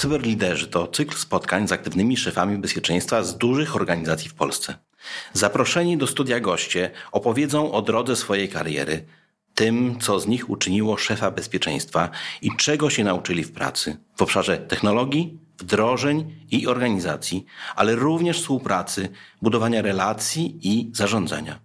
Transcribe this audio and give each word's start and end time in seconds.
Cyberliderzy 0.00 0.66
to 0.66 0.86
cykl 0.86 1.16
spotkań 1.16 1.68
z 1.68 1.72
aktywnymi 1.72 2.16
szefami 2.16 2.58
bezpieczeństwa 2.58 3.22
z 3.22 3.38
dużych 3.38 3.76
organizacji 3.76 4.30
w 4.30 4.34
Polsce. 4.34 4.74
Zaproszeni 5.32 5.98
do 5.98 6.06
studia 6.06 6.40
goście 6.40 6.90
opowiedzą 7.12 7.72
o 7.72 7.82
drodze 7.82 8.16
swojej 8.16 8.48
kariery, 8.48 9.04
tym, 9.54 9.98
co 10.00 10.20
z 10.20 10.26
nich 10.26 10.50
uczyniło 10.50 10.96
szefa 10.96 11.30
bezpieczeństwa 11.30 12.10
i 12.42 12.50
czego 12.56 12.90
się 12.90 13.04
nauczyli 13.04 13.44
w 13.44 13.52
pracy 13.52 13.96
w 14.16 14.22
obszarze 14.22 14.58
technologii, 14.58 15.38
wdrożeń 15.58 16.34
i 16.50 16.66
organizacji, 16.66 17.44
ale 17.76 17.96
również 17.96 18.40
współpracy, 18.40 19.08
budowania 19.42 19.82
relacji 19.82 20.58
i 20.62 20.90
zarządzania. 20.94 21.60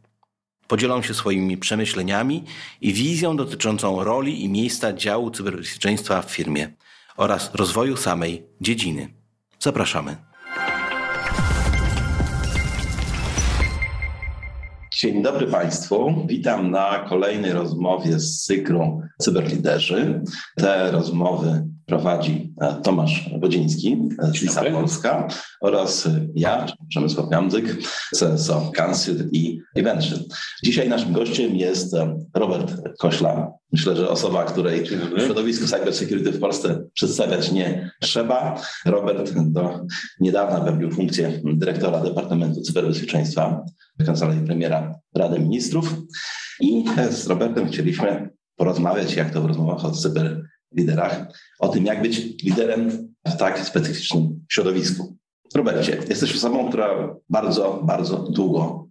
Podzielą 0.67 1.01
się 1.01 1.13
swoimi 1.13 1.57
przemyśleniami 1.57 2.43
i 2.81 2.93
wizją 2.93 3.37
dotyczącą 3.37 4.03
roli 4.03 4.43
i 4.43 4.49
miejsca 4.49 4.93
działu 4.93 5.31
cyberbezpieczeństwa 5.31 6.21
w 6.21 6.31
firmie 6.31 6.71
oraz 7.17 7.55
rozwoju 7.55 7.97
samej 7.97 8.47
dziedziny. 8.61 9.13
Zapraszamy. 9.59 10.17
Dzień 14.93 15.23
dobry 15.23 15.47
Państwu. 15.47 16.25
Witam 16.27 16.71
na 16.71 17.05
kolejnej 17.09 17.51
rozmowie 17.51 18.19
z 18.19 18.43
cyklu 18.43 19.01
Cyberliderzy. 19.21 20.21
Te 20.55 20.91
rozmowy 20.91 21.67
prowadzi 21.85 22.53
e, 22.61 22.75
Tomasz 22.83 23.29
Wodziński 23.39 23.97
z 24.33 24.41
Lisa 24.41 24.63
Polska 24.63 25.27
oraz 25.61 26.09
ja, 26.35 26.65
Przemysław 26.89 27.31
Jamdzyk, 27.31 27.77
CSO 28.11 28.71
Council 28.75 29.29
i 29.31 29.59
Evention. 29.75 30.19
Dzisiaj 30.63 30.89
naszym 30.89 31.13
gościem 31.13 31.55
jest 31.55 31.93
e, 31.93 32.19
Robert 32.33 32.73
Kośla. 32.99 33.51
Myślę, 33.71 33.95
że 33.95 34.09
osoba, 34.09 34.43
której 34.43 34.83
w 34.83 35.21
środowisku 35.25 35.67
cybersecurity 35.67 36.31
w 36.31 36.39
Polsce 36.39 36.83
przedstawiać 36.93 37.51
nie 37.51 37.91
trzeba. 38.01 38.61
Robert 38.85 39.33
do 39.33 39.79
niedawna 40.19 40.61
pełnił 40.61 40.91
funkcję 40.91 41.41
dyrektora 41.43 41.99
Departamentu 41.99 42.61
Cyberbezpieczeństwa 42.61 43.65
w 43.99 44.05
Kancelarii 44.05 44.45
Premiera 44.45 44.99
Rady 45.15 45.39
Ministrów 45.39 45.95
i 46.59 46.85
z 47.11 47.27
Robertem 47.27 47.67
chcieliśmy 47.67 48.29
porozmawiać, 48.55 49.15
jak 49.15 49.31
to 49.31 49.41
w 49.41 49.45
rozmowach 49.45 49.85
o 49.85 49.91
cyberliderach, 50.75 51.25
o 51.59 51.67
tym, 51.67 51.85
jak 51.85 52.01
być 52.01 52.43
liderem 52.43 52.89
w 53.27 53.35
tak 53.37 53.59
specyficznym 53.59 54.45
środowisku. 54.49 55.17
Robercie, 55.55 55.97
jesteś 56.09 56.35
osobą, 56.35 56.69
która 56.69 57.15
bardzo, 57.29 57.81
bardzo 57.83 58.17
długo 58.17 58.87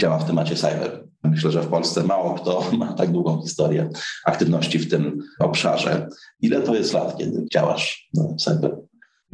działa 0.00 0.18
w 0.18 0.26
temacie 0.26 0.56
cyber. 0.56 1.04
Myślę, 1.24 1.50
że 1.50 1.62
w 1.62 1.68
Polsce 1.68 2.04
mało 2.04 2.34
kto 2.34 2.70
ma 2.78 2.92
tak 2.92 3.12
długą 3.12 3.42
historię 3.42 3.90
aktywności 4.24 4.78
w 4.78 4.90
tym 4.90 5.18
obszarze. 5.38 6.08
Ile 6.40 6.60
to 6.60 6.74
jest 6.74 6.92
lat, 6.92 7.18
kiedy 7.18 7.46
działasz 7.52 8.10
w 8.14 8.42
cyber? 8.42 8.76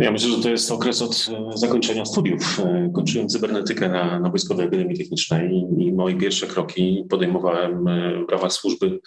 Ja 0.01 0.11
myślę, 0.11 0.31
że 0.31 0.43
to 0.43 0.51
jest 0.51 0.71
okres 0.71 1.03
od 1.03 1.29
e, 1.33 1.59
zakończenia 1.59 2.05
studiów. 2.05 2.61
E, 2.61 2.91
kończyłem 2.95 3.29
cybernetykę 3.29 3.89
na, 3.89 4.21
na 4.21 4.31
Wojskowej 4.31 4.67
Akademii 4.67 4.99
Technicznej 4.99 5.51
i, 5.79 5.93
moje 5.93 6.19
pierwsze 6.19 6.47
kroki 6.47 7.05
podejmowałem 7.11 7.89
e, 7.89 8.25
w 8.29 8.31
ramach 8.31 8.53
służby 8.53 9.01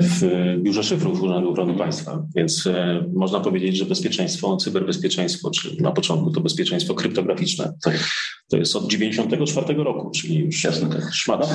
w 0.00 0.22
Biurze 0.62 0.84
Szyfrów 0.84 1.22
Urzędu 1.22 1.50
Ochrony 1.50 1.74
Państwa. 1.74 2.26
Więc 2.36 2.68
można 3.12 3.40
powiedzieć, 3.40 3.76
że 3.76 3.84
bezpieczeństwo, 3.84 4.56
cyberbezpieczeństwo, 4.56 5.50
czy 5.50 5.82
na 5.82 5.92
początku 5.92 6.30
to 6.30 6.40
bezpieczeństwo 6.40 6.94
kryptograficzne, 6.94 7.72
tak. 7.82 7.98
to 8.50 8.56
jest 8.56 8.76
od 8.76 8.86
94 8.86 9.74
roku, 9.74 10.10
czyli 10.10 10.38
już 10.38 10.64
Jasne. 10.64 10.88
szmat 11.12 11.48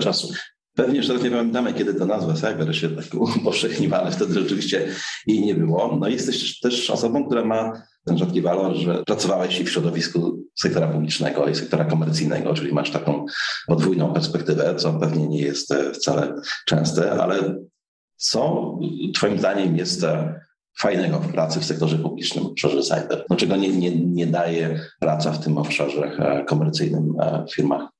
czasu. 0.00 0.32
Pewnie 0.76 1.02
że 1.02 1.14
nie 1.14 1.30
pamiętamy, 1.30 1.74
kiedy 1.74 1.94
ta 1.94 2.06
nazwa 2.06 2.32
cyber 2.32 2.76
się 2.76 2.88
tak 2.88 3.04
upowszechniła, 3.38 3.98
ale 3.98 4.10
wtedy 4.10 4.34
rzeczywiście 4.34 4.88
jej 5.26 5.40
nie 5.40 5.54
było. 5.54 5.96
No 6.00 6.08
i 6.08 6.12
jesteś 6.12 6.60
też 6.60 6.90
osobą, 6.90 7.26
która 7.26 7.44
ma 7.44 7.72
ten 8.04 8.18
rzadki 8.18 8.42
walor, 8.42 8.74
że 8.74 9.04
pracowałeś 9.04 9.60
i 9.60 9.64
w 9.64 9.70
środowisku 9.70 10.42
sektora 10.54 10.88
publicznego 10.88 11.48
i 11.48 11.54
sektora 11.54 11.84
komercyjnego, 11.84 12.54
czyli 12.54 12.72
masz 12.72 12.90
taką 12.90 13.26
podwójną 13.66 14.12
perspektywę, 14.12 14.74
co 14.74 14.92
pewnie 14.92 15.28
nie 15.28 15.40
jest 15.40 15.72
e, 15.72 15.92
wcale 15.92 16.34
częste, 16.66 17.22
ale 17.22 17.58
co 18.16 18.72
Twoim 19.14 19.38
zdaniem 19.38 19.76
jest 19.76 20.04
e, 20.04 20.40
fajnego 20.78 21.18
w 21.18 21.32
pracy 21.32 21.60
w 21.60 21.64
sektorze 21.64 21.98
publicznym, 21.98 22.44
w 22.44 22.46
obszarze 22.46 22.82
cyber? 22.82 23.24
No, 23.30 23.36
czego 23.36 23.56
nie, 23.56 23.68
nie, 23.68 23.96
nie 23.96 24.26
daje 24.26 24.80
praca 25.00 25.32
w 25.32 25.44
tym 25.44 25.58
obszarze 25.58 26.02
e, 26.02 26.44
komercyjnym 26.44 27.14
w 27.48 27.54
firmach? 27.54 27.95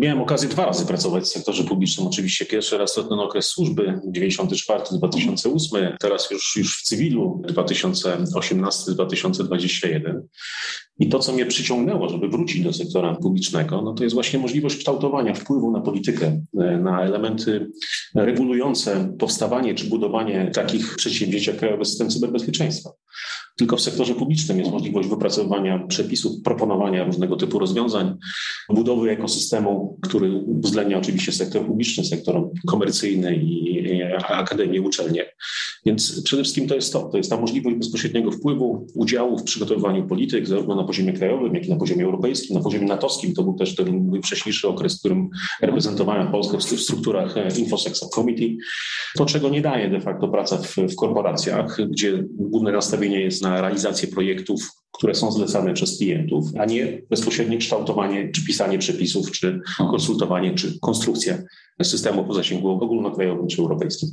Miałem 0.00 0.20
okazję 0.20 0.48
dwa 0.48 0.66
razy 0.66 0.86
pracować 0.86 1.24
w 1.24 1.28
sektorze 1.28 1.64
publicznym. 1.64 2.06
Oczywiście 2.06 2.46
pierwszy 2.46 2.78
raz 2.78 2.94
to 2.94 3.04
ten 3.04 3.18
okres 3.18 3.46
służby 3.46 4.00
94-2008, 4.16 5.96
teraz 6.00 6.30
już, 6.30 6.56
już 6.56 6.78
w 6.78 6.82
cywilu 6.82 7.42
2018-2021. 7.46 10.20
I 11.00 11.08
to, 11.08 11.18
co 11.18 11.32
mnie 11.32 11.46
przyciągnęło, 11.46 12.08
żeby 12.08 12.28
wrócić 12.28 12.62
do 12.62 12.72
sektora 12.72 13.14
publicznego, 13.14 13.82
no 13.82 13.94
to 13.94 14.04
jest 14.04 14.14
właśnie 14.14 14.38
możliwość 14.38 14.76
kształtowania 14.76 15.34
wpływu 15.34 15.70
na 15.70 15.80
politykę, 15.80 16.40
na 16.82 17.02
elementy 17.02 17.70
regulujące 18.14 19.14
powstawanie 19.18 19.74
czy 19.74 19.84
budowanie 19.84 20.50
takich 20.54 20.96
przedsięwzięć 20.96 21.46
jak 21.46 21.56
Krajowy 21.56 21.84
System 21.84 22.10
Cyberbezpieczeństwa. 22.10 22.90
Tylko 23.56 23.76
w 23.76 23.80
sektorze 23.80 24.14
publicznym 24.14 24.58
jest 24.58 24.70
możliwość 24.70 25.08
wypracowania 25.08 25.78
przepisów, 25.78 26.42
proponowania 26.44 27.04
różnego 27.04 27.36
typu 27.36 27.58
rozwiązań, 27.58 28.16
budowy 28.68 29.10
ekosystemu, 29.10 29.98
który 30.02 30.32
uwzględnia 30.32 30.98
oczywiście 30.98 31.32
sektor 31.32 31.66
publiczny, 31.66 32.04
sektor 32.04 32.50
komercyjny 32.66 33.36
i 33.36 33.70
akademie, 34.28 34.82
uczelnie. 34.82 35.26
Więc 35.86 36.22
przede 36.22 36.42
wszystkim 36.42 36.68
to 36.68 36.74
jest 36.74 36.92
to, 36.92 37.02
to 37.02 37.16
jest 37.16 37.30
ta 37.30 37.40
możliwość 37.40 37.76
bezpośredniego 37.76 38.30
wpływu, 38.30 38.86
udziału 38.94 39.38
w 39.38 39.42
przygotowywaniu 39.42 40.06
polityk, 40.06 40.46
zarówno 40.46 40.76
na 40.76 40.84
poziomie 40.90 41.12
krajowym, 41.12 41.54
jak 41.54 41.66
i 41.66 41.70
na 41.70 41.76
poziomie 41.76 42.04
europejskim, 42.04 42.56
na 42.56 42.62
poziomie 42.62 42.86
natowskim. 42.86 43.34
To 43.34 43.42
był 43.42 43.54
też 43.54 43.74
ten 43.74 44.10
wcześniejszy 44.24 44.68
okres, 44.68 44.96
w 44.96 44.98
którym 44.98 45.30
reprezentowałem 45.62 46.32
Polskę 46.32 46.58
w 46.58 46.62
strukturach 46.62 47.36
e, 47.36 47.48
InfoSec 47.58 47.96
Subcommittee. 47.96 48.58
To, 49.16 49.26
czego 49.26 49.48
nie 49.48 49.60
daje 49.60 49.90
de 49.90 50.00
facto 50.00 50.28
praca 50.28 50.56
w, 50.56 50.76
w 50.76 50.96
korporacjach, 50.96 51.78
gdzie 51.90 52.24
główne 52.30 52.72
nastawienie 52.72 53.20
jest 53.20 53.42
na 53.42 53.60
realizację 53.60 54.08
projektów, 54.08 54.60
które 54.92 55.14
są 55.14 55.32
zlecane 55.32 55.72
przez 55.72 55.98
klientów, 55.98 56.44
a 56.58 56.64
nie 56.64 57.02
bezpośrednie 57.10 57.58
kształtowanie 57.58 58.28
czy 58.28 58.46
pisanie 58.46 58.78
przepisów, 58.78 59.30
czy 59.30 59.60
konsultowanie, 59.78 60.54
czy 60.54 60.78
konstrukcja 60.80 61.38
systemów 61.82 62.30
o 62.30 62.34
zasięgu 62.34 62.68
ogólnokrajowym 62.68 63.46
czy 63.46 63.62
europejskim. 63.62 64.08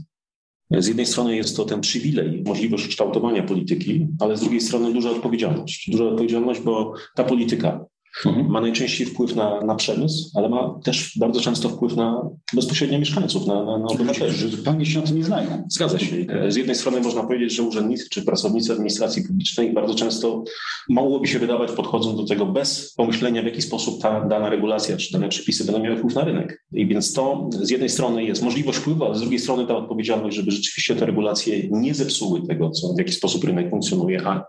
Z 0.72 0.88
jednej 0.88 1.06
strony 1.06 1.36
jest 1.36 1.58
to 1.58 1.66
ten 1.66 1.82
przywilej, 1.82 2.44
możliwość 2.46 2.88
kształtowania 2.88 3.44
polityki, 3.44 4.08
ale 4.20 4.38
z 4.38 4.42
drugiej 4.42 4.62
strony 4.62 4.94
duża 4.94 5.10
odpowiedzialność. 5.10 5.90
Duża 5.92 6.06
odpowiedzialność, 6.06 6.62
bo 6.62 6.94
ta 7.16 7.24
polityka 7.24 7.86
Mhm. 8.26 8.50
Ma 8.50 8.62
najczęściej 8.62 9.08
wpływ 9.08 9.36
na, 9.36 9.62
na 9.62 9.76
przemysł, 9.76 10.32
ale 10.36 10.50
ma 10.50 10.80
też 10.84 11.18
bardzo 11.18 11.40
często 11.40 11.70
wpływ 11.70 11.96
na 11.96 12.30
bezpośrednio 12.54 13.00
mieszkańców, 13.00 13.48
na, 13.48 13.64
na, 13.64 13.78
na 13.78 13.86
obywateli. 13.86 14.34
Że 14.34 14.50
zupełnie 14.50 14.86
się 14.86 15.00
o 15.00 15.02
tym 15.02 15.18
nie 15.18 15.24
znają. 15.24 15.64
Zgadza 15.70 16.00
się. 16.00 16.16
Z 16.48 16.56
jednej 16.56 16.76
strony 16.76 17.02
można 17.02 17.24
powiedzieć, 17.24 17.56
że 17.56 17.64
urzędnicy 17.64 18.10
czy 18.10 18.22
pracownicy 18.22 18.72
administracji 18.72 19.24
publicznej 19.24 19.74
bardzo 19.74 19.96
często 19.96 20.44
mogłoby 20.90 21.28
się 21.28 21.40
wydawać, 21.40 21.72
podchodzą 21.72 22.16
do 22.16 22.26
tego 22.26 22.46
bez 22.46 22.94
pomyślenia, 22.94 23.42
w 23.42 23.46
jaki 23.46 23.62
sposób 23.62 24.02
ta 24.02 24.26
dana 24.26 24.50
regulacja 24.50 24.98
czy 24.98 25.14
dane 25.14 25.30
przepisy 25.30 25.66
będą 25.66 25.84
miały 25.84 25.98
wpływ 25.98 26.16
na 26.16 26.24
rynek. 26.24 26.66
I 26.74 26.88
więc 26.88 27.14
to 27.14 27.50
z 27.52 27.70
jednej 27.70 27.90
strony 27.90 28.24
jest 28.24 28.44
możliwość 28.44 28.78
wpływu, 28.80 29.06
ale 29.06 29.16
z 29.16 29.22
drugiej 29.22 29.40
strony 29.40 29.68
ta 29.68 29.78
odpowiedzialność, 29.78 30.36
żeby 30.36 30.52
rzeczywiście 30.52 30.96
te 30.96 31.06
regulacje 31.06 31.70
nie 31.72 31.94
zepsuły 31.94 32.48
tego, 32.48 32.70
co, 32.70 32.94
w 32.94 32.98
jaki 32.98 33.12
sposób 33.12 33.44
rynek 33.44 33.70
funkcjonuje, 33.70 34.28
a 34.28 34.46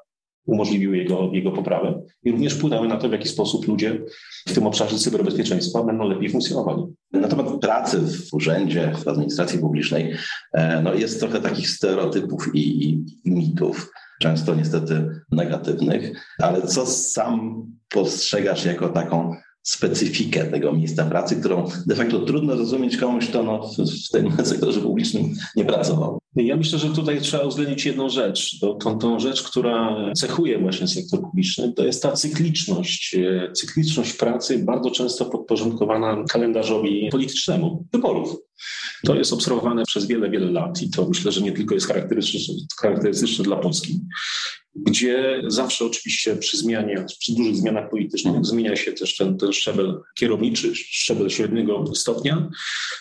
umożliwiły 0.49 0.97
jego, 0.97 1.31
jego 1.33 1.53
poprawę 1.53 2.03
i 2.25 2.31
również 2.31 2.55
wpłynęły 2.55 2.89
na 2.89 2.97
to, 2.97 3.09
w 3.09 3.13
jaki 3.13 3.29
sposób 3.29 3.69
ludzie 3.69 4.03
w 4.49 4.55
tym 4.55 4.67
obszarze 4.67 4.99
cyberbezpieczeństwa 4.99 5.83
będą 5.83 6.09
lepiej 6.09 6.31
funkcjonowali. 6.31 6.83
Na 7.13 7.29
temat 7.29 7.61
pracy 7.61 8.01
w 8.01 8.35
urzędzie, 8.35 8.93
w 9.05 9.09
administracji 9.09 9.59
publicznej, 9.59 10.15
e, 10.53 10.83
no 10.83 10.95
jest 10.95 11.21
trochę 11.21 11.41
takich 11.41 11.71
stereotypów 11.71 12.55
i, 12.55 12.85
i, 12.85 13.05
i 13.25 13.31
mitów, 13.31 13.93
często 14.21 14.55
niestety 14.55 15.09
negatywnych, 15.33 16.27
ale 16.39 16.63
co 16.63 16.87
sam 16.87 17.67
postrzegasz 17.89 18.65
jako 18.65 18.89
taką 18.89 19.35
specyfikę 19.69 20.45
tego 20.45 20.73
miejsca 20.73 21.05
pracy, 21.05 21.37
którą 21.37 21.69
de 21.87 21.97
facto 21.97 22.21
trudno 22.21 22.57
zrozumieć 22.57 22.97
komuś, 22.97 23.27
kto 23.27 23.43
no, 23.43 23.71
w 24.09 24.11
tym 24.13 24.33
sektorze 24.45 24.81
publicznym 24.81 25.35
nie 25.57 25.65
pracował. 25.65 26.19
Ja 26.37 26.57
myślę, 26.57 26.79
że 26.79 26.89
tutaj 26.89 27.21
trzeba 27.21 27.45
uwzględnić 27.45 27.87
jedną 27.87 28.09
rzecz. 28.09 28.61
To, 28.61 28.75
tą, 28.75 28.99
tą 28.99 29.21
rzecz, 29.21 29.43
która 29.43 29.97
cechuje 30.17 30.59
właśnie 30.59 30.89
sektor 30.89 31.21
publiczny, 31.21 31.73
to 31.73 31.85
jest 31.85 32.03
ta 32.03 32.13
cykliczność. 32.13 33.15
E, 33.15 33.53
cykliczność 33.53 34.13
pracy 34.13 34.59
bardzo 34.59 34.91
często 34.91 35.25
podporządkowana 35.25 36.25
kalendarzowi 36.29 37.09
politycznemu 37.11 37.85
wyborów. 37.93 38.48
To 39.07 39.15
jest 39.15 39.33
obserwowane 39.33 39.85
przez 39.85 40.07
wiele, 40.07 40.31
wiele 40.31 40.51
lat 40.51 40.83
i 40.83 40.91
to 40.91 41.09
myślę, 41.09 41.33
że 41.33 41.41
nie 41.41 41.53
tylko 41.53 41.75
jest 41.75 41.87
charakterystyczne, 41.87 42.55
charakterystyczne 42.81 43.45
dla 43.45 43.57
Polski 43.57 44.01
gdzie 44.87 45.43
zawsze 45.47 45.85
oczywiście 45.85 46.37
przy 46.37 46.57
zmianie, 46.57 47.05
przy 47.21 47.35
dużych 47.35 47.57
zmianach 47.57 47.91
politycznych 47.91 48.45
zmienia 48.47 48.77
się 48.77 48.93
też 48.93 49.17
ten, 49.17 49.39
ten 49.39 49.53
szczebel 49.53 50.01
kierowniczy, 50.19 50.75
szczebel 50.75 51.31
średniego 51.31 51.85
stopnia. 51.95 52.51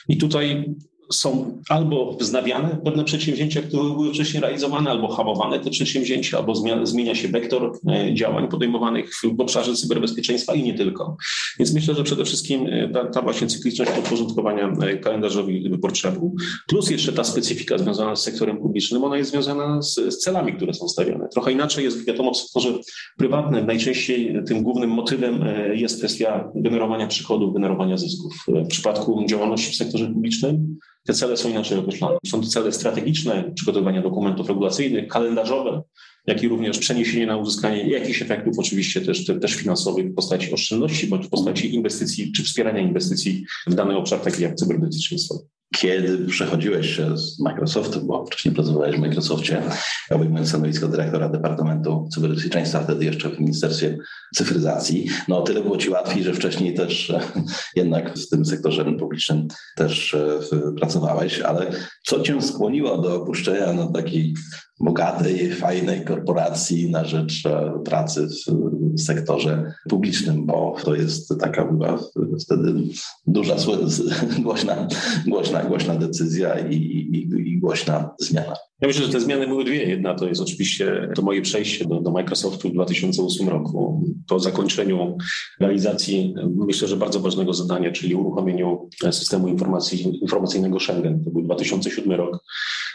I 0.09 0.17
tutaj 0.17 0.75
są 1.11 1.61
albo 1.69 2.17
wznawiane 2.19 2.77
pewne 2.85 3.03
przedsięwzięcia, 3.03 3.61
które 3.61 3.83
były 3.83 4.13
wcześniej 4.13 4.41
realizowane, 4.41 4.89
albo 4.89 5.07
hamowane 5.07 5.59
te 5.59 5.69
przedsięwzięcia, 5.69 6.37
albo 6.37 6.55
zmienia 6.83 7.15
się 7.15 7.27
wektor 7.27 7.79
e, 7.89 8.13
działań 8.13 8.47
podejmowanych 8.47 9.11
w 9.37 9.41
obszarze 9.41 9.75
cyberbezpieczeństwa 9.75 10.53
i 10.53 10.63
nie 10.63 10.73
tylko. 10.73 11.17
Więc 11.59 11.73
myślę, 11.73 11.95
że 11.95 12.03
przede 12.03 12.25
wszystkim 12.25 12.67
e, 12.67 12.89
ta, 12.89 13.05
ta 13.05 13.21
właśnie 13.21 13.47
cykliczność 13.47 13.91
podporządkowania 13.91 14.67
e, 14.81 14.97
kalendarzowi 14.97 15.69
wyborczemu, 15.69 16.35
plus 16.67 16.89
jeszcze 16.89 17.13
ta 17.13 17.23
specyfika 17.23 17.77
związana 17.77 18.15
z 18.15 18.23
sektorem 18.23 18.57
publicznym, 18.57 19.03
ona 19.03 19.17
jest 19.17 19.31
związana 19.31 19.81
z, 19.81 19.95
z 19.95 20.17
celami, 20.17 20.53
które 20.53 20.73
są 20.73 20.87
stawiane. 20.87 21.27
Trochę 21.29 21.51
inaczej 21.51 21.83
jest, 21.83 22.05
wiadomo, 22.05 22.33
w 22.33 22.37
sektorze 22.37 22.73
prywatnym. 23.17 23.65
Najczęściej 23.65 24.43
tym 24.47 24.63
głównym 24.63 24.89
motywem 24.89 25.45
jest 25.73 25.97
kwestia 25.97 26.51
generowania 26.55 27.07
przychodów, 27.07 27.53
generowania 27.53 27.97
zysków. 27.97 28.33
W 28.47 28.67
przypadku 28.67 29.25
działalności 29.27 29.71
w 29.71 29.75
sektorze 29.75 30.07
publicznym 30.07 30.77
te 31.07 31.13
cele 31.13 31.37
są 31.37 31.49
inaczej 31.49 31.77
określone. 31.77 32.17
Są 32.25 32.41
to 32.41 32.47
cele 32.47 32.71
strategiczne, 32.71 33.51
przygotowania 33.55 34.01
dokumentów 34.01 34.47
regulacyjnych, 34.47 35.07
kalendarzowe, 35.07 35.81
jak 36.27 36.43
i 36.43 36.47
również 36.47 36.79
przeniesienie 36.79 37.27
na 37.27 37.37
uzyskanie 37.37 37.89
jakichś 37.89 38.21
efektów, 38.21 38.59
oczywiście 38.59 39.01
też, 39.01 39.25
też 39.25 39.53
finansowych 39.53 40.11
w 40.11 40.15
postaci 40.15 40.53
oszczędności 40.53 41.07
bądź 41.07 41.25
w 41.25 41.29
postaci 41.29 41.75
inwestycji 41.75 42.31
czy 42.31 42.43
wspierania 42.43 42.79
inwestycji 42.79 43.45
w 43.67 43.75
dany 43.75 43.97
obszar, 43.97 44.19
taki 44.19 44.43
jak 44.43 44.55
cyberbezpieczeństwo. 44.55 45.39
Kiedy 45.75 46.25
przechodziłeś 46.25 46.95
się 46.95 47.17
z 47.17 47.39
Microsoftu, 47.39 48.05
bo 48.05 48.25
wcześniej 48.25 48.55
pracowałeś 48.55 48.95
w 48.95 48.99
Microsoftie, 48.99 49.61
obejmując 50.09 50.49
stanowisko 50.49 50.87
dyrektora 50.87 51.29
Departamentu 51.29 52.09
Cyberbezpieczeństwa, 52.13 52.79
wtedy 52.79 53.05
jeszcze 53.05 53.29
w 53.29 53.39
Ministerstwie 53.39 53.97
Cyfryzacji, 54.35 55.09
no 55.27 55.41
tyle 55.41 55.61
było 55.61 55.77
Ci 55.77 55.89
łatwiej, 55.89 56.23
że 56.23 56.33
wcześniej 56.33 56.73
też 56.73 57.13
jednak 57.75 58.17
w 58.17 58.29
tym 58.29 58.45
sektorze 58.45 58.85
publicznym 58.85 59.47
też 59.75 60.13
e, 60.13 60.39
pracowałeś, 60.77 61.39
ale 61.39 61.71
co 62.03 62.19
Cię 62.19 62.41
skłoniło 62.41 62.97
do 62.97 63.15
opuszczenia 63.15 63.73
no, 63.73 63.91
takiej 63.91 64.33
bogatej, 64.79 65.51
fajnej 65.55 66.05
korporacji 66.05 66.91
na 66.91 67.05
rzecz 67.05 67.45
e, 67.45 67.81
pracy 67.85 68.27
w 68.27 69.01
sektorze 69.01 69.73
publicznym, 69.89 70.45
bo 70.45 70.75
to 70.83 70.95
jest 70.95 71.33
taka 71.39 71.65
była 71.65 71.99
wtedy 72.41 72.73
duża, 73.27 73.55
głośna, 74.43 74.87
głośna, 75.27 75.56
głośna 75.63 75.95
decyzja 75.95 76.59
i, 76.59 76.75
i, 76.75 77.49
i 77.51 77.59
głośna 77.59 78.09
zmiana. 78.19 78.53
Ja 78.81 78.87
myślę, 78.87 79.05
że 79.05 79.11
te 79.11 79.19
zmiany 79.19 79.47
były 79.47 79.63
dwie. 79.63 79.83
Jedna 79.83 80.15
to 80.15 80.27
jest 80.27 80.41
oczywiście 80.41 81.09
to 81.15 81.21
moje 81.21 81.41
przejście 81.41 81.85
do, 81.85 82.01
do 82.01 82.11
Microsoftu 82.11 82.69
w 82.69 82.73
2008 82.73 83.49
roku. 83.49 84.03
Po 84.27 84.39
zakończeniu 84.39 85.17
realizacji, 85.59 86.35
myślę, 86.55 86.87
że 86.87 86.97
bardzo 86.97 87.19
ważnego 87.19 87.53
zadania, 87.53 87.91
czyli 87.91 88.15
uruchomieniu 88.15 88.89
systemu 89.11 89.47
informacji, 89.47 90.19
informacyjnego 90.21 90.79
Schengen. 90.79 91.23
To 91.23 91.31
był 91.31 91.41
2007 91.41 92.11
rok. 92.11 92.43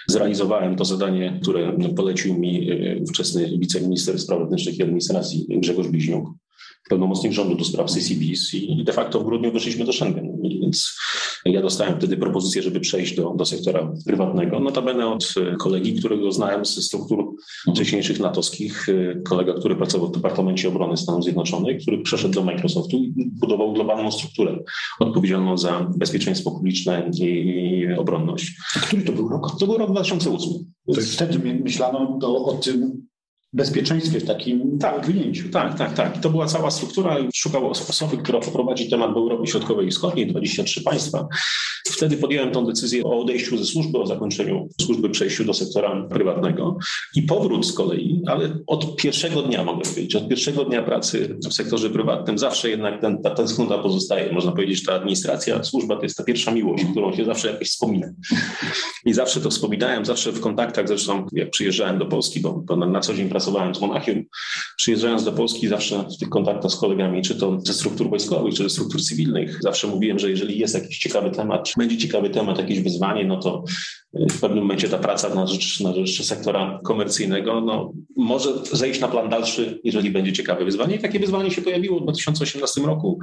Zrealizowałem 0.08 0.76
to 0.76 0.84
zadanie, 0.84 1.38
które 1.42 1.76
polecił 1.96 2.38
mi 2.38 2.70
e, 2.70 2.98
ówczesny 3.02 3.58
wiceminister 3.58 4.18
spraw 4.18 4.38
wewnętrznych 4.38 4.78
i 4.78 4.82
administracji 4.82 5.46
Grzegorz 5.50 5.88
Bliźniuk 5.88 6.28
pełnomocnik 6.88 7.32
rządu 7.32 7.54
do 7.54 7.64
spraw 7.64 7.90
CCBs 7.90 8.54
i 8.54 8.84
de 8.84 8.92
facto 8.92 9.20
w 9.20 9.24
grudniu 9.24 9.52
weszliśmy 9.52 9.84
do 9.84 9.92
Schengen. 9.92 10.42
Więc 10.42 10.98
ja 11.44 11.62
dostałem 11.62 11.96
wtedy 11.98 12.16
propozycję, 12.16 12.62
żeby 12.62 12.80
przejść 12.80 13.16
do, 13.16 13.30
do 13.30 13.44
sektora 13.44 13.92
prywatnego. 14.06 14.60
Notabene 14.60 15.06
od 15.06 15.34
kolegi, 15.58 15.94
którego 15.94 16.32
znałem 16.32 16.64
ze 16.64 16.82
struktur 16.82 17.34
wcześniejszych 17.72 18.20
natowskich, 18.20 18.86
kolega, 19.24 19.54
który 19.54 19.76
pracował 19.76 20.08
w 20.08 20.12
Departamencie 20.12 20.68
Obrony 20.68 20.96
Stanów 20.96 21.24
Zjednoczonych, 21.24 21.82
który 21.82 22.02
przeszedł 22.02 22.34
do 22.34 22.44
Microsoftu 22.44 22.96
i 22.96 23.12
budował 23.16 23.72
globalną 23.72 24.10
strukturę 24.10 24.58
odpowiedzialną 25.00 25.58
za 25.58 25.90
bezpieczeństwo 25.96 26.50
publiczne 26.50 27.10
i 27.20 27.86
obronność. 27.98 28.52
Który 28.82 29.02
to 29.02 29.12
był 29.12 29.28
rok? 29.28 29.58
To 29.60 29.66
był 29.66 29.78
rok 29.78 29.90
2008. 29.90 30.52
To 30.86 31.00
jest 31.00 31.14
wtedy 31.14 31.38
myślano 31.64 32.18
o, 32.22 32.44
o 32.44 32.52
tym 32.52 33.06
bezpieczeństwie 33.52 34.20
w 34.20 34.24
takim 34.24 34.78
tak, 34.78 35.06
winięciu. 35.06 35.48
Tak, 35.48 35.78
tak, 35.78 35.94
tak. 35.94 36.20
To 36.20 36.30
była 36.30 36.46
cała 36.46 36.70
struktura. 36.70 37.16
Szukał 37.34 37.70
osoby, 37.70 38.16
która 38.16 38.40
poprowadzi 38.40 38.90
temat 38.90 39.14
w 39.14 39.16
Europie 39.16 39.46
Środkowej 39.46 39.86
i 39.86 39.90
Wschodniej, 39.90 40.26
23 40.26 40.82
państwa. 40.82 41.28
Wtedy 41.88 42.16
podjąłem 42.16 42.50
tę 42.50 42.66
decyzję 42.66 43.04
o 43.04 43.20
odejściu 43.20 43.58
ze 43.58 43.64
służby, 43.64 43.98
o 43.98 44.06
zakończeniu 44.06 44.68
służby, 44.80 45.10
przejściu 45.10 45.44
do 45.44 45.54
sektora 45.54 46.08
prywatnego 46.10 46.78
i 47.14 47.22
powrót 47.22 47.66
z 47.66 47.72
kolei, 47.72 48.22
ale 48.26 48.58
od 48.66 48.96
pierwszego 48.96 49.42
dnia 49.42 49.64
mogę 49.64 49.82
powiedzieć, 49.82 50.16
od 50.16 50.28
pierwszego 50.28 50.64
dnia 50.64 50.82
pracy 50.82 51.38
w 51.48 51.52
sektorze 51.52 51.90
prywatnym 51.90 52.38
zawsze 52.38 52.70
jednak 52.70 53.00
ten, 53.00 53.22
ta 53.22 53.30
tęsknota 53.30 53.78
pozostaje. 53.78 54.32
Można 54.32 54.52
powiedzieć, 54.52 54.84
ta 54.84 54.94
administracja, 54.94 55.64
służba 55.64 55.96
to 55.96 56.02
jest 56.02 56.16
ta 56.16 56.24
pierwsza 56.24 56.50
miłość, 56.50 56.84
którą 56.90 57.16
się 57.16 57.24
zawsze 57.24 57.52
jakoś 57.52 57.68
wspomina. 57.68 58.06
I 59.04 59.14
zawsze 59.14 59.40
to 59.40 59.50
wspominałem, 59.50 60.04
zawsze 60.04 60.32
w 60.32 60.40
kontaktach, 60.40 60.88
zresztą 60.88 61.26
jak 61.32 61.50
przyjeżdżałem 61.50 61.98
do 61.98 62.06
Polski, 62.06 62.40
bo, 62.40 62.52
bo 62.52 62.76
na, 62.76 62.86
na 62.86 63.00
co 63.00 63.14
dzień 63.14 63.28
pracowałem 63.42 63.74
z 63.74 63.80
Monachium, 63.80 64.24
przyjeżdżając 64.76 65.24
do 65.24 65.32
Polski 65.32 65.68
zawsze 65.68 66.04
w 66.16 66.18
tych 66.18 66.28
kontaktach 66.28 66.70
z 66.70 66.76
kolegami, 66.76 67.22
czy 67.22 67.34
to 67.34 67.60
ze 67.60 67.72
struktur 67.72 68.10
wojskowych, 68.10 68.54
czy 68.54 68.62
ze 68.62 68.70
struktur 68.70 69.02
cywilnych, 69.02 69.58
zawsze 69.62 69.86
mówiłem, 69.86 70.18
że 70.18 70.30
jeżeli 70.30 70.58
jest 70.58 70.74
jakiś 70.74 70.98
ciekawy 70.98 71.30
temat, 71.30 71.72
będzie 71.76 71.98
ciekawy 71.98 72.30
temat, 72.30 72.58
jakieś 72.58 72.80
wyzwanie, 72.80 73.24
no 73.24 73.40
to 73.40 73.64
w 74.14 74.40
pewnym 74.40 74.62
momencie 74.62 74.88
ta 74.88 74.98
praca 74.98 75.34
na 75.34 75.46
rzecz, 75.46 75.80
na 75.80 75.94
rzecz 75.94 76.22
sektora 76.22 76.80
komercyjnego 76.84 77.60
no, 77.60 77.92
może 78.16 78.52
zejść 78.72 79.00
na 79.00 79.08
plan 79.08 79.28
dalszy, 79.28 79.80
jeżeli 79.84 80.10
będzie 80.10 80.32
ciekawe 80.32 80.64
wyzwanie. 80.64 80.96
I 80.96 80.98
takie 80.98 81.18
wyzwanie 81.18 81.50
się 81.50 81.62
pojawiło 81.62 82.00
w 82.00 82.02
2018 82.02 82.80
roku. 82.80 83.18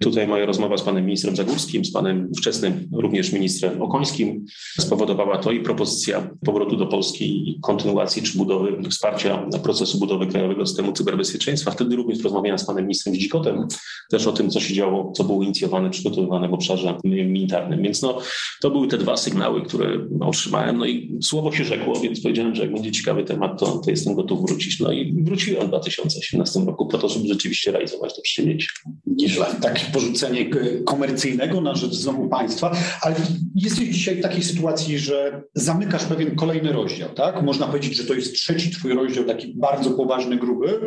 Tutaj 0.00 0.28
moja 0.28 0.46
rozmowa 0.46 0.76
z 0.78 0.82
panem 0.82 1.04
ministrem 1.04 1.36
Zagórskim, 1.36 1.84
z 1.84 1.92
panem 1.92 2.28
ówczesnym 2.30 2.88
również 2.92 3.32
ministrem 3.32 3.82
Okońskim 3.82 4.44
spowodowała 4.80 5.38
to 5.38 5.52
i 5.52 5.60
propozycja 5.60 6.30
powrotu 6.44 6.76
do 6.76 6.86
Polski 6.86 7.50
i 7.50 7.60
kontynuacji 7.60 8.22
czy 8.22 8.38
budowy, 8.38 8.82
wsparcia 8.90 9.48
procesu 9.62 9.98
budowy 9.98 10.26
krajowego 10.26 10.66
systemu 10.66 10.92
cyberbezpieczeństwa. 10.92 11.70
Wtedy 11.70 11.96
również 11.96 12.22
rozmawiałem 12.22 12.58
z 12.58 12.66
panem 12.66 12.84
ministrem 12.84 13.14
Dzikotem 13.14 13.66
też 14.10 14.26
o 14.26 14.32
tym, 14.32 14.50
co 14.50 14.60
się 14.60 14.74
działo, 14.74 15.12
co 15.16 15.24
było 15.24 15.42
inicjowane, 15.42 15.90
przygotowywane 15.90 16.48
w 16.48 16.54
obszarze 16.54 16.96
militarnym. 17.04 17.82
Więc 17.82 18.02
no, 18.02 18.18
to 18.60 18.70
były 18.70 18.88
te 18.88 18.98
dwa 18.98 19.16
sygnały, 19.16 19.62
które 19.62 19.98
no, 20.10 20.27
otrzymałem. 20.28 20.78
No 20.78 20.86
i 20.86 21.18
słowo 21.22 21.52
się 21.52 21.64
rzekło, 21.64 22.00
więc 22.00 22.20
powiedziałem, 22.20 22.54
że 22.54 22.62
jak 22.62 22.72
będzie 22.72 22.92
ciekawy 22.92 23.24
temat, 23.24 23.60
to, 23.60 23.66
to 23.78 23.90
jestem 23.90 24.14
gotów 24.14 24.46
wrócić. 24.46 24.80
No 24.80 24.92
i 24.92 25.22
wróciłem 25.22 25.66
w 25.66 25.68
2018 25.68 26.60
roku 26.60 26.86
po 26.86 26.98
to, 26.98 27.08
żeby 27.08 27.28
rzeczywiście 27.28 27.72
realizować 27.72 28.16
to 28.16 28.22
przedsięwzięcie. 28.22 28.66
Nieźle. 29.06 29.46
Takie 29.62 29.92
porzucenie 29.92 30.50
komercyjnego 30.84 31.60
na 31.60 31.74
rzecz 31.74 31.94
znowu 31.94 32.28
państwa, 32.28 32.76
ale 33.02 33.16
jesteś 33.54 33.88
dzisiaj 33.88 34.16
w 34.16 34.22
takiej 34.22 34.42
sytuacji, 34.42 34.98
że 34.98 35.42
zamykasz 35.54 36.04
pewien 36.04 36.36
kolejny 36.36 36.72
rozdział, 36.72 37.08
tak? 37.14 37.42
Można 37.42 37.66
powiedzieć, 37.66 37.96
że 37.96 38.04
to 38.04 38.14
jest 38.14 38.34
trzeci 38.34 38.70
twój 38.70 38.94
rozdział, 38.94 39.24
taki 39.24 39.54
bardzo 39.56 39.90
poważny, 39.90 40.36
gruby. 40.36 40.80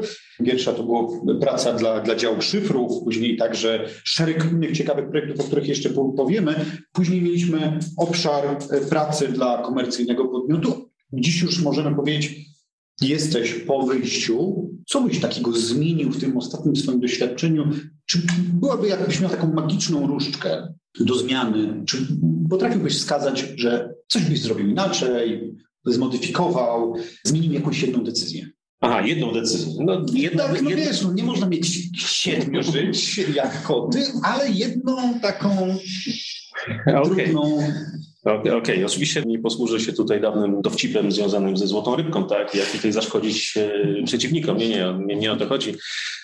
Pierwsza 0.45 0.73
to 0.73 0.83
była 0.83 1.07
praca 1.41 1.73
dla, 1.73 1.99
dla 1.99 2.15
działu 2.15 2.41
szyfrów, 2.41 3.03
później 3.03 3.37
także 3.37 3.85
szereg 4.03 4.47
innych 4.51 4.77
ciekawych 4.77 5.09
projektów, 5.09 5.39
o 5.39 5.43
których 5.43 5.67
jeszcze 5.67 5.89
powiemy. 5.89 6.55
Później 6.91 7.21
mieliśmy 7.21 7.79
obszar 7.97 8.45
e, 8.45 8.81
pracy 8.89 9.30
dla 9.31 9.61
komercyjnego 9.61 10.27
podmiotu. 10.27 10.89
Dziś 11.13 11.41
już 11.41 11.61
możemy 11.61 11.95
powiedzieć, 11.95 12.45
jesteś 13.01 13.53
po 13.53 13.83
wyjściu. 13.83 14.69
Co 14.87 15.01
byś 15.01 15.19
takiego 15.19 15.51
zmienił 15.51 16.11
w 16.11 16.19
tym 16.19 16.37
ostatnim 16.37 16.75
swoim 16.75 16.99
doświadczeniu? 16.99 17.69
Czy 18.05 18.21
byłaby 18.53 18.87
jakbyś 18.87 19.19
miał 19.19 19.29
taką 19.29 19.53
magiczną 19.53 20.07
różdżkę 20.07 20.73
do 20.99 21.15
zmiany? 21.15 21.83
Czy 21.85 21.97
potrafiłbyś 22.49 22.97
wskazać, 22.97 23.53
że 23.55 23.93
coś 24.07 24.23
byś 24.23 24.41
zrobił 24.41 24.67
inaczej, 24.67 25.55
zmodyfikował, 25.85 26.95
zmienił 27.23 27.53
jakąś 27.53 27.81
jedną 27.81 28.03
decyzję? 28.03 28.49
Aha, 28.81 29.01
jedną 29.01 29.33
decyzję. 29.33 29.73
No, 29.85 30.05
jedna, 30.13 30.43
tak, 30.43 30.61
no 30.61 30.69
jedna... 30.69 30.85
wiesz, 30.85 31.01
no 31.01 31.13
nie 31.13 31.23
można 31.23 31.47
mieć 31.47 31.89
siedmiu 31.95 32.63
żyć 32.63 33.17
jak 33.35 33.63
koty, 33.63 34.03
ale 34.23 34.49
jedną 34.49 35.19
taką 35.19 35.49
okay. 37.03 37.15
trudną 37.15 37.59
Okej, 38.25 38.51
okay. 38.51 38.85
oczywiście 38.85 39.23
nie 39.25 39.39
posłużę 39.39 39.79
się 39.79 39.93
tutaj 39.93 40.21
dawnym 40.21 40.61
dowcipem 40.61 41.11
związanym 41.11 41.57
ze 41.57 41.67
złotą 41.67 41.95
rybką, 41.95 42.27
tak? 42.27 42.55
Jak 42.55 42.71
tutaj 42.71 42.91
zaszkodzić 42.91 43.57
e, 43.57 44.03
przeciwnikom. 44.03 44.57
Nie, 44.57 44.69
nie, 44.69 44.93
nie, 45.05 45.15
nie 45.15 45.31
o 45.31 45.35
to 45.35 45.47
chodzi. 45.47 45.73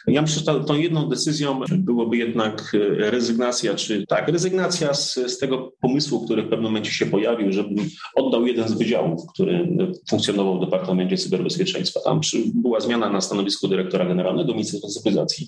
Ja 0.08 0.22
myślę, 0.22 0.54
że 0.54 0.64
tą 0.64 0.76
jedną 0.76 1.10
decyzją 1.10 1.60
byłoby 1.72 2.18
jednak 2.18 2.72
e, 2.74 3.12
rezygnacja, 3.12 3.76
czy 3.76 4.06
tak, 4.08 4.28
rezygnacja 4.28 4.94
z, 4.94 5.14
z 5.16 5.38
tego 5.38 5.72
pomysłu, 5.82 6.26
który 6.26 6.42
w 6.42 6.50
pewnym 6.50 6.64
momencie 6.64 6.92
się 6.92 7.06
pojawił, 7.06 7.52
żebym 7.52 7.76
oddał 8.16 8.48
jeden 8.48 8.68
z 8.68 8.74
wydziałów, 8.74 9.22
który 9.34 9.70
funkcjonował 10.10 10.58
w 10.58 10.66
Departamencie 10.66 11.18
Cyberbezpieczeństwa. 11.18 12.00
Tam 12.06 12.22
była 12.54 12.80
zmiana 12.80 13.10
na 13.10 13.22
stanowisku 13.22 13.68
dyrektora 13.68 14.06
generalnego 14.06 14.54
Ministerstwa 14.54 14.90
Cyfryzacji. 14.90 15.48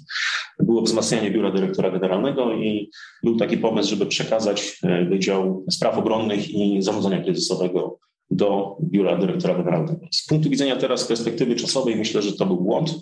Było 0.60 0.82
wzmacnianie 0.82 1.32
biura 1.32 1.52
dyrektora 1.52 1.92
generalnego 1.92 2.54
i 2.54 2.90
był 3.24 3.38
taki 3.38 3.58
pomysł, 3.58 3.90
żeby 3.90 4.06
przekazać 4.06 4.80
e, 4.84 5.06
Wydział 5.06 5.66
Spraw 5.70 5.98
Obronnych 5.98 6.39
i 6.48 6.82
Zarządzania 6.82 7.24
Kryzysowego 7.24 8.00
do 8.32 8.78
biura 8.84 9.18
dyrektora 9.18 9.56
generalnego. 9.56 10.00
Z 10.12 10.26
punktu 10.26 10.50
widzenia 10.50 10.76
teraz 10.76 11.06
perspektywy 11.06 11.56
czasowej 11.56 11.96
myślę, 11.96 12.22
że 12.22 12.34
to 12.34 12.46
był 12.46 12.58
błąd. 12.58 12.96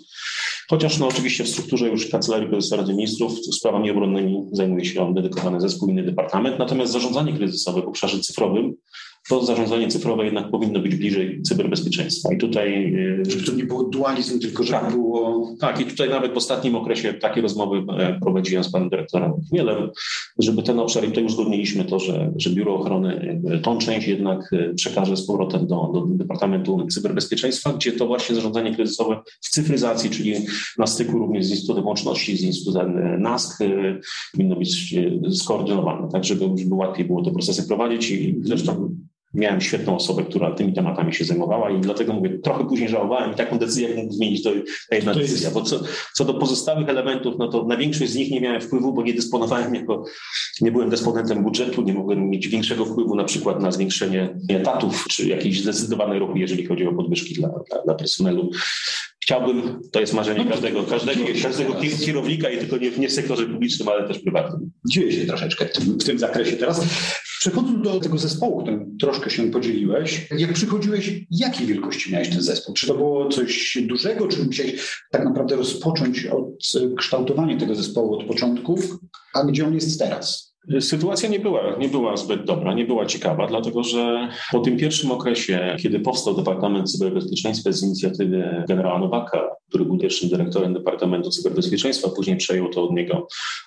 chociaż 0.70 0.98
no 0.98 1.08
oczywiście 1.08 1.44
w 1.44 1.48
strukturze 1.48 1.88
już 1.88 2.10
Kancelarii 2.10 2.48
Prezesa 2.48 2.76
Rady 2.76 2.94
Ministrów 2.94 3.38
sprawami 3.38 3.90
obronnymi 3.90 4.46
zajmuje 4.52 4.84
się 4.84 5.14
dedykowany 5.14 5.60
zespół, 5.60 5.88
inny 5.88 6.02
departament, 6.02 6.58
natomiast 6.58 6.92
zarządzanie 6.92 7.32
kryzysowe 7.32 7.82
w 7.82 7.88
obszarze 7.88 8.20
cyfrowym 8.20 8.74
to 9.28 9.44
zarządzanie 9.44 9.88
cyfrowe 9.88 10.24
jednak 10.24 10.50
powinno 10.50 10.80
być 10.80 10.94
bliżej 10.94 11.42
cyberbezpieczeństwa. 11.42 12.34
I 12.34 12.38
tutaj. 12.38 12.96
Żeby 13.28 13.44
to 13.44 13.52
nie 13.52 13.64
było 13.64 13.84
dualizm, 13.84 14.40
tylko 14.40 14.64
że 14.64 14.72
tak, 14.72 14.92
było. 14.92 15.48
Tak, 15.60 15.80
i 15.80 15.84
tutaj 15.84 16.10
nawet 16.10 16.34
w 16.34 16.36
ostatnim 16.36 16.76
okresie 16.76 17.14
takie 17.14 17.40
rozmowy 17.40 17.84
e, 17.98 18.20
prowadziłem 18.20 18.64
z 18.64 18.72
panem 18.72 18.88
dyrektorem 18.88 19.32
Chmielem, 19.48 19.90
żeby 20.38 20.62
ten 20.62 20.78
obszar, 20.78 21.04
i 21.04 21.08
tutaj 21.08 21.24
uzgodniliśmy 21.24 21.84
to, 21.84 21.98
że, 21.98 22.32
że 22.36 22.50
Biuro 22.50 22.74
Ochrony 22.74 23.40
tą 23.62 23.78
część 23.78 24.08
jednak 24.08 24.52
e, 24.52 24.74
przekaże 24.74 25.16
z 25.16 25.26
powrotem 25.26 25.66
do, 25.66 25.90
do 25.94 26.06
Departamentu 26.06 26.86
Cyberbezpieczeństwa, 26.86 27.72
gdzie 27.72 27.92
to 27.92 28.06
właśnie 28.06 28.34
zarządzanie 28.34 28.74
kryzysowe 28.74 29.20
w 29.40 29.50
cyfryzacji, 29.50 30.10
czyli 30.10 30.34
na 30.78 30.86
styku 30.86 31.18
również 31.18 31.46
z 31.46 31.50
Instytutem 31.50 31.86
Łączności, 31.86 32.36
z 32.36 32.42
Instytutem 32.42 33.20
NASK, 33.22 33.62
e, 33.62 34.00
powinno 34.32 34.56
być 34.56 34.94
skoordynowane, 35.32 36.08
tak 36.12 36.24
żeby, 36.24 36.44
żeby 36.58 36.74
łatwiej 36.74 37.06
było 37.06 37.24
te 37.24 37.30
procesy 37.30 37.68
prowadzić 37.68 38.10
i 38.10 38.40
zresztą 38.42 38.96
Miałem 39.38 39.60
świetną 39.60 39.96
osobę, 39.96 40.22
która 40.22 40.50
tymi 40.50 40.72
tematami 40.72 41.14
się 41.14 41.24
zajmowała 41.24 41.70
i 41.70 41.80
dlatego 41.80 42.12
mówię, 42.12 42.38
trochę 42.38 42.64
później 42.64 42.88
żałowałem 42.88 43.32
i 43.32 43.34
taką 43.34 43.58
decyzję, 43.58 43.88
jak 43.88 43.96
mógł 43.96 44.12
zmienić, 44.12 44.42
to 44.42 44.50
ta 44.90 44.96
jedna 44.96 45.14
to 45.14 45.20
decyzja. 45.20 45.50
Bo 45.50 45.62
co, 45.62 45.80
co, 46.14 46.24
do 46.24 46.34
pozostałych 46.34 46.88
elementów, 46.88 47.34
no 47.38 47.48
to 47.48 47.64
na 47.64 47.76
większość 47.76 48.10
z 48.10 48.16
nich 48.16 48.30
nie 48.30 48.40
miałem 48.40 48.60
wpływu, 48.60 48.92
bo 48.92 49.02
nie 49.02 49.14
dysponowałem 49.14 49.74
jako, 49.74 50.04
nie 50.60 50.72
byłem 50.72 50.90
dysponentem 50.90 51.42
budżetu, 51.42 51.82
nie 51.82 51.94
mogłem 51.94 52.30
mieć 52.30 52.48
większego 52.48 52.84
wpływu 52.84 53.14
na 53.14 53.24
przykład 53.24 53.62
na 53.62 53.70
zwiększenie 53.70 54.36
etatów, 54.48 55.04
czy 55.08 55.28
jakiejś 55.28 55.62
zdecydowanej 55.62 56.18
ruchu, 56.18 56.36
jeżeli 56.36 56.66
chodzi 56.66 56.86
o 56.86 56.92
podwyżki 56.92 57.34
dla, 57.34 57.48
dla, 57.48 57.82
dla 57.84 57.94
personelu. 57.94 58.50
Chciałbym, 59.28 59.80
to 59.92 60.00
jest 60.00 60.14
marzenie 60.14 60.44
każdego, 60.44 60.82
każdego, 60.82 61.20
każdego 61.42 61.74
kierownika 62.06 62.50
i 62.50 62.58
tylko 62.58 62.76
nie, 62.76 62.90
nie 62.90 63.08
w 63.08 63.12
sektorze 63.12 63.46
publicznym, 63.46 63.88
ale 63.88 64.08
też 64.08 64.18
prywatnym. 64.18 64.70
Dzieje 64.90 65.12
się 65.12 65.26
troszeczkę 65.26 65.68
w 65.98 66.04
tym, 66.04 66.18
zakresie 66.18 66.56
teraz. 66.56 66.80
Przechodząc 67.40 67.84
do 67.84 68.00
tego 68.00 68.18
zespołu, 68.18 68.62
którym 68.62 68.96
troszkę 69.00 69.30
się 69.30 69.50
podzieliłeś, 69.50 70.28
jak 70.38 70.52
przychodziłeś, 70.52 71.20
jakiej 71.30 71.66
wielkości 71.66 72.12
miałeś 72.12 72.28
ten 72.28 72.42
zespół? 72.42 72.74
Czy 72.74 72.86
to 72.86 72.94
było 72.94 73.28
coś 73.28 73.78
dużego, 73.80 74.28
czy 74.28 74.44
musiałeś 74.44 75.02
tak 75.10 75.24
naprawdę 75.24 75.56
rozpocząć 75.56 76.26
od 76.26 76.46
kształtowania 76.96 77.58
tego 77.58 77.74
zespołu 77.74 78.14
od 78.14 78.26
początków, 78.26 78.98
a 79.34 79.44
gdzie 79.44 79.66
on 79.66 79.74
jest 79.74 79.98
teraz? 79.98 80.47
Sytuacja 80.80 81.28
nie 81.28 81.40
była, 81.40 81.76
nie 81.76 81.88
była 81.88 82.16
zbyt 82.16 82.44
dobra, 82.44 82.74
nie 82.74 82.84
była 82.84 83.06
ciekawa, 83.06 83.46
dlatego 83.46 83.84
że 83.84 84.28
po 84.52 84.60
tym 84.60 84.76
pierwszym 84.76 85.10
okresie, 85.10 85.76
kiedy 85.82 86.00
powstał 86.00 86.34
Departament 86.34 86.90
Cyberbezpieczeństwa 86.92 87.72
z 87.72 87.82
inicjatywy 87.82 88.64
generała 88.68 88.98
Nowaka, 88.98 89.48
który 89.68 89.84
był 89.84 89.98
pierwszym 89.98 90.28
dyrektorem 90.28 90.74
Departamentu 90.74 91.30
Cyberbezpieczeństwa, 91.30 92.08
później 92.16 92.36
przejął 92.36 92.68
to 92.68 92.84
od 92.84 92.92
niego 92.92 93.26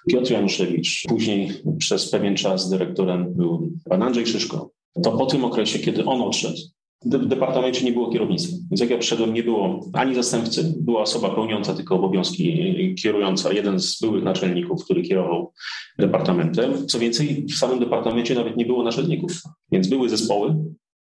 Piotr 0.10 0.32
Januszewicz, 0.32 1.04
później 1.10 1.52
przez 1.78 2.12
pewien 2.12 2.36
czas 2.36 2.70
dyrektorem 2.70 3.34
był 3.34 3.72
pan 3.90 4.04
Andrzej 4.04 4.28
Szyszko. 4.28 4.70
To 5.04 5.12
po 5.12 5.26
tym 5.26 5.46
okresie, 5.46 5.80
kiedy 5.80 6.06
on 6.06 6.22
odszedł, 6.22 6.58
w 7.06 7.26
departamencie 7.26 7.86
nie 7.86 7.92
było 7.92 8.12
kierownictwa. 8.12 8.58
Więc 8.72 8.82
jak 8.82 8.90
ja 8.90 8.98
przyszedłem, 8.98 9.34
nie 9.34 9.44
było 9.44 9.80
ani 9.94 10.16
zastępcy, 10.16 10.76
była 10.80 11.02
osoba 11.02 11.30
pełniąca 11.30 11.74
tylko 11.74 11.96
obowiązki 11.96 12.96
kierująca, 13.04 13.54
jeden 13.54 13.80
z 13.80 14.02
byłych 14.02 14.24
naczelników, 14.24 14.84
który 14.84 15.02
kierował 15.02 15.54
departamentem. 16.00 16.88
Co 16.88 17.00
więcej, 17.00 17.46
w 17.46 17.58
samym 17.58 17.80
departamencie 17.80 18.36
nawet 18.36 18.58
nie 18.58 18.66
było 18.66 18.84
naczelników, 18.84 19.32
więc 19.72 19.88
były 19.88 20.10
zespoły, 20.10 20.56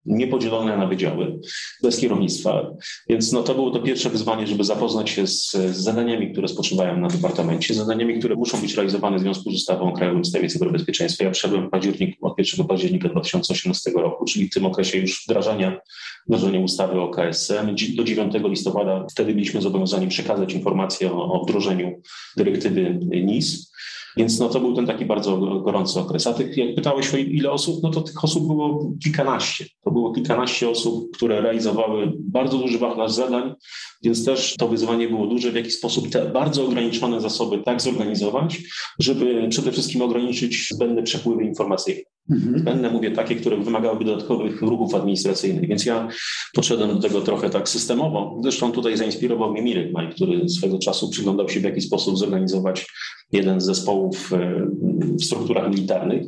niepodzielone 0.06 0.76
na 0.76 0.86
wydziały, 0.86 1.40
bez 1.82 1.98
kierownictwa. 1.98 2.70
Więc 3.08 3.32
no, 3.32 3.42
to 3.42 3.54
było 3.54 3.70
to 3.70 3.80
pierwsze 3.80 4.10
wyzwanie, 4.10 4.46
żeby 4.46 4.64
zapoznać 4.64 5.10
się 5.10 5.26
z, 5.26 5.50
z 5.50 5.76
zadaniami, 5.76 6.32
które 6.32 6.48
spoczywają 6.48 7.00
na 7.00 7.08
departamencie, 7.08 7.74
zadaniami, 7.74 8.18
które 8.18 8.34
muszą 8.34 8.60
być 8.60 8.74
realizowane 8.74 9.16
w 9.16 9.20
związku 9.20 9.50
z 9.50 9.54
ustawą 9.54 9.88
o 9.88 9.92
Krajowym 9.92 10.24
Systemie 10.24 10.48
Cyberbezpieczeństwa. 10.48 11.24
Ja 11.24 11.30
przyszedłem 11.30 11.68
w 11.68 11.70
październiku, 11.70 12.26
od 12.26 12.38
1 12.38 12.66
października 12.66 13.08
2018 13.08 13.90
roku, 13.90 14.24
czyli 14.24 14.48
w 14.48 14.54
tym 14.54 14.66
okresie 14.66 14.98
już 14.98 15.24
wdrażania, 15.24 15.80
wdrażania 16.26 16.60
ustawy 16.60 17.00
o 17.00 17.08
KSM. 17.08 17.74
Do 17.96 18.04
9 18.04 18.34
listopada 18.44 19.06
wtedy 19.10 19.34
byliśmy 19.34 19.62
zobowiązani 19.62 20.08
przekazać 20.08 20.52
informacje 20.52 21.12
o, 21.12 21.32
o 21.32 21.44
wdrożeniu 21.44 22.00
dyrektywy 22.36 22.98
NIS. 23.02 23.72
Więc 24.16 24.40
no, 24.40 24.48
to 24.48 24.60
był 24.60 24.74
ten 24.74 24.86
taki 24.86 25.04
bardzo 25.04 25.36
gorący 25.36 26.00
okres. 26.00 26.26
A 26.26 26.34
tych, 26.34 26.56
jak 26.56 26.74
pytałeś 26.74 27.14
o 27.14 27.16
ile 27.16 27.50
osób, 27.50 27.82
no 27.82 27.90
to 27.90 28.00
tych 28.00 28.24
osób 28.24 28.46
było 28.46 28.92
kilkanaście. 29.02 29.66
To 29.84 29.90
było 29.90 30.12
kilkanaście 30.12 30.70
osób, 30.70 31.16
które 31.16 31.40
realizowały 31.40 32.12
bardzo 32.18 32.58
duży 32.58 32.78
wachlarz 32.78 33.12
zadań, 33.12 33.54
więc 34.02 34.24
też 34.24 34.56
to 34.56 34.68
wyzwanie 34.68 35.08
było 35.08 35.26
duże, 35.26 35.52
w 35.52 35.56
jaki 35.56 35.70
sposób 35.70 36.10
te 36.10 36.24
bardzo 36.24 36.66
ograniczone 36.66 37.20
zasoby 37.20 37.58
tak 37.58 37.82
zorganizować, 37.82 38.58
żeby 38.98 39.48
przede 39.50 39.72
wszystkim 39.72 40.02
ograniczyć 40.02 40.68
zbędne 40.70 41.02
przepływy 41.02 41.44
informacyjne. 41.44 42.11
Mhm. 42.30 42.58
Zbędne 42.58 42.90
mówię 42.90 43.10
takie, 43.10 43.36
które 43.36 43.56
wymagałyby 43.56 44.04
dodatkowych 44.04 44.62
ruchów 44.62 44.94
administracyjnych, 44.94 45.68
więc 45.68 45.86
ja 45.86 46.08
podszedłem 46.54 46.90
do 46.90 47.00
tego 47.00 47.20
trochę 47.20 47.50
tak 47.50 47.68
systemowo. 47.68 48.40
Zresztą 48.42 48.72
tutaj 48.72 48.96
zainspirował 48.96 49.52
mnie 49.52 49.62
Mirek 49.62 49.92
Maj, 49.92 50.10
który 50.10 50.48
swego 50.48 50.78
czasu 50.78 51.10
przyglądał 51.10 51.48
się 51.48 51.60
w 51.60 51.64
jaki 51.64 51.80
sposób 51.80 52.18
zorganizować 52.18 52.86
jeden 53.32 53.60
z 53.60 53.64
zespołów 53.64 54.32
e, 54.32 54.66
w 55.02 55.24
strukturach 55.24 55.70
militarnych, 55.70 56.22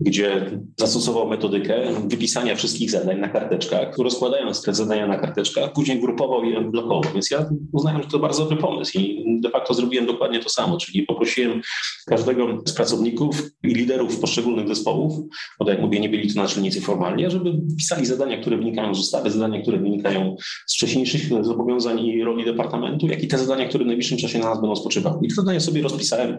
gdzie 0.00 0.50
zastosował 0.76 1.28
metodykę 1.28 1.82
wypisania 2.06 2.56
wszystkich 2.56 2.90
zadań 2.90 3.20
na 3.20 3.28
karteczkach, 3.28 3.98
rozkładając 3.98 4.62
te 4.62 4.74
zadania 4.74 5.06
na 5.06 5.18
karteczkach, 5.18 5.72
później 5.72 6.00
grupował 6.00 6.44
je 6.44 6.60
blokowo. 6.60 7.10
Więc 7.14 7.30
ja 7.30 7.48
uznałem, 7.72 8.02
że 8.02 8.08
to 8.08 8.18
bardzo 8.18 8.42
dobry 8.42 8.56
pomysł 8.56 8.98
i 8.98 9.24
de 9.40 9.50
facto 9.50 9.74
zrobiłem 9.74 10.06
dokładnie 10.06 10.40
to 10.40 10.48
samo, 10.48 10.76
czyli 10.76 11.02
poprosiłem 11.02 11.60
każdego 12.06 12.62
z 12.66 12.72
pracowników 12.72 13.42
i 13.64 13.68
liderów 13.74 14.20
poszczególnych 14.20 14.68
zespołów, 14.68 15.18
bo 15.58 15.64
tak 15.64 15.74
jak 15.74 15.82
mówię, 15.82 16.00
nie 16.00 16.08
byli 16.08 16.34
to 16.34 16.42
naczelnicy 16.42 16.80
formalnie, 16.80 17.30
żeby 17.30 17.52
pisali 17.78 18.06
zadania, 18.06 18.40
które 18.40 18.56
wynikają 18.56 18.94
z 18.94 18.98
ustawy, 18.98 19.30
zadania, 19.30 19.62
które 19.62 19.78
wynikają 19.78 20.36
z 20.66 20.74
wcześniejszych 20.74 21.44
zobowiązań 21.44 22.00
i 22.00 22.24
roli 22.24 22.44
departamentu, 22.44 23.06
jak 23.06 23.22
i 23.22 23.28
te 23.28 23.38
zadania, 23.38 23.68
które 23.68 23.84
w 23.84 23.86
najbliższym 23.86 24.18
czasie 24.18 24.38
na 24.38 24.44
nas 24.44 24.60
będą 24.60 24.76
spoczywały. 24.76 25.18
I 25.22 25.28
te 25.28 25.34
zadania 25.34 25.60
sobie 25.60 25.82
rozpisałem, 25.82 26.38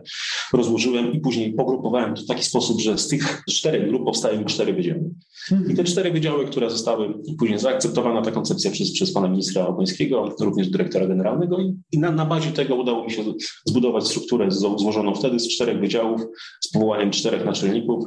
rozłożyłem 0.53 1.13
i 1.13 1.19
później 1.19 1.53
pogrupowałem 1.57 2.15
to 2.15 2.21
w 2.21 2.25
taki 2.25 2.43
sposób, 2.43 2.81
że 2.81 2.97
z 2.97 3.07
tych 3.07 3.43
czterech 3.49 3.89
grup 3.89 4.05
powstały 4.05 4.45
cztery 4.45 4.73
wydziały. 4.73 5.09
I 5.69 5.75
te 5.75 5.83
cztery 5.83 6.11
wydziały, 6.11 6.45
które 6.45 6.69
zostały 6.69 7.13
później 7.39 7.59
zaakceptowana 7.59 8.21
ta 8.21 8.31
koncepcja 8.31 8.71
przez, 8.71 8.93
przez 8.93 9.13
pana 9.13 9.27
ministra 9.27 9.67
Obońskiego, 9.67 10.35
również 10.41 10.69
dyrektora 10.69 11.07
generalnego 11.07 11.59
i, 11.59 11.75
i 11.91 11.99
na, 11.99 12.11
na 12.11 12.25
bazie 12.25 12.51
tego 12.51 12.75
udało 12.75 13.03
mi 13.03 13.11
się 13.11 13.23
zbudować 13.65 14.07
strukturę 14.07 14.51
złożoną 14.51 15.15
wtedy 15.15 15.39
z 15.39 15.47
czterech 15.47 15.79
wydziałów, 15.79 16.21
z 16.61 16.71
powołaniem 16.71 17.11
czterech 17.11 17.45
naczelników, 17.45 18.05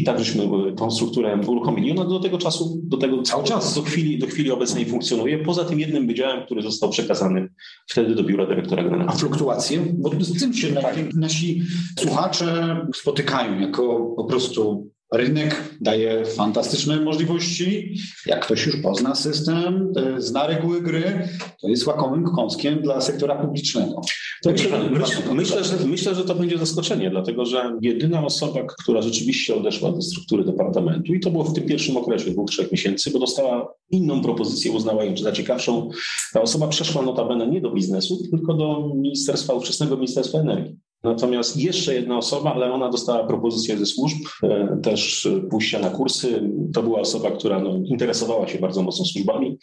i 0.00 0.04
tak 0.04 0.18
żeśmy 0.18 0.42
tą 0.76 0.90
strukturę 0.90 1.40
uruchomili. 1.46 1.90
Ona 1.90 2.04
do 2.04 2.20
tego 2.20 2.38
czasu, 2.38 2.80
do 2.84 2.96
tego 2.96 3.22
cały 3.22 3.44
czas 3.44 3.74
do 3.74 3.82
chwili, 3.82 4.18
do 4.18 4.26
chwili 4.26 4.50
obecnej 4.50 4.86
funkcjonuje, 4.86 5.38
poza 5.38 5.64
tym 5.64 5.80
jednym 5.80 6.06
wydziałem, 6.06 6.44
który 6.44 6.62
został 6.62 6.90
przekazany 6.90 7.48
wtedy 7.88 8.14
do 8.14 8.24
biura 8.24 8.46
dyrektora 8.46 8.82
generalnego. 8.82 9.12
A 9.12 9.16
fluktuacje? 9.16 9.80
Bo 9.98 10.10
z 10.20 10.40
tym 10.40 10.54
się 10.54 10.68
tak. 10.72 11.14
nasi 11.14 11.62
słuchacze 11.98 12.76
spotykają 12.94 13.60
jako 13.60 14.14
po 14.16 14.24
prostu 14.24 14.90
Rynek 15.14 15.76
daje 15.80 16.24
fantastyczne 16.24 17.00
możliwości. 17.00 17.94
Jak 18.26 18.44
ktoś 18.44 18.66
już 18.66 18.76
pozna 18.76 19.14
system, 19.14 19.92
zna 20.18 20.46
reguły 20.46 20.82
gry, 20.82 21.28
to 21.60 21.68
jest 21.68 21.86
łakomym 21.86 22.24
kąskiem 22.24 22.82
dla 22.82 23.00
sektora 23.00 23.34
publicznego. 23.34 24.00
Myślę, 24.46 24.90
myślę, 25.32 25.64
że, 25.64 25.86
myślę, 25.86 26.14
że 26.14 26.24
to 26.24 26.34
będzie 26.34 26.58
zaskoczenie, 26.58 27.10
dlatego 27.10 27.46
że 27.46 27.78
jedyna 27.82 28.24
osoba, 28.24 28.60
która 28.82 29.02
rzeczywiście 29.02 29.54
odeszła 29.54 29.92
do 29.92 30.02
struktury 30.02 30.44
departamentu, 30.44 31.14
i 31.14 31.20
to 31.20 31.30
było 31.30 31.44
w 31.44 31.54
tym 31.54 31.66
pierwszym 31.66 31.96
okresie 31.96 32.30
dwóch, 32.30 32.50
trzech 32.50 32.72
miesięcy, 32.72 33.10
bo 33.10 33.18
dostała 33.18 33.74
inną 33.90 34.22
propozycję, 34.22 34.72
uznała 34.72 35.04
ją 35.04 35.16
za 35.16 35.32
ciekawszą, 35.32 35.90
ta 36.32 36.42
osoba 36.42 36.68
przeszła 36.68 37.02
notabene 37.02 37.46
nie 37.46 37.60
do 37.60 37.70
biznesu, 37.70 38.28
tylko 38.30 38.54
do 38.54 38.92
ministerstwa, 38.94 39.54
ówczesnego 39.54 39.96
Ministerstwa 39.96 40.38
Energii. 40.38 40.89
Natomiast 41.04 41.56
jeszcze 41.56 41.94
jedna 41.94 42.18
osoba, 42.18 42.54
ale 42.54 42.72
ona 42.72 42.90
dostała 42.90 43.26
propozycję 43.26 43.78
ze 43.78 43.86
służb, 43.86 44.18
e, 44.42 44.78
też 44.82 45.28
pójścia 45.50 45.78
na 45.78 45.90
kursy. 45.90 46.50
To 46.74 46.82
była 46.82 47.00
osoba, 47.00 47.30
która 47.30 47.60
no, 47.60 47.76
interesowała 47.84 48.48
się 48.48 48.58
bardzo 48.58 48.82
mocno 48.82 49.04
służbami, 49.04 49.58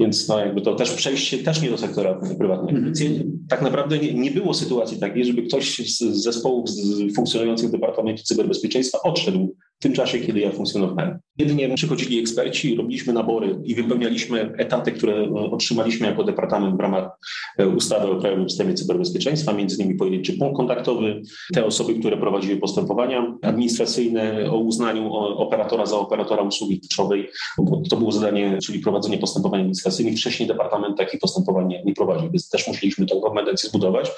więc 0.00 0.28
no, 0.28 0.38
jakby 0.38 0.60
to 0.60 0.74
też 0.74 0.90
przejście 0.90 1.38
też 1.38 1.62
nie 1.62 1.70
do 1.70 1.78
sektora 1.78 2.20
prywatnego. 2.38 2.80
Więc 2.80 3.00
tak 3.48 3.62
naprawdę 3.62 3.98
nie, 3.98 4.14
nie, 4.14 4.30
było 4.30 4.54
sytuacji 4.54 4.98
takiej, 4.98 5.24
żeby 5.24 5.42
ktoś 5.42 5.78
z 5.78 5.98
zespołów 5.98 6.70
z 6.70 7.14
funkcjonujących 7.16 7.68
w 7.68 7.72
Departamencie 7.72 8.24
Cyberbezpieczeństwa 8.24 8.98
odszedł 9.04 9.56
w 9.78 9.82
tym 9.82 9.92
czasie, 9.92 10.18
kiedy 10.18 10.40
ja 10.40 10.52
funkcjonowałem. 10.52 11.18
Jedynie 11.38 11.74
przychodzili 11.74 12.18
eksperci, 12.18 12.76
robiliśmy 12.76 13.12
nabory 13.12 13.60
i 13.64 13.74
wypełnialiśmy 13.74 14.52
etaty, 14.56 14.92
które 14.92 15.14
e, 15.14 15.30
otrzymaliśmy 15.30 16.06
jako 16.06 16.24
departament 16.24 16.76
w 16.76 16.80
ramach 16.80 17.10
e, 17.58 17.68
ustawy 17.68 18.10
o 18.10 18.20
Krajowym 18.20 18.50
Systemie 18.50 18.74
Cyberbezpieczeństwa, 18.74 19.52
między 19.52 19.76
innymi 19.76 19.98
pojedynczy 19.98 20.38
punkt 20.38 20.56
kontaktowy, 20.56 21.22
te 21.54 21.64
osoby, 21.64 21.94
które 21.94 22.16
prowadziły 22.16 22.56
postępowania 22.56 23.34
administracyjne 23.42 24.50
o 24.50 24.56
uznaniu 24.58 25.12
operatora 25.14 25.86
za 25.86 25.96
operatora 25.96 26.42
usługi 26.42 26.80
kluczowej, 26.80 27.28
bo 27.58 27.82
to 27.90 27.96
było 27.96 28.12
zadanie, 28.12 28.58
czyli 28.62 28.80
prowadzenie 28.80 29.18
postępowań 29.18 29.60
administracyjnych. 29.60 30.18
Wcześniej 30.18 30.48
departament 30.48 30.98
takich 30.98 31.20
postępowań 31.20 31.68
nie, 31.68 31.84
nie 31.84 31.94
prowadził, 31.94 32.30
więc 32.30 32.48
też 32.48 32.68
musieliśmy 32.68 33.06
tę 33.06 33.20
kompetencję 33.22 33.68
zbudować 33.68 34.10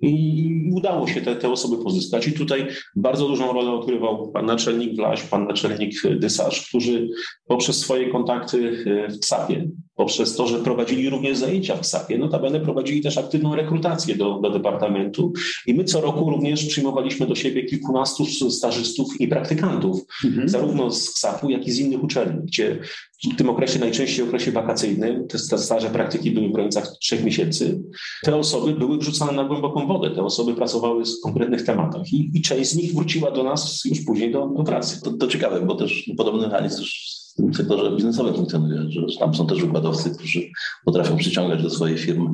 i 0.00 0.70
udało 0.74 1.06
się 1.06 1.20
te, 1.20 1.36
te 1.36 1.52
osoby 1.52 1.84
pozyskać. 1.84 2.28
I 2.28 2.32
tutaj 2.32 2.66
bardzo 2.96 3.28
dużą 3.28 3.52
rolę 3.52 3.70
odgrywał 3.70 4.32
pan 4.32 4.46
naczelnik 4.46 5.01
Blaś, 5.02 5.22
pan 5.22 5.46
naczelnik 5.46 5.94
Dysarz, 6.16 6.68
którzy 6.68 7.08
poprzez 7.46 7.78
swoje 7.78 8.10
kontakty 8.10 8.84
e, 8.86 9.08
w 9.08 9.20
KSAP-ie, 9.20 9.68
poprzez 9.94 10.36
to, 10.36 10.46
że 10.46 10.58
prowadzili 10.58 11.10
również 11.10 11.38
zajęcia 11.38 11.76
w 11.76 11.80
KSAP-ie, 11.80 12.18
notabene 12.18 12.60
prowadzili 12.60 13.02
też 13.02 13.18
aktywną 13.18 13.56
rekrutację 13.56 14.16
do, 14.16 14.40
do 14.40 14.50
departamentu 14.50 15.32
i 15.66 15.74
my 15.74 15.84
co 15.84 16.00
roku 16.00 16.30
również 16.30 16.66
przyjmowaliśmy 16.66 17.26
do 17.26 17.34
siebie 17.34 17.64
kilkunastu 17.64 18.26
stażystów 18.50 19.20
i 19.20 19.28
praktykantów, 19.28 20.00
mhm. 20.24 20.48
zarówno 20.48 20.90
z 20.90 21.14
KSAP-u, 21.14 21.50
jak 21.50 21.66
i 21.66 21.70
z 21.70 21.78
innych 21.78 22.04
uczelni, 22.04 22.46
gdzie 22.46 22.78
w 23.30 23.36
tym 23.36 23.50
okresie, 23.50 23.78
najczęściej 23.78 24.24
okresie 24.24 24.52
wakacyjnym, 24.52 25.28
te 25.28 25.38
staże 25.38 25.90
praktyki 25.90 26.30
były 26.30 26.48
w 26.48 26.52
granicach 26.52 26.88
trzech 27.00 27.24
miesięcy, 27.24 27.82
te 28.24 28.36
osoby 28.36 28.72
były 28.72 28.98
wrzucane 28.98 29.32
na 29.32 29.44
głęboką 29.44 29.86
wodę, 29.86 30.10
te 30.10 30.22
osoby 30.22 30.54
pracowały 30.54 31.04
w 31.04 31.20
konkretnych 31.22 31.62
tematach 31.62 32.12
i, 32.12 32.30
i 32.34 32.42
część 32.42 32.70
z 32.70 32.76
nich 32.76 32.94
wróciła 32.94 33.30
do 33.30 33.42
nas 33.42 33.84
już 33.84 34.00
później 34.00 34.32
do, 34.32 34.46
do 34.46 34.64
pracy. 34.64 35.00
To, 35.02 35.12
to 35.12 35.26
ciekawe, 35.26 35.60
bo 35.60 35.74
też 35.74 36.10
podobny 36.16 36.46
mechanizm 36.46 36.76
też 36.76 37.22
w 37.32 37.36
tym 37.36 37.54
sektorze 37.54 37.96
biznesowym 37.96 38.34
funkcjonuje, 38.34 38.90
że 38.90 39.18
tam 39.18 39.34
są 39.34 39.46
też 39.46 39.60
wykładowcy, 39.60 40.10
którzy 40.10 40.40
potrafią 40.84 41.16
przyciągać 41.16 41.62
do 41.62 41.70
swojej 41.70 41.98
firmy 41.98 42.30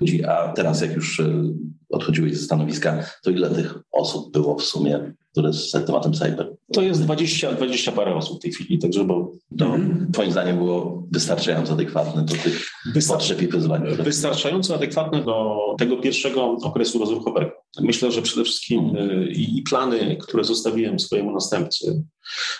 ludzi, 0.00 0.24
a 0.24 0.52
teraz 0.52 0.80
jak 0.80 0.92
już 0.92 1.20
e, 1.20 1.42
odchodziłeś 1.90 2.36
ze 2.36 2.44
stanowiska, 2.44 3.04
to 3.22 3.30
ile 3.30 3.50
tych 3.50 3.74
osób 3.92 4.32
było 4.32 4.58
w 4.58 4.62
sumie 4.62 5.14
które 5.34 5.52
z 5.52 5.72
tematem 5.72 6.12
cyber. 6.12 6.56
To 6.72 6.82
jest 6.82 7.02
20, 7.02 7.52
20 7.52 7.92
parę 7.92 8.14
osób 8.14 8.38
w 8.38 8.42
tej 8.42 8.52
chwili, 8.52 8.78
także 8.78 9.04
bo 9.04 9.32
to 9.58 9.64
mhm. 9.64 10.12
Twoim 10.12 10.30
zdaniem 10.30 10.56
było 10.58 11.06
wystarczająco 11.10 11.72
adekwatne 11.72 12.24
do 12.24 12.34
tych 12.34 12.70
Wystar 12.92 13.16
potrzeb 13.16 13.42
i 13.42 13.48
wyzwań? 13.48 13.82
Wystarczająco 13.98 14.74
adekwatne 14.74 15.24
do 15.24 15.58
tego 15.78 15.96
pierwszego 15.96 16.44
okresu 16.62 16.98
rozruchowego. 16.98 17.50
Myślę, 17.80 18.12
że 18.12 18.22
przede 18.22 18.44
wszystkim 18.44 18.80
mhm. 18.80 19.28
i, 19.28 19.58
i 19.58 19.62
plany, 19.62 20.16
które 20.20 20.44
zostawiłem 20.44 20.98
swojemu 20.98 21.32
następcy, 21.32 22.04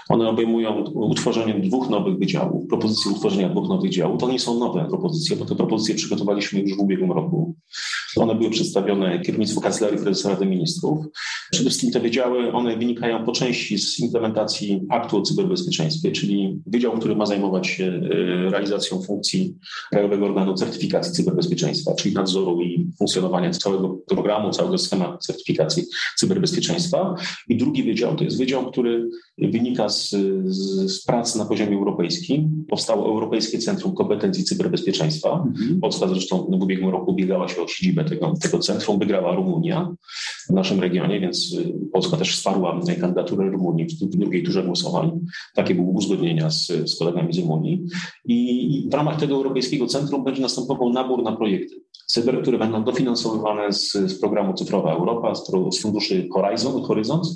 one 0.09 0.29
obejmują 0.29 0.85
utworzenie 0.85 1.55
dwóch 1.55 1.91
nowych 1.91 2.19
wydziałów, 2.19 2.69
propozycje 2.69 3.13
utworzenia 3.13 3.49
dwóch 3.49 3.69
nowych 3.69 3.91
działów. 3.91 4.21
To 4.21 4.29
nie 4.29 4.41
są 4.41 4.59
nowe 4.59 4.87
propozycje, 4.89 5.37
bo 5.37 5.45
te 5.45 5.55
propozycje 5.55 5.95
przygotowaliśmy 5.95 6.61
już 6.61 6.77
w 6.77 6.81
ubiegłym 6.81 7.13
roku. 7.13 7.55
One 8.17 8.35
były 8.35 8.51
przedstawione 8.51 9.21
kierownictwu 9.21 9.61
Kancelarii 9.61 9.99
Prezesa 9.99 10.29
Rady 10.29 10.47
Ministrów. 10.47 11.07
Przede 11.51 11.71
wszystkim 11.71 11.93
te 11.93 12.01
wydziały, 12.01 12.53
one 12.53 12.64
wynikają 12.77 13.25
po 13.25 13.33
części 13.33 13.79
z 13.79 14.01
implementacji 14.01 14.83
aktu 14.91 15.17
o 15.17 15.23
cyberbezpieczeństwie, 15.23 16.13
czyli 16.13 16.59
wydział, 16.67 16.99
który 16.99 17.17
ma 17.17 17.27
zajmować 17.27 17.67
się 17.67 17.85
e, 17.85 18.51
realizacją 18.51 19.03
funkcji 19.03 19.55
Krajowego 19.91 20.27
Organu 20.27 20.55
Certyfikacji 20.55 21.13
Cyberbezpieczeństwa, 21.13 21.95
czyli 21.95 22.15
nadzoru 22.15 22.63
i 22.63 22.87
funkcjonowania 22.99 23.51
całego 23.51 23.89
programu, 23.89 24.51
całego 24.51 24.79
schematu 24.79 25.19
certyfikacji 25.19 25.85
cyberbezpieczeństwa. 26.17 27.15
I 27.49 27.57
drugi 27.57 27.83
wydział 27.83 28.17
to 28.17 28.25
jest 28.25 28.39
wydział, 28.39 28.71
który 28.71 29.09
wynika 29.39 29.89
z, 29.89 30.11
z, 30.45 30.91
z 30.93 31.05
prac 31.05 31.37
na 31.37 31.45
poziomie 31.45 31.77
europejskim. 31.77 32.65
Powstało 32.71 33.07
Europejskie 33.07 33.59
Centrum 33.59 33.95
Kompetencji 33.95 34.45
Cyberbezpieczeństwa. 34.45 35.45
Mhm. 35.47 35.81
Polska 35.81 36.09
zresztą 36.09 36.39
w 36.39 36.63
ubiegłym 36.63 36.91
roku 36.91 37.11
ubiegała 37.11 37.49
się 37.49 37.63
o 37.63 37.69
siedzibę 37.69 38.05
tego, 38.05 38.35
tego 38.43 38.59
centrum, 38.59 38.99
wygrała 38.99 39.35
Rumunia 39.35 39.95
w 40.51 40.53
naszym 40.53 40.81
regionie, 40.81 41.21
więc 41.21 41.53
y, 41.53 41.75
Polska 41.93 42.17
też 42.17 42.35
wsparła 42.55 42.81
kandydaturę 43.01 43.51
Rumunii 43.51 43.87
w 43.87 44.17
drugiej 44.17 44.43
turze 44.43 44.63
głosowań. 44.63 45.21
Takie 45.55 45.75
były 45.75 45.89
uzgodnienia 45.89 46.51
z, 46.51 46.67
z 46.67 46.99
kolegami 46.99 47.33
z 47.33 47.39
Rumunii. 47.39 47.87
I 48.25 48.89
w 48.91 48.95
ramach 48.95 49.21
tego 49.21 49.35
Europejskiego 49.35 49.87
Centrum 49.87 50.25
będzie 50.25 50.43
następował 50.43 50.91
nabór 50.91 51.23
na 51.23 51.37
projekty 51.37 51.85
cyber, 52.07 52.43
które 52.43 52.59
będą 52.59 52.85
dofinansowywane 52.85 53.73
z, 53.73 53.93
z 53.93 54.21
programu 54.21 54.55
Cyfrowa 54.55 54.93
Europa, 54.93 55.35
z, 55.35 55.47
z 55.71 55.83
funduszy 55.83 56.29
Horizon, 56.33 56.83
Horizont. 56.83 57.27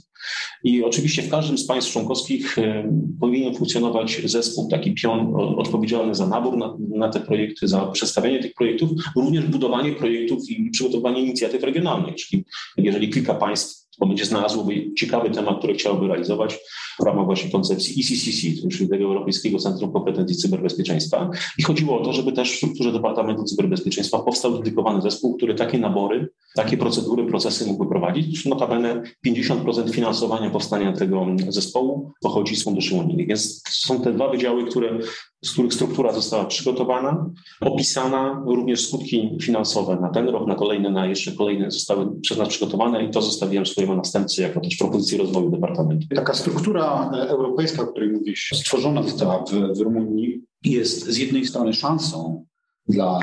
I 0.64 0.84
oczywiście 0.84 1.22
w 1.22 1.30
każdym 1.30 1.58
z 1.58 1.66
państw 1.66 1.92
członkowskich 1.92 2.58
e, 2.58 2.92
powinien 3.20 3.54
funkcjonować 3.54 4.22
zespół, 4.24 4.68
taki 4.70 4.94
pion 4.94 5.34
odpowiedzialny 5.56 6.14
za 6.14 6.26
nabór 6.26 6.56
na, 6.56 6.76
na, 6.96 7.08
te 7.08 7.20
projekty, 7.20 7.68
za 7.68 7.86
przedstawianie 7.86 8.42
tych 8.42 8.54
projektów, 8.54 8.90
również 9.16 9.46
budowanie 9.46 9.92
projektów 9.92 10.50
i 10.50 10.70
przygotowanie 10.70 11.22
inicjatyw 11.22 11.62
regionalnych. 11.62 12.14
Czyli 12.14 12.44
jeżeli 12.76 13.10
kilka 13.10 13.34
państw 13.34 13.87
bo 13.98 14.06
będzie 14.06 14.24
znalazłoby 14.24 14.94
ciekawy 14.94 15.30
temat, 15.30 15.58
który 15.58 15.74
chciałoby 15.74 16.08
realizować 16.08 16.58
w 17.00 17.04
ramach 17.04 17.26
właśnie 17.26 17.50
koncepcji 17.50 18.02
ECCC, 18.02 18.68
czyli 18.68 18.88
tego 18.88 19.04
Europejskiego 19.04 19.58
Centrum 19.58 19.92
Kompetencji 19.92 20.36
Cyberbezpieczeństwa. 20.36 21.30
I 21.58 21.62
chodziło 21.62 22.00
o 22.00 22.04
to, 22.04 22.12
żeby 22.12 22.32
też 22.32 22.52
w 22.52 22.56
strukturze 22.56 22.92
Departamentu 22.92 23.44
Cyberbezpieczeństwa 23.44 24.18
powstał 24.18 24.58
dedykowany 24.58 25.02
zespół, 25.02 25.36
który 25.36 25.54
takie 25.54 25.78
nabory, 25.78 26.28
takie 26.54 26.76
procedury, 26.76 27.26
procesy 27.26 27.66
mógłby 27.66 27.90
prowadzić. 27.90 28.44
Notabene 28.44 29.02
50% 29.26 29.90
finansowania 29.90 30.50
powstania 30.50 30.92
tego 30.92 31.26
zespołu 31.48 32.12
pochodzi 32.22 32.56
z 32.56 32.64
funduszy 32.64 32.94
unijnych. 32.94 33.26
Więc 33.26 33.62
są 33.70 34.00
te 34.00 34.12
dwa 34.12 34.28
wydziały, 34.28 34.66
które 34.66 34.98
z 35.44 35.52
których 35.52 35.74
struktura 35.74 36.12
została 36.12 36.44
przygotowana, 36.44 37.30
opisana, 37.60 38.42
również 38.46 38.88
skutki 38.88 39.38
finansowe 39.42 39.98
na 40.00 40.08
ten 40.08 40.28
rok, 40.28 40.48
na 40.48 40.54
kolejny, 40.54 40.90
na 40.90 41.06
jeszcze 41.06 41.32
kolejne 41.32 41.70
zostały 41.70 42.20
przez 42.20 42.38
nas 42.38 42.48
przygotowane 42.48 43.04
i 43.04 43.10
to 43.10 43.22
zostawiłem 43.22 43.66
swojemu 43.66 43.96
następcy 43.96 44.42
jako 44.42 44.60
też 44.60 44.76
propozycję 44.76 45.18
rozwoju 45.18 45.50
Departamentu. 45.50 46.06
Taka 46.14 46.34
struktura 46.34 47.10
e, 47.14 47.28
europejska, 47.28 47.82
o 47.82 47.86
której 47.86 48.10
mówisz, 48.10 48.50
stworzona 48.54 49.02
została 49.02 49.44
w, 49.44 49.78
w 49.78 49.80
Rumunii, 49.80 50.40
jest 50.64 51.06
z 51.06 51.16
jednej 51.16 51.46
strony 51.46 51.74
szansą 51.74 52.44
dla 52.88 53.20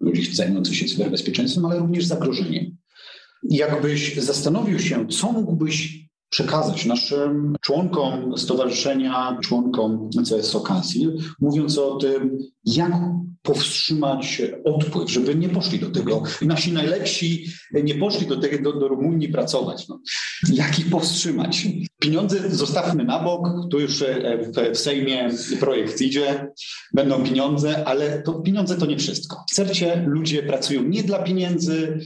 ludzi 0.00 0.34
zajmujących 0.34 0.76
się 0.76 0.86
cyberbezpieczeństwem, 0.86 1.64
ale 1.64 1.78
również 1.78 2.04
zagrożeniem. 2.04 2.76
Jakbyś 3.50 4.16
zastanowił 4.16 4.78
się, 4.78 5.08
co 5.08 5.32
mógłbyś 5.32 6.02
przekazać 6.32 6.86
naszym 6.86 7.56
członkom 7.60 8.38
stowarzyszenia, 8.38 9.38
członkom 9.42 10.10
CSO 10.30 10.60
Council, 10.60 11.18
mówiąc 11.40 11.78
o 11.78 11.96
tym, 11.96 12.38
jak 12.64 12.92
powstrzymać 13.42 14.42
odpływ, 14.64 15.10
żeby 15.10 15.34
nie 15.34 15.48
poszli 15.48 15.78
do 15.78 15.90
tego. 15.90 16.22
Nasi 16.42 16.72
najlepsi 16.72 17.46
nie 17.84 17.94
poszli 17.94 18.26
do, 18.26 18.36
tego, 18.36 18.62
do, 18.62 18.80
do 18.80 18.88
Rumunii 18.88 19.28
pracować. 19.28 19.88
No. 19.88 20.00
Jak 20.52 20.78
ich 20.78 20.90
powstrzymać? 20.90 21.68
Pieniądze 21.98 22.50
zostawmy 22.50 23.04
na 23.04 23.22
bok, 23.22 23.48
tu 23.70 23.80
już 23.80 24.02
e, 24.02 24.38
w, 24.38 24.76
w 24.76 24.78
Sejmie 24.78 25.30
projekt 25.60 26.00
idzie, 26.00 26.46
będą 26.94 27.24
pieniądze, 27.24 27.88
ale 27.88 28.22
to 28.22 28.34
pieniądze 28.34 28.76
to 28.76 28.86
nie 28.86 28.96
wszystko. 28.96 29.44
W 29.50 29.54
CERCie 29.54 30.04
ludzie 30.06 30.42
pracują 30.42 30.82
nie 30.82 31.02
dla 31.02 31.22
pieniędzy, 31.22 31.98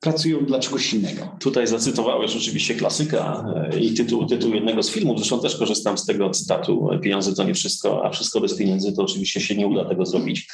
pracują 0.00 0.44
dla 0.44 0.58
czegoś 0.58 0.94
innego. 0.94 1.36
Tutaj 1.40 1.66
zacytowałeś 1.66 2.36
oczywiście 2.36 2.74
klasyka 2.74 3.44
e, 3.72 3.78
i 3.78 3.94
tytuł, 3.94 4.26
tytuł 4.26 4.54
jednego 4.54 4.82
z 4.82 4.90
filmów. 4.90 5.18
Zresztą 5.18 5.40
też 5.40 5.56
korzystam 5.56 5.98
z 5.98 6.06
tego 6.06 6.30
cytatu. 6.30 6.88
Pieniądze 7.02 7.34
to 7.34 7.44
nie 7.44 7.54
wszystko, 7.54 8.04
a 8.04 8.10
wszystko 8.10 8.40
bez 8.40 8.56
pieniędzy 8.56 8.92
to 8.92 9.02
oczywiście 9.02 9.40
się 9.40 9.56
nie 9.56 9.66
uda 9.66 9.84
tego 9.84 10.06
zrobić. 10.06 10.48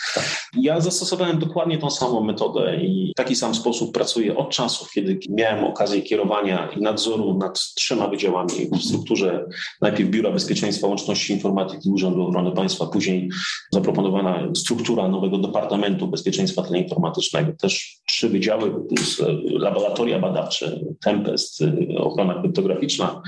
Ja 0.61 0.81
zastosowałem 0.81 1.39
dokładnie 1.39 1.79
tą 1.79 1.91
samą 1.91 2.25
metodę 2.25 2.77
i 2.77 3.13
w 3.13 3.17
taki 3.17 3.37
sam 3.37 3.55
sposób 3.55 3.95
pracuję 3.95 4.37
od 4.37 4.51
czasów, 4.51 4.91
kiedy 4.91 5.19
miałem 5.29 5.65
okazję 5.65 6.03
kierowania 6.03 6.69
i 6.77 6.81
nadzoru 6.81 7.39
nad 7.39 7.61
trzema 7.61 8.09
wydziałami 8.09 8.51
w 8.79 8.83
strukturze 8.83 9.47
najpierw 9.81 10.11
Biura 10.11 10.31
Bezpieczeństwa, 10.31 10.87
Łączności 10.87 11.33
Informatyki 11.33 11.91
Urzędu 11.91 12.23
Ochrony 12.23 12.53
Państwa, 12.53 12.87
później 12.87 13.29
zaproponowana 13.73 14.49
struktura 14.55 15.09
nowego 15.09 15.39
Departamentu 15.39 16.09
Bezpieczeństwa 16.09 16.63
Teleinformatycznego. 16.63 17.53
Też 17.53 18.01
trzy 18.07 18.29
wydziały 18.29 18.87
plus 18.89 19.23
laboratoria 19.51 20.19
badawcze, 20.19 20.81
Tempest, 21.05 21.65
ochrona 21.97 22.41
kryptograficzna, 22.41 23.23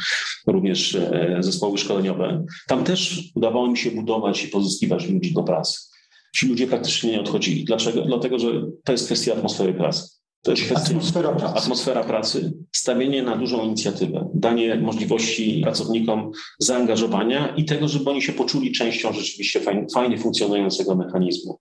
również 0.47 0.95
e, 0.95 1.37
zespoły 1.41 1.79
szkoleniowe. 1.79 2.45
Tam 2.67 2.85
też 2.85 3.23
udawało 3.35 3.71
mi 3.71 3.79
się 3.79 3.91
budować 3.91 4.45
i 4.45 4.49
pozyskiwać 4.49 5.09
ludzi 5.09 5.35
do 5.35 5.43
pracy. 5.43 5.81
Ci 6.35 6.49
ludzie 6.49 6.67
praktycznie 6.67 7.13
nie 7.13 7.21
odchodzili. 7.21 7.65
Dlaczego? 7.65 8.03
Dlatego, 8.03 8.39
że 8.39 8.49
to 8.85 8.93
jest 8.93 9.07
kwestia 9.07 9.33
atmosfery 9.33 9.75
pracy. 9.75 10.19
To 10.43 10.51
jest 10.53 10.73
atmosfera 10.77 11.33
pracy. 11.33 11.59
atmosfera 11.59 12.05
pracy, 12.05 12.53
stawienie 12.73 13.23
na 13.23 13.37
dużą 13.37 13.65
inicjatywę, 13.65 14.29
danie 14.35 14.77
możliwości 14.77 15.61
pracownikom 15.63 16.31
zaangażowania 16.59 17.55
i 17.57 17.65
tego, 17.65 17.89
żeby 17.89 18.11
oni 18.11 18.23
się 18.23 18.33
poczuli 18.33 18.73
częścią 18.73 19.13
rzeczywiście 19.13 19.61
fajnie, 19.61 19.87
fajnie 19.95 20.19
funkcjonującego 20.19 20.97
mechanizmu. 20.97 21.59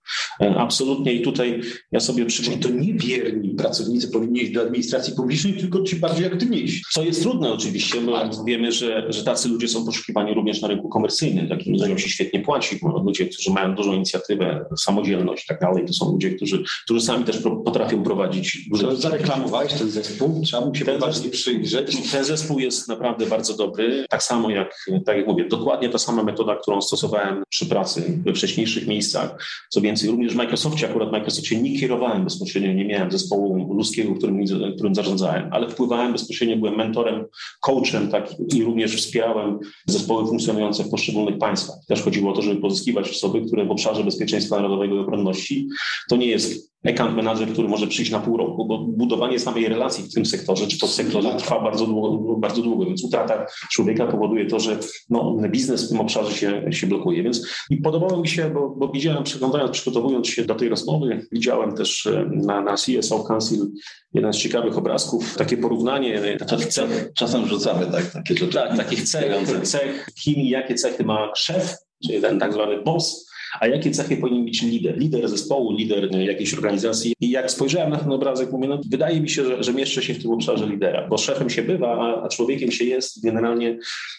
Absolutnie 0.56 1.12
i 1.12 1.22
tutaj 1.22 1.60
ja 1.92 2.00
sobie 2.00 2.26
przypomnę. 2.26 2.58
Czyli 2.58 2.74
to 2.74 2.80
nie 2.80 2.94
bierni 2.94 3.50
pracownicy 3.50 4.08
powinni 4.08 4.42
iść 4.42 4.52
do 4.52 4.62
administracji 4.62 5.14
publicznej, 5.14 5.54
tylko 5.54 5.82
ci 5.82 5.96
bardziej 5.96 6.26
aktywniejsi. 6.26 6.82
Co 6.92 7.02
jest 7.02 7.22
trudne 7.22 7.52
oczywiście, 7.52 8.00
bo 8.00 8.44
wiemy, 8.44 8.72
że, 8.72 9.06
że 9.08 9.24
tacy 9.24 9.48
ludzie 9.48 9.68
są 9.68 9.86
poszukiwani 9.86 10.34
również 10.34 10.62
na 10.62 10.68
rynku 10.68 10.88
komercyjnym. 10.88 11.48
Takim 11.48 11.72
ludziom 11.72 11.98
się 11.98 12.08
świetnie 12.08 12.40
płaci. 12.40 12.78
Ludzie, 13.04 13.26
którzy 13.26 13.50
mają 13.50 13.74
dużą 13.74 13.92
inicjatywę, 13.92 14.64
samodzielność 14.78 15.44
i 15.44 15.46
tak 15.46 15.60
dalej, 15.60 15.84
to 15.86 15.92
są 15.92 16.12
ludzie, 16.12 16.30
którzy, 16.30 16.62
którzy 16.84 17.00
sami 17.00 17.24
też 17.24 17.38
potrafią 17.64 18.02
prowadzić. 18.02 18.67
Zareklamowałeś 18.72 19.72
ten 19.72 19.90
zespół, 19.90 20.42
trzeba 20.44 20.66
mu 20.66 20.74
się 20.74 20.84
ten 20.84 20.98
poważnie 20.98 21.30
przyjrzeć. 21.30 22.10
Ten 22.12 22.24
zespół 22.24 22.58
jest 22.58 22.88
naprawdę 22.88 23.26
bardzo 23.26 23.56
dobry. 23.56 24.06
Tak 24.10 24.22
samo 24.22 24.50
jak, 24.50 24.86
tak 25.06 25.16
jak 25.16 25.26
mówię, 25.26 25.44
dokładnie 25.44 25.88
ta 25.88 25.98
sama 25.98 26.22
metoda, 26.22 26.56
którą 26.56 26.82
stosowałem 26.82 27.42
przy 27.48 27.66
pracy 27.66 28.18
we 28.24 28.34
wcześniejszych 28.34 28.86
miejscach. 28.86 29.44
Co 29.70 29.80
więcej, 29.80 30.10
również 30.10 30.32
w 30.32 30.36
Microsoftie, 30.36 30.90
akurat 30.90 31.08
w 31.08 31.12
Microsoftie 31.12 31.62
nie 31.62 31.80
kierowałem 31.80 32.24
bezpośrednio, 32.24 32.72
nie 32.72 32.84
miałem 32.84 33.10
zespołu 33.10 33.74
ludzkiego, 33.74 34.14
którym, 34.14 34.44
którym 34.74 34.94
zarządzałem, 34.94 35.48
ale 35.52 35.68
wpływałem 35.68 36.12
bezpośrednio, 36.12 36.56
byłem 36.56 36.76
mentorem, 36.76 37.24
coachem 37.60 38.08
tak, 38.08 38.34
i 38.54 38.64
również 38.64 38.96
wspierałem 38.96 39.58
zespoły 39.86 40.26
funkcjonujące 40.26 40.84
w 40.84 40.90
poszczególnych 40.90 41.38
państwach. 41.38 41.76
Też 41.88 42.02
chodziło 42.02 42.32
o 42.32 42.36
to, 42.36 42.42
żeby 42.42 42.60
pozyskiwać 42.60 43.10
osoby, 43.10 43.46
które 43.46 43.64
w 43.66 43.70
obszarze 43.70 44.04
bezpieczeństwa 44.04 44.56
narodowego 44.56 44.94
i 44.94 44.98
obronności 44.98 45.68
to 46.10 46.16
nie 46.16 46.26
jest 46.26 46.68
account 46.86 47.16
manager, 47.16 47.52
który 47.52 47.68
może 47.68 47.86
przyjść 47.86 48.10
na 48.10 48.20
pół 48.20 48.36
roku, 48.36 48.66
bo 48.66 48.78
budowanie 48.78 49.38
samej 49.38 49.68
relacji 49.68 50.04
w 50.04 50.14
tym 50.14 50.26
sektorze 50.26 50.66
czy 50.66 50.78
podsektorze 50.78 51.34
trwa 51.36 51.60
bardzo 51.60 51.86
długo, 51.86 52.36
bardzo 52.36 52.62
długo 52.62 52.86
więc 52.86 53.04
utrata 53.04 53.46
człowieka 53.70 54.06
powoduje 54.06 54.46
to, 54.46 54.60
że 54.60 54.78
no, 55.10 55.36
biznes 55.48 55.86
w 55.86 55.88
tym 55.88 56.00
obszarze 56.00 56.32
się, 56.32 56.62
się 56.70 56.86
blokuje. 56.86 57.22
Więc 57.22 57.48
i 57.70 57.76
podobało 57.76 58.20
mi 58.20 58.28
się, 58.28 58.50
bo, 58.50 58.68
bo 58.70 58.88
widziałem, 58.88 59.24
przeglądając, 59.24 59.70
przygotowując 59.70 60.28
się 60.28 60.44
do 60.44 60.54
tej 60.54 60.68
rozmowy, 60.68 61.26
widziałem 61.32 61.74
też 61.74 62.06
e, 62.06 62.30
na, 62.32 62.60
na 62.60 62.74
CSO 62.74 63.24
Council 63.24 63.66
jeden 64.14 64.32
z 64.32 64.36
ciekawych 64.36 64.78
obrazków, 64.78 65.36
takie 65.36 65.56
porównanie 65.56 66.38
takich 66.38 66.66
cech. 66.66 67.10
Czasem 67.14 67.46
rzucamy 67.46 67.86
tak, 67.86 68.12
takie 68.12 68.36
rzeczy. 68.36 68.52
Tak, 68.52 68.76
takich 68.76 69.02
cech, 69.02 69.62
cech, 69.62 70.06
kim 70.24 70.34
i 70.34 70.48
jakie 70.48 70.74
cechy 70.74 71.04
ma 71.04 71.30
szef, 71.36 71.76
czyli 72.06 72.20
ten 72.20 72.38
tak 72.38 72.52
zwany 72.52 72.82
boss, 72.82 73.27
a 73.60 73.66
jakie 73.66 73.90
cechy 73.90 74.16
powinien 74.16 74.44
mieć 74.44 74.62
lider? 74.62 74.98
Lider 74.98 75.28
zespołu, 75.28 75.72
lider 75.72 76.16
jakiejś 76.20 76.54
organizacji. 76.54 77.14
I 77.20 77.30
jak 77.30 77.50
spojrzałem 77.50 77.90
na 77.90 77.96
ten 77.96 78.12
obrazek, 78.12 78.52
mówię, 78.52 78.68
no, 78.68 78.80
wydaje 78.90 79.20
mi 79.20 79.28
się, 79.28 79.44
że, 79.44 79.62
że 79.62 79.72
mieszczę 79.72 80.02
się 80.02 80.14
w 80.14 80.22
tym 80.22 80.30
obszarze 80.30 80.66
lidera, 80.66 81.08
bo 81.08 81.18
szefem 81.18 81.50
się 81.50 81.62
bywa, 81.62 82.22
a, 82.24 82.28
człowiekiem 82.28 82.72
się 82.72 82.84
jest 82.84 83.22
generalnie 83.24 83.78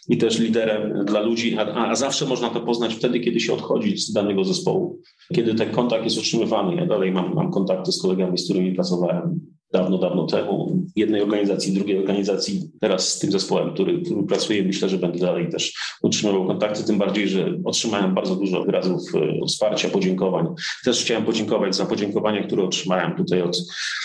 i 0.09 0.17
też 0.17 0.39
liderem 0.39 1.05
dla 1.05 1.21
ludzi, 1.21 1.57
a, 1.57 1.89
a 1.89 1.95
zawsze 1.95 2.25
można 2.25 2.49
to 2.49 2.61
poznać 2.61 2.93
wtedy, 2.93 3.19
kiedy 3.19 3.39
się 3.39 3.53
odchodzi 3.53 3.97
z 3.97 4.13
danego 4.13 4.43
zespołu, 4.43 5.01
kiedy 5.35 5.55
ten 5.55 5.71
kontakt 5.71 6.03
jest 6.03 6.17
utrzymywany. 6.17 6.75
Ja 6.75 6.85
dalej 6.85 7.11
mam, 7.11 7.33
mam 7.33 7.51
kontakty 7.51 7.91
z 7.91 8.01
kolegami, 8.01 8.37
z 8.37 8.45
którymi 8.45 8.71
pracowałem 8.71 9.58
dawno, 9.73 9.97
dawno 9.97 10.25
temu 10.25 10.83
jednej 10.95 11.21
organizacji, 11.21 11.73
drugiej 11.73 11.97
organizacji, 11.97 12.69
teraz 12.81 13.13
z 13.13 13.19
tym 13.19 13.31
zespołem, 13.31 13.73
który, 13.73 14.01
który 14.01 14.23
pracuje, 14.23 14.63
myślę, 14.63 14.89
że 14.89 14.97
będę 14.97 15.19
dalej 15.19 15.49
też 15.49 15.73
utrzymywał 16.03 16.47
kontakty, 16.47 16.83
tym 16.83 16.97
bardziej, 16.97 17.29
że 17.29 17.53
otrzymałem 17.65 18.15
bardzo 18.15 18.35
dużo 18.35 18.63
wyrazów 18.63 19.01
e, 19.15 19.47
wsparcia, 19.47 19.89
podziękowań. 19.89 20.45
Też 20.85 21.03
chciałem 21.03 21.25
podziękować 21.25 21.75
za 21.75 21.85
podziękowania, 21.85 22.43
które 22.43 22.63
otrzymałem 22.63 23.15
tutaj 23.15 23.41
od 23.41 23.57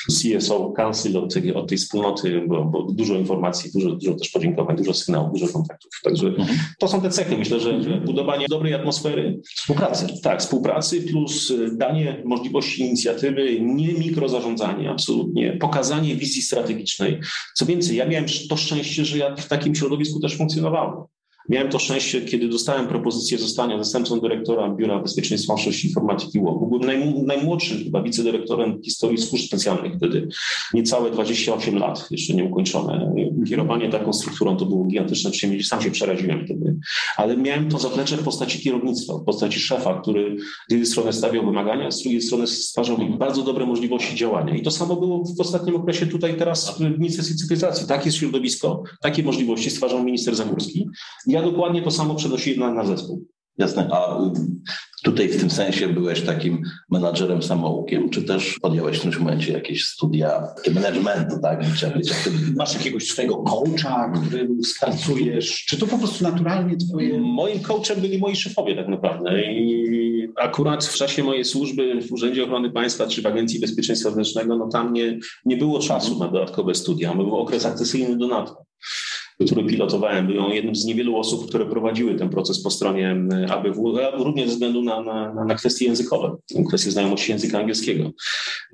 CSO 0.09 0.73
Council, 0.77 1.17
od 1.17 1.35
tej, 1.35 1.55
od 1.55 1.69
tej 1.69 1.79
wspólnoty, 1.79 2.43
bo, 2.47 2.65
bo, 2.65 2.83
dużo 2.93 3.15
informacji, 3.15 3.71
dużo, 3.75 3.91
dużo 3.91 4.15
też 4.15 4.29
podziękowań, 4.29 4.77
dużo 4.77 4.95
sygnałów, 4.95 5.33
dużo 5.33 5.53
kontaktów. 5.53 5.91
Także 6.03 6.27
mhm. 6.27 6.59
to 6.79 6.89
są 6.89 7.01
te 7.01 7.11
cechy. 7.11 7.39
Myślę, 7.39 7.61
że, 7.61 7.83
że 7.83 8.01
budowanie 8.01 8.47
dobrej 8.49 8.75
atmosfery. 8.75 9.41
Współpracy. 9.57 10.07
Tak, 10.23 10.41
współpracy 10.41 11.03
plus 11.03 11.53
danie 11.73 12.23
możliwości 12.25 12.83
inicjatywy, 12.83 13.61
nie 13.61 13.93
mikrozarządzanie, 13.93 14.91
absolutnie 14.91 15.54
pokazanie 15.59 16.17
wizji 16.17 16.43
strategicznej. 16.43 17.21
Co 17.55 17.67
więcej, 17.67 17.97
ja 17.97 18.07
miałem 18.07 18.27
to 18.49 18.57
szczęście, 18.57 19.05
że 19.05 19.19
ja 19.19 19.37
w 19.37 19.49
takim 19.49 19.75
środowisku 19.75 20.21
też 20.21 20.37
funkcjonowałem. 20.37 21.14
Miałem 21.49 21.69
to 21.69 21.79
szczęście, 21.79 22.21
kiedy 22.21 22.49
dostałem 22.49 22.87
propozycję 22.87 23.39
zostania 23.39 23.79
zastępcą 23.79 24.21
dyrektora 24.21 24.69
Biura 24.69 24.99
Bezpieczeństwa 24.99 25.53
Łączności 25.53 25.89
Informatyki 25.89 26.41
WOG. 26.41 26.69
Byłem 26.69 26.87
naj, 26.87 27.15
najmłodszym 27.23 27.79
chyba 27.85 28.03
wicedyrektorem 28.03 28.83
historii 28.83 29.19
służb 29.19 29.45
specjalnych 29.45 29.97
wtedy. 29.97 30.29
Niecałe 30.75 31.11
28 31.11 31.79
lat, 31.79 32.09
jeszcze 32.11 32.35
nie 32.35 32.45
ukończone. 32.45 33.15
Kierowanie 33.49 33.91
taką 33.91 34.13
strukturą 34.13 34.57
to 34.57 34.67
było 34.67 34.85
gigantyczne 34.85 35.31
przyjemność. 35.31 35.69
Sam 35.69 35.83
się 35.83 35.91
przeraziłem 35.91 36.45
wtedy. 36.45 36.77
Ale 37.17 37.37
miałem 37.37 37.69
to 37.69 37.79
zaplecze 37.79 38.17
w 38.17 38.23
postaci 38.23 38.59
kierownictwa, 38.59 39.15
w 39.19 39.25
postaci 39.25 39.61
szefa, 39.61 40.01
który 40.01 40.37
z 40.69 40.73
jednej 40.73 40.87
strony 40.87 41.13
stawiał 41.13 41.45
wymagania, 41.45 41.91
z 41.91 42.03
drugiej 42.03 42.23
strony 42.23 42.47
stwarzał 42.47 42.99
bardzo 43.19 43.43
dobre 43.43 43.67
możliwości 43.67 44.17
działania. 44.17 44.55
I 44.55 44.63
to 44.63 44.71
samo 44.71 44.97
było 44.97 45.25
w 45.39 45.41
ostatnim 45.41 45.77
okresie 45.77 46.07
tutaj 46.07 46.37
teraz 46.37 46.79
w 46.79 46.99
Ministerstwie 46.99 47.37
Cyfryzacji. 47.37 47.87
Takie 47.87 48.13
środowisko, 48.13 48.83
takie 49.01 49.23
możliwości 49.23 49.71
stwarzał 49.71 50.05
minister 50.05 50.37
Zagórski 50.37 50.89
ja 51.35 51.43
dokładnie 51.43 51.83
to 51.83 51.91
samo 51.91 52.15
przenosiłem 52.15 52.61
na, 52.61 52.83
na 52.83 52.85
zespół. 52.85 53.25
Jasne. 53.59 53.89
A 53.93 54.23
y, 54.23 54.31
tutaj 55.03 55.29
w 55.29 55.41
tym 55.41 55.51
sensie 55.51 55.89
byłeś 55.89 56.21
takim 56.21 56.63
menadżerem 56.91 57.43
samoukiem, 57.43 58.11
czy 58.11 58.23
też 58.23 58.59
podjąłeś 58.63 58.99
w 58.99 59.03
tym 59.03 59.13
momencie 59.19 59.53
jakieś 59.53 59.85
studia 59.85 60.43
managementu, 60.75 61.41
tak? 61.43 61.61
Masz 62.57 62.75
jakiegoś 62.75 63.09
swojego 63.09 63.37
coacha, 63.37 64.13
którym 64.27 64.61
pracujesz? 64.81 65.65
Czy 65.69 65.79
to 65.79 65.87
po 65.87 65.99
prostu 65.99 66.25
naturalnie 66.25 66.77
twoje... 66.77 67.21
Moim 67.21 67.61
coachem 67.61 68.01
byli 68.01 68.19
moi 68.19 68.37
szefowie 68.37 68.77
tak 68.77 68.89
naprawdę 68.89 69.43
i 69.53 70.29
akurat 70.37 70.85
w 70.85 70.95
czasie 70.95 71.25
mojej 71.25 71.45
służby 71.45 72.01
w 72.01 72.13
Urzędzie 72.13 72.45
Ochrony 72.45 72.71
Państwa 72.71 73.07
czy 73.07 73.23
w 73.23 73.27
Agencji 73.27 73.61
Bezpieczeństwa 73.61 74.09
Wewnętrznego, 74.09 74.57
no 74.57 74.69
tam 74.69 74.93
nie, 74.93 75.19
nie 75.45 75.57
było 75.57 75.79
czasu 75.79 76.19
na 76.19 76.29
dodatkowe 76.29 76.75
studia, 76.75 77.15
był 77.15 77.37
okres 77.37 77.67
akcesyjny 77.67 78.17
do 78.17 78.29
NATO 78.29 78.65
który 79.41 79.65
pilotowałem, 79.65 80.27
byłem 80.27 80.51
jednym 80.51 80.75
z 80.75 80.85
niewielu 80.85 81.17
osób, 81.17 81.49
które 81.49 81.67
prowadziły 81.67 82.15
ten 82.15 82.29
proces 82.29 82.63
po 82.63 82.71
stronie 82.71 83.17
ABW, 83.51 83.97
również 84.13 84.47
ze 84.47 84.53
względu 84.53 84.83
na, 84.83 85.01
na, 85.03 85.45
na 85.45 85.55
kwestie 85.55 85.85
językowe, 85.85 86.37
kwestie 86.69 86.91
znajomości 86.91 87.33
języka 87.33 87.59
angielskiego. 87.59 88.11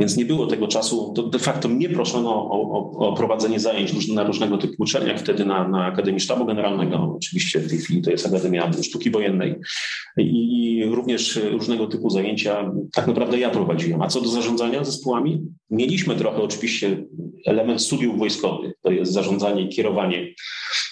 Więc 0.00 0.16
nie 0.16 0.24
było 0.24 0.46
tego 0.46 0.68
czasu, 0.68 1.12
to 1.16 1.22
de 1.22 1.38
facto 1.38 1.68
mnie 1.68 1.88
proszono 1.88 2.30
o, 2.30 2.70
o, 2.72 3.08
o 3.08 3.12
prowadzenie 3.12 3.60
zajęć 3.60 4.08
na 4.08 4.24
różnego 4.24 4.58
typu 4.58 4.74
uczelniach, 4.82 5.20
wtedy 5.20 5.44
na, 5.44 5.68
na 5.68 5.84
Akademii 5.84 6.20
Sztabu 6.20 6.44
Generalnego, 6.44 7.14
oczywiście 7.16 7.60
w 7.60 7.68
tej 7.68 7.78
chwili 7.78 8.02
to 8.02 8.10
jest 8.10 8.26
Akademia 8.26 8.70
Sztuki 8.82 9.10
Wojennej 9.10 9.54
i 10.16 10.84
również 10.90 11.40
różnego 11.50 11.86
typu 11.86 12.10
zajęcia 12.10 12.72
tak 12.92 13.06
naprawdę 13.06 13.38
ja 13.38 13.50
prowadziłem. 13.50 14.02
A 14.02 14.08
co 14.08 14.20
do 14.20 14.28
zarządzania 14.28 14.84
zespołami, 14.84 15.42
mieliśmy 15.70 16.16
trochę 16.16 16.42
oczywiście 16.42 17.04
element 17.46 17.82
studiów 17.82 18.18
wojskowych, 18.18 18.72
to 18.82 18.90
jest 18.90 19.12
zarządzanie 19.12 19.62
i 19.62 19.68
kierowanie 19.68 20.34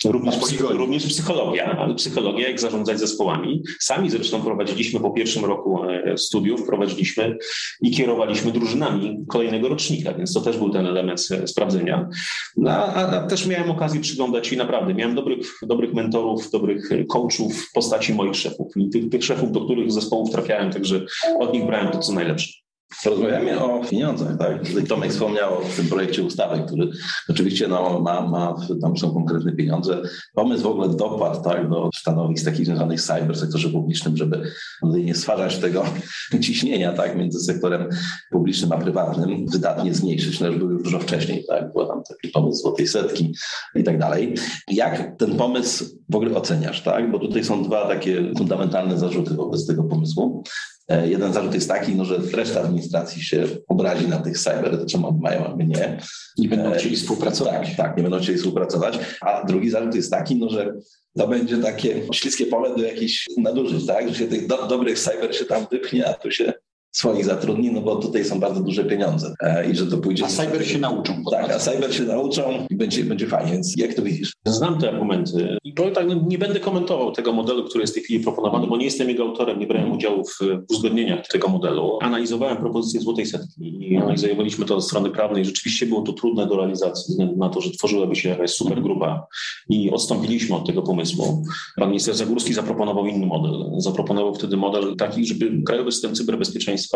Również, 0.05 0.35
również 0.71 1.07
psychologia, 1.07 1.77
ale 1.79 1.95
psychologia, 1.95 2.49
jak 2.49 2.61
zarządzać 2.61 2.99
zespołami. 2.99 3.63
Sami 3.81 4.11
zresztą 4.11 4.43
prowadziliśmy 4.43 5.01
po 5.01 5.11
pierwszym 5.11 5.45
roku 5.45 5.85
e, 5.85 6.19
studiów, 6.19 6.67
prowadziliśmy 6.67 7.37
i 7.83 7.91
kierowaliśmy 7.91 8.53
drużynami 8.53 9.25
kolejnego 9.29 9.69
rocznika, 9.69 10.15
więc 10.15 10.33
to 10.35 10.41
też 10.41 10.57
był 10.57 10.71
ten 10.71 10.87
element 10.87 11.29
e, 11.31 11.47
sprawdzenia. 11.47 12.09
No, 12.57 12.71
a, 12.71 12.95
a 12.95 13.27
też 13.27 13.47
miałem 13.47 13.71
okazję 13.71 14.01
przyglądać 14.01 14.47
się 14.47 14.57
naprawdę, 14.57 14.95
miałem 14.95 15.15
dobrych, 15.15 15.59
dobrych 15.63 15.95
mentorów, 15.95 16.51
dobrych 16.51 16.89
coachów 17.09 17.57
w 17.57 17.73
postaci 17.73 18.15
moich 18.15 18.37
szefów 18.37 18.77
i 18.77 18.89
tych, 18.89 19.09
tych 19.09 19.25
szefów, 19.25 19.53
do 19.53 19.65
których 19.65 19.93
zespołów 19.93 20.31
trafiałem, 20.31 20.73
także 20.73 21.07
od 21.41 21.53
nich 21.53 21.67
brałem 21.67 21.93
to, 21.93 21.99
co 21.99 22.13
najlepsze. 22.13 22.68
Rozmawiamy 23.05 23.61
o 23.61 23.85
pieniądzach, 23.85 24.39
tak? 24.39 24.63
Tomek 24.89 25.11
wspomniał 25.11 25.59
o 25.59 25.63
tym 25.77 25.87
projekcie 25.87 26.23
ustawy, 26.23 26.63
który 26.67 26.91
oczywiście 27.29 27.69
no, 27.69 28.01
ma, 28.01 28.21
ma, 28.21 28.55
tam 28.83 28.97
są 28.97 29.15
konkretne 29.15 29.53
pieniądze. 29.53 30.03
Pomysł 30.35 30.63
w 30.63 30.67
ogóle 30.67 30.89
dopłat 30.89 31.45
tak, 31.45 31.71
do 31.71 31.91
stanowisk 31.95 32.45
takich 32.45 32.67
związanych 32.67 33.01
z 33.01 33.07
cyber 33.07 33.37
w 33.37 33.39
sektorze 33.39 33.69
publicznym, 33.69 34.17
żeby 34.17 34.43
nie 34.83 35.15
stwarzać 35.15 35.59
tego 35.59 35.85
ciśnienia 36.43 36.93
tak, 36.93 37.17
między 37.17 37.41
sektorem 37.41 37.89
publicznym 38.31 38.73
a 38.73 38.79
prywatnym, 38.79 39.47
wydatnie 39.47 39.95
zmniejszyć, 39.95 40.41
no 40.41 40.47
już 40.47 40.59
był 40.59 40.71
już 40.71 40.83
dużo 40.83 41.01
wcześniej, 41.01 41.45
tak? 41.49 41.73
Był 41.73 41.87
tam 41.87 42.03
taki 42.09 42.33
pomysł 42.33 42.63
złotej 42.63 42.89
setki 42.89 43.35
i 43.75 43.85
tak 43.85 43.99
dalej. 43.99 44.35
Jak 44.69 45.17
ten 45.19 45.37
pomysł 45.37 45.85
w 46.09 46.17
ogóle 46.17 46.37
oceniasz, 46.37 46.83
tak? 46.83 47.11
Bo 47.11 47.19
tutaj 47.19 47.45
są 47.45 47.63
dwa 47.65 47.89
takie 47.89 48.33
fundamentalne 48.39 48.99
zarzuty 48.99 49.35
wobec 49.35 49.67
tego 49.67 49.85
pomysłu. 49.85 50.45
E, 50.89 51.09
jeden 51.09 51.33
zarzut 51.33 51.55
jest 51.55 51.69
taki, 51.69 51.95
no, 51.95 52.05
że 52.05 52.19
reszta 52.33 52.61
administracji 52.61 53.23
się 53.23 53.47
obrazi 53.69 54.09
na 54.09 54.19
tych 54.19 54.39
cyber, 54.39 54.87
czemu 54.87 55.13
mają, 55.13 55.47
a 55.47 55.57
my 55.57 55.65
nie. 55.65 55.99
Nie 56.39 56.49
będą 56.49 56.73
chcieli 56.73 56.97
współpracować. 56.97 57.67
Tak, 57.69 57.77
tak, 57.77 57.97
nie 57.97 58.03
będą 58.03 58.19
chcieli 58.19 58.39
współpracować. 58.39 58.99
A 59.21 59.45
drugi 59.45 59.71
zarzut 59.71 59.95
jest 59.95 60.11
taki, 60.11 60.37
no, 60.37 60.51
że 60.51 60.75
to 61.17 61.29
będzie 61.29 61.59
takie 61.59 62.03
śliskie 62.13 62.47
pole 62.47 62.77
do 62.77 62.83
jakichś 62.83 63.27
nadużyć, 63.37 63.87
tak? 63.87 64.09
Że 64.09 64.15
się 64.15 64.27
tych 64.27 64.47
do, 64.47 64.67
dobrych 64.67 64.99
cyber 64.99 65.37
się 65.37 65.45
tam 65.45 65.67
wypchnie, 65.71 66.09
a 66.09 66.15
tu 66.15 66.31
się 66.31 66.53
swoich 66.99 67.25
zatrudni, 67.25 67.71
no 67.71 67.81
bo 67.81 67.97
tutaj 67.97 68.25
są 68.25 68.41
bardzo 68.41 68.61
duże 68.61 68.85
pieniądze 68.85 69.35
e, 69.41 69.71
i 69.71 69.77
że 69.77 69.87
to 69.87 69.99
pójdzie... 69.99 70.25
A 70.25 70.29
cyber 70.29 70.67
się 70.67 70.79
nauczą. 70.79 71.23
Tak, 71.31 71.51
a 71.51 71.59
cyber 71.59 71.95
się 71.95 72.05
nauczą 72.05 72.43
i 72.71 72.77
będzie, 72.77 73.05
będzie 73.05 73.27
fajnie, 73.27 73.53
więc 73.53 73.77
jak 73.77 73.95
to 73.95 74.03
widzisz? 74.03 74.33
Znam 74.47 74.79
te 74.79 74.89
argumenty 74.89 75.59
i 75.65 75.73
powiem 75.73 75.95
tak, 75.95 76.09
no 76.09 76.15
nie 76.29 76.39
będę 76.39 76.61
komentował 76.61 77.13
tego 77.13 77.33
modelu, 77.33 77.65
który 77.65 77.83
jest 77.83 77.93
w 77.93 77.95
tej 77.95 78.05
chwili 78.05 78.21
proponowany, 78.21 78.67
bo 78.67 78.77
nie 78.77 78.85
jestem 78.85 79.09
jego 79.09 79.23
autorem, 79.23 79.59
nie 79.59 79.67
brałem 79.67 79.93
udziału 79.93 80.25
w 80.25 80.39
uzgodnieniach 80.71 81.27
tego 81.27 81.49
modelu. 81.49 81.99
Analizowałem 82.03 82.57
propozycję 82.57 83.01
Złotej 83.01 83.27
Setki 83.27 83.93
i 83.93 83.97
analizowaliśmy 83.97 84.65
to 84.65 84.77
od 84.77 84.85
strony 84.85 85.11
prawnej. 85.11 85.45
Rzeczywiście 85.45 85.87
było 85.87 86.03
to 86.03 86.13
trudne 86.13 86.47
do 86.47 86.57
realizacji, 86.57 87.05
ze 87.07 87.13
względu 87.13 87.37
na 87.37 87.49
to, 87.49 87.61
że 87.61 87.71
tworzyłaby 87.71 88.17
się 88.17 88.29
jakaś 88.29 88.51
super 88.51 88.83
grupa 88.83 89.27
i 89.69 89.91
odstąpiliśmy 89.91 90.57
od 90.57 90.67
tego 90.67 90.83
pomysłu. 90.83 91.45
Pan 91.77 91.89
minister 91.89 92.15
Zagórski 92.15 92.55
zaproponował 92.55 93.07
inny 93.07 93.27
model. 93.27 93.53
Zaproponował 93.77 94.35
wtedy 94.35 94.57
model 94.57 94.97
taki, 94.97 95.27
żeby 95.27 95.63
Krajowy 95.63 95.93
System 95.93 96.15
Cyberbezpieczeństwa 96.15 96.88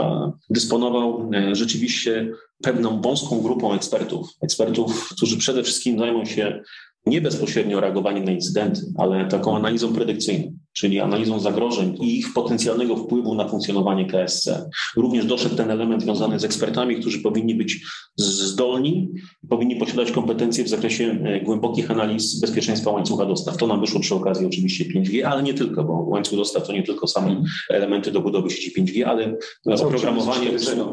dysponował 0.51 1.31
e, 1.35 1.55
rzeczywiście 1.55 2.33
pewną 2.63 3.01
wąską 3.01 3.41
grupą 3.41 3.75
ekspertów. 3.75 4.31
Ekspertów, 4.43 5.09
którzy 5.09 5.39
przede 5.39 5.63
wszystkim 5.63 5.99
zajmą 5.99 6.25
się 6.25 6.63
nie 7.07 7.21
bezpośrednio 7.21 7.81
reagowaniem 7.81 8.25
na 8.25 8.33
incydenty, 8.33 8.81
ale 8.99 9.29
taką 9.29 9.57
analizą 9.57 9.93
predykcyjną, 9.95 10.53
czyli 10.73 11.01
analizą 11.01 11.41
zagrożeń 11.41 11.99
i 12.01 12.19
ich 12.19 12.33
potencjalnego 12.33 12.97
wpływu 12.97 13.35
na 13.35 13.49
funkcjonowanie 13.49 14.07
KSC. 14.07 14.71
Również 14.97 15.27
doszedł 15.27 15.57
ten 15.57 15.71
element 15.71 16.03
związany 16.03 16.41
z 16.41 16.45
ekspertami, 16.45 16.97
którzy 16.97 17.19
powinni 17.19 17.55
być 17.55 17.81
zdolni, 18.17 19.09
powinni 19.49 19.77
posiadać 19.77 20.11
kompetencje 20.11 20.65
w 20.65 20.69
zakresie 20.69 21.19
e, 21.25 21.41
głębokich 21.41 21.91
analiz 21.91 22.41
bezpieczeństwa 22.41 22.91
łańcucha 22.91 23.27
dostaw. 23.27 23.57
To 23.57 23.67
nam 23.67 23.81
wyszło 23.81 24.01
przy 24.01 24.15
okazji 24.15 24.47
oczywiście 24.47 24.85
5G, 24.85 25.23
ale 25.23 25.43
nie 25.43 25.55
tylko, 25.55 25.85
bo 25.85 25.93
łańcuch 25.93 26.39
dostaw 26.39 26.67
to 26.67 26.73
nie 26.73 26.83
tylko 26.83 27.07
same 27.07 27.43
elementy 27.71 28.13
do 28.13 28.21
budowy 28.21 28.51
sieci 28.51 28.83
5G, 28.83 29.03
ale 29.03 29.37
oprogramowanie, 29.67 30.51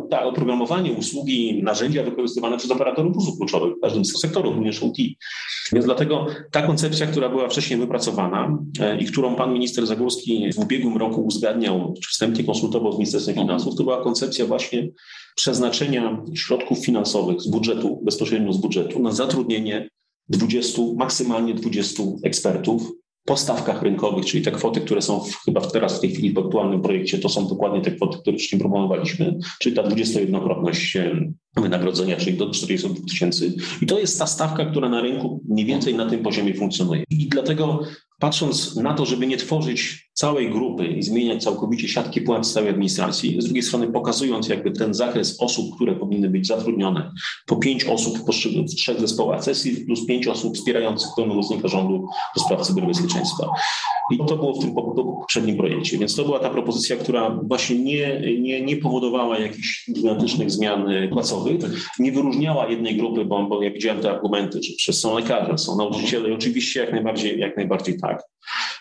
tak, 0.10 0.26
oprogramowanie, 0.26 0.92
usługi, 0.92 1.63
narzędzia 1.63 2.04
wykorzystywane 2.04 2.58
przez 2.58 2.72
operatorów 2.72 3.18
usług 3.18 3.38
kluczowych 3.38 3.78
w 3.78 3.82
każdym 3.82 4.06
sektorze, 4.06 4.50
również 4.50 4.84
OT. 4.84 4.98
Więc 5.74 5.86
dlatego 5.86 6.26
ta 6.52 6.62
koncepcja, 6.62 7.08
która 7.08 7.30
była 7.30 7.50
wcześniej 7.50 7.80
wypracowana 7.80 8.58
e, 8.80 8.98
i 8.98 9.06
którą 9.06 9.36
pan 9.36 9.54
minister 9.54 9.68
Zagórski 9.71 10.53
w 10.53 10.60
ubiegłym 10.60 10.97
roku 10.97 11.21
uzgadniał, 11.21 11.93
czy 12.03 12.10
wstępnie 12.10 12.43
konsultował 12.43 12.93
z 12.93 12.95
Ministerstwem 12.95 13.36
Finansów, 13.36 13.75
to 13.75 13.84
była 13.84 14.03
koncepcja 14.03 14.45
właśnie 14.45 14.89
przeznaczenia 15.36 16.23
środków 16.36 16.79
finansowych 16.79 17.41
z 17.41 17.47
budżetu, 17.47 18.01
bezpośrednio 18.03 18.53
z 18.53 18.58
budżetu, 18.58 18.99
na 18.99 19.12
zatrudnienie 19.12 19.89
20, 20.29 20.82
maksymalnie 20.95 21.53
20 21.53 22.03
ekspertów 22.23 22.91
po 23.25 23.38
stawkach 23.38 23.82
rynkowych, 23.82 24.25
czyli 24.25 24.43
te 24.43 24.51
kwoty, 24.51 24.82
które 24.82 25.01
są 25.01 25.19
w, 25.19 25.36
chyba 25.45 25.62
teraz 25.62 25.97
w 25.97 26.01
tej 26.01 26.12
chwili 26.12 26.34
w 26.34 26.38
aktualnym 26.38 26.82
projekcie, 26.82 27.19
to 27.19 27.29
są 27.29 27.47
dokładnie 27.47 27.82
te 27.82 27.91
kwoty, 27.91 28.17
które 28.17 28.38
wcześniej 28.38 28.62
proponowaliśmy, 28.62 29.38
czyli 29.60 29.75
ta 29.75 29.84
21-krotność 29.84 30.99
wynagrodzenia, 31.55 32.17
czyli 32.17 32.38
do 32.38 32.49
40 32.49 32.89
tysięcy. 33.09 33.53
I 33.81 33.85
to 33.85 33.99
jest 33.99 34.19
ta 34.19 34.27
stawka, 34.27 34.65
która 34.65 34.89
na 34.89 35.01
rynku 35.01 35.43
mniej 35.49 35.65
więcej 35.65 35.95
na 35.95 36.09
tym 36.09 36.23
poziomie 36.23 36.53
funkcjonuje. 36.53 37.03
I 37.09 37.27
dlatego 37.27 37.79
patrząc 38.19 38.75
na 38.75 38.93
to, 38.93 39.05
żeby 39.05 39.27
nie 39.27 39.38
tworzyć 39.38 40.09
całej 40.13 40.51
grupy 40.51 40.88
i 40.88 41.03
zmieniać 41.03 41.43
całkowicie 41.43 41.88
siatki 41.88 42.21
płac 42.21 42.53
całej 42.53 42.69
administracji, 42.69 43.41
z 43.41 43.45
drugiej 43.45 43.63
strony 43.63 43.91
pokazując 43.91 44.47
jakby 44.47 44.71
ten 44.71 44.93
zakres 44.93 45.41
osób, 45.41 45.75
które 45.75 45.95
powinny 45.95 46.29
być 46.29 46.47
zatrudnione, 46.47 47.12
po 47.45 47.55
pięć 47.55 47.85
osób 47.85 48.17
w 48.17 48.75
trzech 48.75 48.99
zespołach 48.99 49.43
sesji 49.43 49.85
plus 49.85 50.05
pięć 50.05 50.27
osób 50.27 50.57
wspierających 50.57 51.09
pełnomocnika 51.15 51.67
rządu 51.67 52.07
do 52.35 52.41
spraw 52.41 52.62
cyberbezpieczeństwa. 52.62 53.47
I 54.12 54.17
to 54.17 54.36
było 54.36 54.54
w 54.54 54.60
tym 54.60 54.74
poprzednim 54.74 55.58
projekcie, 55.58 55.98
więc 55.98 56.15
to 56.15 56.24
była 56.24 56.39
ta 56.39 56.50
propozycja, 56.50 56.95
która 56.95 57.39
właśnie 57.43 57.80
nie, 57.80 58.22
nie, 58.39 58.62
nie 58.62 58.78
powodowała 58.78 59.39
jakichś 59.39 59.89
gigantycznych 59.91 60.52
zmian 60.52 60.86
płacowych, 61.12 61.60
nie 62.00 62.12
wyróżniała 62.12 62.67
jednej 62.67 62.98
grupy, 62.98 63.26
bo, 63.26 63.43
bo 63.43 63.63
ja 63.63 63.72
widziałem 63.72 64.02
te 64.02 64.12
argumenty, 64.12 64.60
że 64.80 64.93
są 64.93 65.15
lekarze, 65.15 65.58
są 65.58 65.78
nauczyciele 65.78 66.30
i 66.30 66.34
oczywiście 66.34 66.80
jak 66.80 66.91
najbardziej, 66.91 67.39
jak 67.39 67.58
najbardziej 67.58 68.00
tak. 68.00 68.24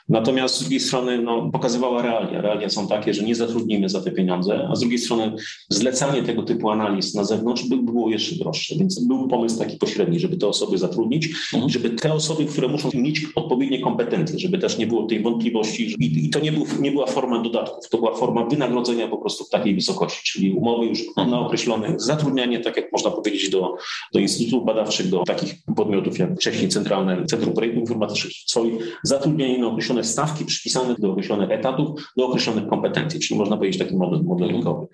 Natomiast 0.09 0.57
z 0.57 0.61
drugiej 0.61 0.81
strony 0.81 1.23
no, 1.23 1.51
pokazywała 1.53 2.03
realia. 2.03 2.40
Realia 2.40 2.68
są 2.68 2.88
takie, 2.88 3.14
że 3.14 3.23
nie 3.23 3.35
zatrudnimy 3.35 3.88
za 3.88 4.01
te 4.01 4.11
pieniądze, 4.11 4.68
a 4.71 4.77
z 4.77 4.81
drugiej 4.81 4.99
strony 4.99 5.33
zlecanie 5.68 6.23
tego 6.23 6.42
typu 6.42 6.71
analiz 6.71 7.14
na 7.14 7.25
zewnątrz 7.25 7.64
by 7.64 7.77
było 7.77 8.11
jeszcze 8.11 8.37
droższe. 8.37 8.75
Więc 8.79 9.07
był 9.07 9.29
pomysł 9.29 9.59
taki 9.59 9.77
pośredni, 9.77 10.21
żeby 10.21 10.37
te 10.37 10.47
osoby 10.47 10.79
zatrudnić, 10.79 11.29
mhm. 11.55 11.71
żeby 11.71 11.90
te 11.90 12.12
osoby, 12.12 12.44
które 12.44 12.68
muszą 12.68 12.90
mieć 12.94 13.27
odpowiednie 13.35 13.81
kompetencje, 13.81 14.38
żeby 14.38 14.59
też 14.59 14.79
nie 14.79 14.87
było 14.87 15.07
tej 15.07 15.23
wątpliwości. 15.23 15.94
I, 15.99 16.27
i 16.27 16.31
to 16.31 16.40
nie, 16.40 16.53
był, 16.53 16.66
nie 16.81 16.92
była 16.92 17.07
forma 17.07 17.42
dodatków, 17.42 17.88
to 17.88 17.99
była 17.99 18.14
forma 18.14 18.44
wynagrodzenia 18.44 19.09
po 19.09 19.18
prostu 19.18 19.44
w 19.44 19.51
takiej 19.51 19.75
wysokości, 19.75 20.21
czyli 20.33 20.53
umowy 20.53 20.87
już 20.87 21.03
na 21.16 21.40
określone 21.40 21.94
zatrudnianie, 21.97 22.61
tak 22.61 22.77
jak 22.77 22.92
można 22.92 23.11
powiedzieć, 23.11 23.51
do, 23.51 23.75
do 24.12 24.18
instytutów 24.18 24.66
badawczych, 24.66 25.09
do 25.09 25.23
takich 25.25 25.55
podmiotów 25.77 26.18
jak 26.18 26.35
wcześniej 26.37 26.68
Centralne 26.68 27.27
Centrum 27.27 27.55
Projektów 27.55 27.81
Informatycznych, 27.81 28.33
COI, 28.55 28.79
zatrudnienie 29.03 29.59
na 29.59 29.66
określone 29.66 29.98
stawki 30.05 30.45
przypisane 30.45 30.95
do 30.99 31.11
określonych 31.13 31.51
etatów, 31.51 32.13
do 32.17 32.27
określonych 32.27 32.67
kompetencji, 32.69 33.21
czyli 33.21 33.39
można 33.39 33.57
powiedzieć 33.57 33.79
taki 33.79 33.97
model, 33.97 34.23
model 34.25 34.49
rynkowy. 34.49 34.87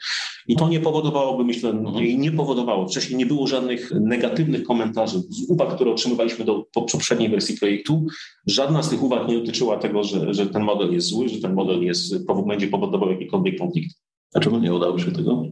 I 0.47 0.57
to 0.57 0.69
nie 0.69 0.81
powodowałoby, 0.81 1.45
myślę, 1.45 1.71
mhm. 1.71 2.05
i 2.05 2.19
nie 2.19 2.33
powodowało, 2.33 2.89
wcześniej 2.89 3.19
nie 3.19 3.27
było 3.27 3.47
żadnych 3.47 3.91
negatywnych 4.01 4.65
komentarzy 4.65 5.19
z 5.19 5.51
uwag, 5.51 5.75
które 5.75 5.91
otrzymywaliśmy 5.91 6.45
do 6.45 6.67
poprzedniej 6.93 7.29
wersji 7.29 7.59
projektu. 7.59 8.07
Żadna 8.47 8.83
z 8.83 8.89
tych 8.89 9.03
uwag 9.03 9.29
nie 9.29 9.39
dotyczyła 9.39 9.77
tego, 9.77 10.05
że, 10.05 10.35
że 10.35 10.47
ten 10.47 10.63
model 10.63 10.93
jest 10.93 11.07
zły, 11.07 11.29
że 11.29 11.41
ten 11.41 11.55
model 11.55 11.83
jest, 11.83 12.27
będzie 12.47 12.69
powodował 12.69 13.11
jakikolwiek 13.11 13.59
konflikt. 13.59 13.97
Dlaczego 14.33 14.59
nie 14.59 14.75
udało 14.75 14.99
się 14.99 15.13
tego. 15.13 15.45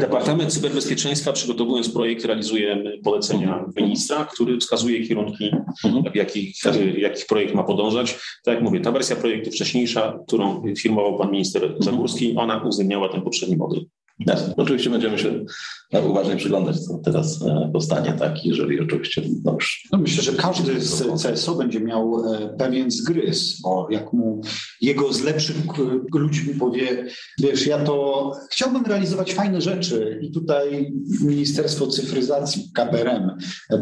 Departament 0.00 0.52
Cyberbezpieczeństwa 0.52 1.32
przygotowując 1.32 1.88
projekt 1.88 2.24
realizuje 2.24 2.82
polecenia 3.04 3.54
mhm. 3.54 3.72
ministra, 3.76 4.24
który 4.24 4.58
wskazuje 4.58 5.06
kierunki, 5.08 5.50
mhm. 5.84 6.12
w 6.12 6.16
jakich, 6.16 6.56
jakich 6.98 7.26
projekt 7.26 7.54
ma 7.54 7.64
podążać. 7.64 8.18
Tak 8.44 8.54
jak 8.54 8.64
mówię, 8.64 8.80
ta 8.80 8.92
wersja 8.92 9.16
projektu 9.16 9.50
wcześniejsza, 9.50 10.18
którą 10.26 10.62
firmował 10.78 11.18
pan 11.18 11.30
minister 11.30 11.64
mhm. 11.64 11.82
Zagórski, 11.82 12.34
ona 12.36 12.62
uwzględniała 12.62 13.08
ten 13.08 13.22
poprzedni 13.22 13.56
model. 13.56 13.84
Jasne. 14.18 14.54
Oczywiście 14.56 14.90
będziemy 14.90 15.18
się 15.18 15.44
uważnie 16.08 16.36
przyglądać, 16.36 16.80
co 16.80 16.98
teraz 16.98 17.42
e, 17.42 17.70
powstanie, 17.72 18.12
tak, 18.18 18.44
jeżeli 18.44 18.80
oczywiście 18.80 19.22
no 19.44 19.52
już... 19.52 19.88
No 19.92 19.98
myślę, 19.98 20.22
że 20.22 20.32
każdy 20.32 20.80
z 20.80 21.04
CSO 21.22 21.54
będzie 21.54 21.80
miał 21.80 22.34
e, 22.34 22.56
pewien 22.58 22.90
zgryz, 22.90 23.60
bo 23.62 23.86
jak 23.90 24.12
mu 24.12 24.40
jego 24.80 25.12
z 25.12 25.22
lepszych 25.22 25.56
ludzi 26.14 26.54
powie, 26.54 27.06
wiesz, 27.38 27.66
ja 27.66 27.84
to 27.84 28.32
chciałbym 28.50 28.84
realizować 28.84 29.34
fajne 29.34 29.60
rzeczy 29.60 30.20
i 30.22 30.32
tutaj 30.32 30.92
Ministerstwo 31.20 31.86
Cyfryzacji, 31.86 32.70
KBRM 32.74 33.30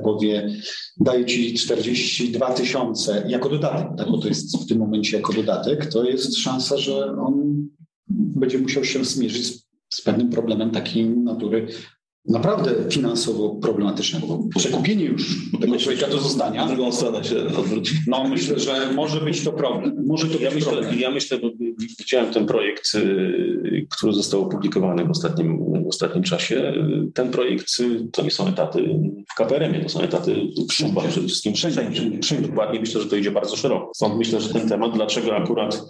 powie, 0.04 0.56
daje 1.00 1.24
ci 1.24 1.54
42 1.54 2.50
tysiące 2.52 3.24
jako 3.28 3.48
dodatek, 3.48 3.88
tak, 3.98 4.10
bo 4.10 4.18
to 4.18 4.28
jest 4.28 4.64
w 4.64 4.66
tym 4.66 4.78
momencie 4.78 5.16
jako 5.16 5.32
dodatek, 5.32 5.86
to 5.86 6.04
jest 6.04 6.36
szansa, 6.36 6.76
że 6.76 7.16
on 7.26 7.66
będzie 8.08 8.58
musiał 8.58 8.84
się 8.84 9.04
zmierzyć 9.04 9.46
z 9.46 9.71
z 9.92 10.00
pewnym 10.00 10.30
problemem 10.30 10.70
takiej 10.70 11.06
natury 11.08 11.66
naprawdę 12.28 12.90
finansowo 12.90 13.50
problematycznego, 13.50 14.38
przekupienie 14.56 15.04
już 15.04 15.50
tego 15.60 15.76
człowieka 15.76 16.06
do 16.06 16.18
zostania. 16.18 16.66
W 16.66 16.68
drugą 16.68 16.92
stronę 16.92 17.24
się 17.24 17.46
odwróci. 17.46 17.94
No 18.06 18.28
myślę, 18.28 18.58
że 18.58 18.92
może 18.94 19.20
być 19.20 19.44
to 19.44 19.52
problem. 19.52 20.04
Może 20.06 20.26
to 20.26 20.42
ja, 20.42 20.50
myślę, 20.50 20.72
problem. 20.72 21.00
ja 21.00 21.10
myślę, 21.10 21.38
bo 21.38 21.50
widziałem 21.98 22.32
ten 22.32 22.46
projekt, 22.46 22.94
y, 22.94 23.51
który 23.90 24.12
został 24.12 24.42
opublikowany 24.42 25.04
w 25.04 25.10
ostatnim, 25.10 25.58
w 25.84 25.88
ostatnim 25.88 26.24
czasie. 26.24 26.74
Ten 27.14 27.30
projekt 27.30 27.66
to 28.12 28.22
nie 28.22 28.30
są 28.30 28.48
etaty 28.48 29.00
w 29.32 29.34
KPRM-ie, 29.34 29.82
to 29.82 29.88
są 29.88 30.00
etaty 30.00 30.36
w 30.68 30.72
szubach 30.72 31.08
przede 31.08 31.26
wszystkim. 31.26 31.54
Wszędzie, 31.54 31.90
wszędzie, 31.90 32.18
wszędzie. 32.22 32.48
Dokładnie 32.48 32.80
myślę, 32.80 33.00
że 33.00 33.08
to 33.08 33.16
idzie 33.16 33.30
bardzo 33.30 33.56
szeroko. 33.56 33.90
Stąd 33.94 34.16
myślę, 34.16 34.40
że 34.40 34.48
ten 34.48 34.68
temat, 34.68 34.94
dlaczego 34.94 35.36
akurat 35.36 35.82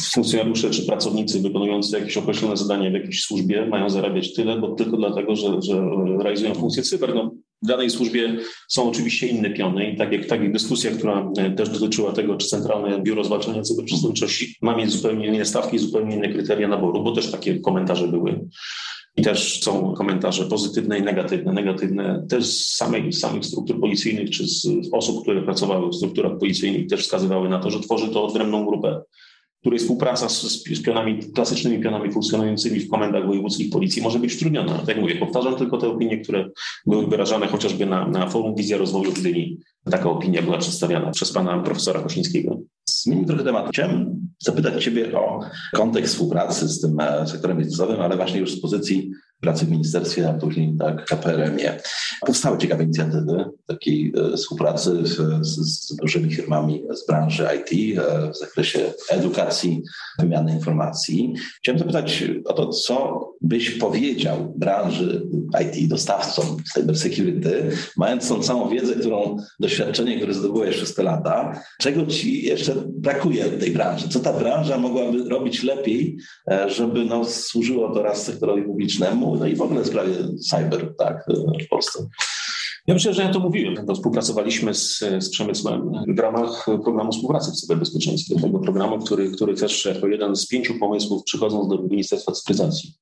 funkcjonariusze 0.00 0.70
czy 0.70 0.86
pracownicy 0.86 1.40
wykonujący 1.40 1.98
jakieś 1.98 2.16
określone 2.16 2.56
zadania 2.56 2.90
w 2.90 2.92
jakiejś 2.92 3.22
służbie 3.22 3.66
mają 3.66 3.90
zarabiać 3.90 4.34
tyle, 4.34 4.58
bo 4.58 4.74
tylko 4.74 4.96
dlatego, 4.96 5.36
że, 5.36 5.62
że 5.62 5.82
realizują 6.18 6.54
funkcję 6.54 6.82
cyber. 6.82 7.14
No, 7.14 7.30
w 7.64 7.66
danej 7.66 7.90
służbie 7.90 8.36
są 8.68 8.88
oczywiście 8.90 9.26
inne 9.26 9.50
piony 9.50 9.90
i 9.90 9.96
tak 9.96 10.12
jak, 10.12 10.26
tak 10.26 10.42
jak 10.42 10.52
dyskusja, 10.52 10.90
która 10.90 11.32
e, 11.38 11.50
też 11.50 11.68
dotyczyła 11.68 12.12
tego, 12.12 12.36
czy 12.36 12.46
Centralne 12.46 13.02
Biuro 13.02 13.24
Zwalczania 13.24 13.62
Cyberprzestępczości 13.62 14.56
ma 14.62 14.76
mieć 14.76 14.90
zupełnie 14.90 15.26
inne 15.26 15.44
stawki, 15.44 15.78
zupełnie 15.78 16.16
inne 16.16 16.28
kryteria 16.28 16.68
naboru, 16.68 17.02
bo 17.02 17.12
też 17.12 17.30
takie 17.30 17.60
komentarze 17.60 18.08
były. 18.08 18.40
I 19.16 19.22
też 19.22 19.62
są 19.62 19.94
komentarze 19.94 20.44
pozytywne 20.44 20.98
i 20.98 21.02
negatywne. 21.02 21.52
Negatywne 21.52 22.26
też 22.28 22.44
z 22.44 22.76
samej, 22.76 23.12
z 23.12 23.20
samych 23.20 23.44
struktur 23.44 23.80
policyjnych, 23.80 24.30
czy 24.30 24.46
z 24.46 24.66
osób, 24.92 25.22
które 25.22 25.42
pracowały 25.42 25.90
w 25.90 25.94
strukturach 25.94 26.38
policyjnych, 26.38 26.86
też 26.86 27.00
wskazywały 27.00 27.48
na 27.48 27.58
to, 27.58 27.70
że 27.70 27.80
tworzy 27.80 28.08
to 28.08 28.24
odrębną 28.24 28.66
grupę 28.66 29.00
której 29.64 29.78
współpraca 29.78 30.28
z, 30.28 30.42
z 30.64 30.82
pionami, 30.82 31.32
klasycznymi 31.34 31.82
pionami 31.82 32.12
funkcjonującymi 32.12 32.80
w 32.80 32.90
komendach 32.90 33.26
wojewódzkich 33.26 33.70
policji 33.70 34.02
może 34.02 34.18
być 34.18 34.36
utrudniona. 34.36 34.78
Tak 34.86 35.00
mówię, 35.00 35.16
powtarzam 35.16 35.56
tylko 35.56 35.78
te 35.78 35.88
opinie, 35.88 36.18
które 36.18 36.48
były 36.86 37.06
wyrażane 37.06 37.46
chociażby 37.46 37.86
na, 37.86 38.08
na 38.08 38.30
forum 38.30 38.54
Wizja 38.54 38.76
Rozwoju 38.76 39.10
w 39.10 39.20
Gdyni. 39.20 39.58
Taka 39.90 40.10
opinia 40.10 40.42
była 40.42 40.58
przedstawiana 40.58 41.10
przez 41.10 41.32
pana 41.32 41.58
profesora 41.58 42.00
Kosińskiego. 42.00 42.58
zmienimy 42.86 43.26
trochę 43.26 43.44
temat. 43.44 43.68
Chciałem 43.68 44.28
zapytać 44.38 44.84
Ciebie 44.84 45.18
o 45.18 45.40
kontekst 45.74 46.12
współpracy 46.14 46.68
z 46.68 46.80
tym 46.80 47.00
e, 47.00 47.26
sektorem 47.26 47.58
biznesowym, 47.58 48.00
ale 48.00 48.16
właśnie 48.16 48.40
już 48.40 48.52
z 48.52 48.60
pozycji 48.60 49.10
pracy 49.44 49.66
w 49.66 49.70
ministerstwie, 49.70 50.28
a 50.28 50.32
później 50.32 50.76
tak 50.78 51.04
KPRM-ie. 51.04 51.80
Powstały 52.20 52.58
ciekawe 52.58 52.84
inicjatywy 52.84 53.44
takiej 53.66 54.12
e, 54.16 54.36
współpracy 54.36 55.06
z, 55.06 55.46
z, 55.46 55.96
dużymi 55.96 56.34
firmami 56.34 56.84
z 56.94 57.06
branży 57.06 57.48
IT 57.56 57.98
e, 57.98 58.30
w 58.30 58.38
zakresie 58.38 58.92
edukacji, 59.10 59.82
wymiany 60.18 60.52
informacji. 60.52 61.34
Chciałem 61.58 61.78
zapytać 61.78 62.24
o 62.44 62.52
to, 62.52 62.68
co 62.68 63.20
byś 63.40 63.70
powiedział 63.70 64.54
branży 64.56 65.22
IT, 65.64 65.88
dostawcom 65.88 66.56
cybersecurity, 66.74 67.70
mając 67.96 68.28
tą 68.28 68.42
całą 68.42 68.68
wiedzę, 68.68 68.94
którą, 68.94 69.36
doświadczenie, 69.60 70.16
które 70.16 70.34
zdobyłeś 70.34 70.76
przez 70.76 70.94
te 70.94 71.02
lata, 71.02 71.60
czego 71.80 72.06
ci 72.06 72.42
jeszcze 72.42 72.74
brakuje 72.88 73.44
tej 73.44 73.70
branży? 73.70 74.08
Co 74.08 74.20
ta 74.20 74.32
branża 74.32 74.78
mogłaby 74.78 75.28
robić 75.28 75.62
lepiej, 75.62 76.16
e, 76.50 76.70
żeby 76.70 77.04
no, 77.04 77.24
służyło 77.24 77.94
to 77.94 78.02
raz 78.02 78.22
sektorowi 78.22 78.62
publicznemu, 78.62 79.33
no 79.34 79.46
i 79.46 79.56
w 79.56 79.62
ogóle 79.62 79.82
w 79.82 79.86
sprawie 79.86 80.14
cyber 80.50 80.94
tak, 80.98 81.26
w 81.64 81.68
Polsce. 81.68 82.06
Ja 82.86 82.94
myślę, 82.94 83.14
że 83.14 83.22
ja 83.22 83.32
to 83.32 83.40
mówiłem. 83.40 83.86
To 83.86 83.94
współpracowaliśmy 83.94 84.74
z, 84.74 84.98
z 84.98 85.30
przemysłem 85.30 85.92
w 86.08 86.18
ramach 86.18 86.64
programu 86.64 87.12
współpracy 87.12 87.50
w 87.50 87.54
cyberbezpieczeństwie, 87.54 88.40
tego 88.40 88.58
programu, 88.58 88.98
który, 88.98 89.30
który 89.30 89.54
też 89.54 89.84
jako 89.84 90.06
jeden 90.06 90.36
z 90.36 90.46
pięciu 90.46 90.78
pomysłów 90.78 91.24
przychodząc 91.24 91.68
do 91.68 91.82
Ministerstwa 91.82 92.32
Cyfryzacji 92.32 92.94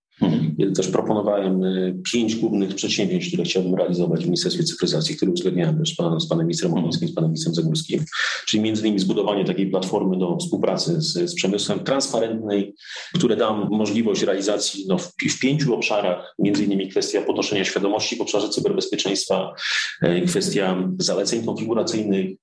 kiedy 0.59 0.73
też 0.73 0.89
proponowałem 0.89 1.65
y, 1.65 1.95
pięć 2.13 2.37
głównych 2.37 2.75
przedsięwzięć, 2.75 3.29
które 3.29 3.45
chciałbym 3.45 3.75
realizować 3.75 4.21
w 4.21 4.25
Ministerstwie 4.25 4.65
Cyfryzacji, 4.65 5.17
które 5.17 5.33
uzgadniałem 5.33 5.79
też 5.79 5.95
pan, 5.95 6.21
z 6.21 6.29
panem 6.29 6.47
ministrem 6.47 6.73
Monińskim, 6.73 7.09
z 7.09 7.15
panem 7.15 7.31
ministrem 7.31 7.55
Zagórskim, 7.55 8.05
czyli 8.47 8.63
między 8.63 8.83
innymi 8.83 8.99
zbudowanie 8.99 9.45
takiej 9.45 9.71
platformy 9.71 10.19
do 10.19 10.37
współpracy 10.37 11.01
z, 11.01 11.31
z 11.31 11.35
przemysłem 11.35 11.81
transparentnej, 11.81 12.75
które 13.15 13.37
da 13.37 13.53
możliwość 13.53 14.23
realizacji 14.23 14.85
no, 14.89 14.99
w, 14.99 15.13
w, 15.31 15.39
pięciu 15.39 15.75
obszarach, 15.75 16.35
między 16.39 16.65
innymi 16.65 16.89
kwestia 16.89 17.23
podnoszenia 17.23 17.65
świadomości 17.65 18.17
w 18.17 18.21
obszarze 18.21 18.49
cyberbezpieczeństwa, 18.49 19.55
y, 20.05 20.23
kwestia 20.27 20.89
zaleceń 20.99 21.45
konfiguracyjnych, 21.45 22.03
E, 22.03 22.42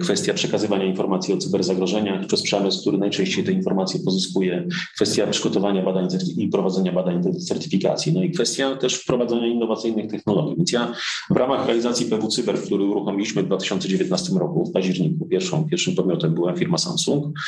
kwestia 0.00 0.34
przekazywania 0.34 0.84
informacji 0.84 1.34
o 1.34 1.36
cyberzagrożeniach 1.36 2.26
przez 2.26 2.42
przemysł, 2.42 2.80
który 2.80 2.98
najczęściej 2.98 3.44
te 3.44 3.52
informacje 3.52 4.00
pozyskuje, 4.00 4.68
kwestia 4.96 5.26
przygotowania 5.26 5.82
badań 5.82 6.08
i 6.36 6.48
prowadzenia 6.48 6.92
badań 6.92 7.22
certyfikacji, 7.48 8.12
no 8.12 8.22
i 8.22 8.30
kwestia 8.30 8.76
też 8.76 8.94
wprowadzania 8.94 9.46
innowacyjnych 9.46 10.10
technologii. 10.10 10.56
Więc 10.56 10.72
ja 10.72 10.94
w 11.30 11.36
ramach 11.36 11.66
realizacji 11.66 12.06
PW 12.06 12.28
Cyber, 12.28 12.62
który 12.62 12.84
uruchomiliśmy 12.84 13.42
w 13.42 13.46
2019 13.46 14.32
roku, 14.32 14.64
w 14.64 14.72
październiku, 14.72 15.26
pierwszą, 15.26 15.68
pierwszym 15.68 15.94
podmiotem 15.94 16.34
była 16.34 16.56
firma 16.56 16.78
Samsung, 16.78 17.38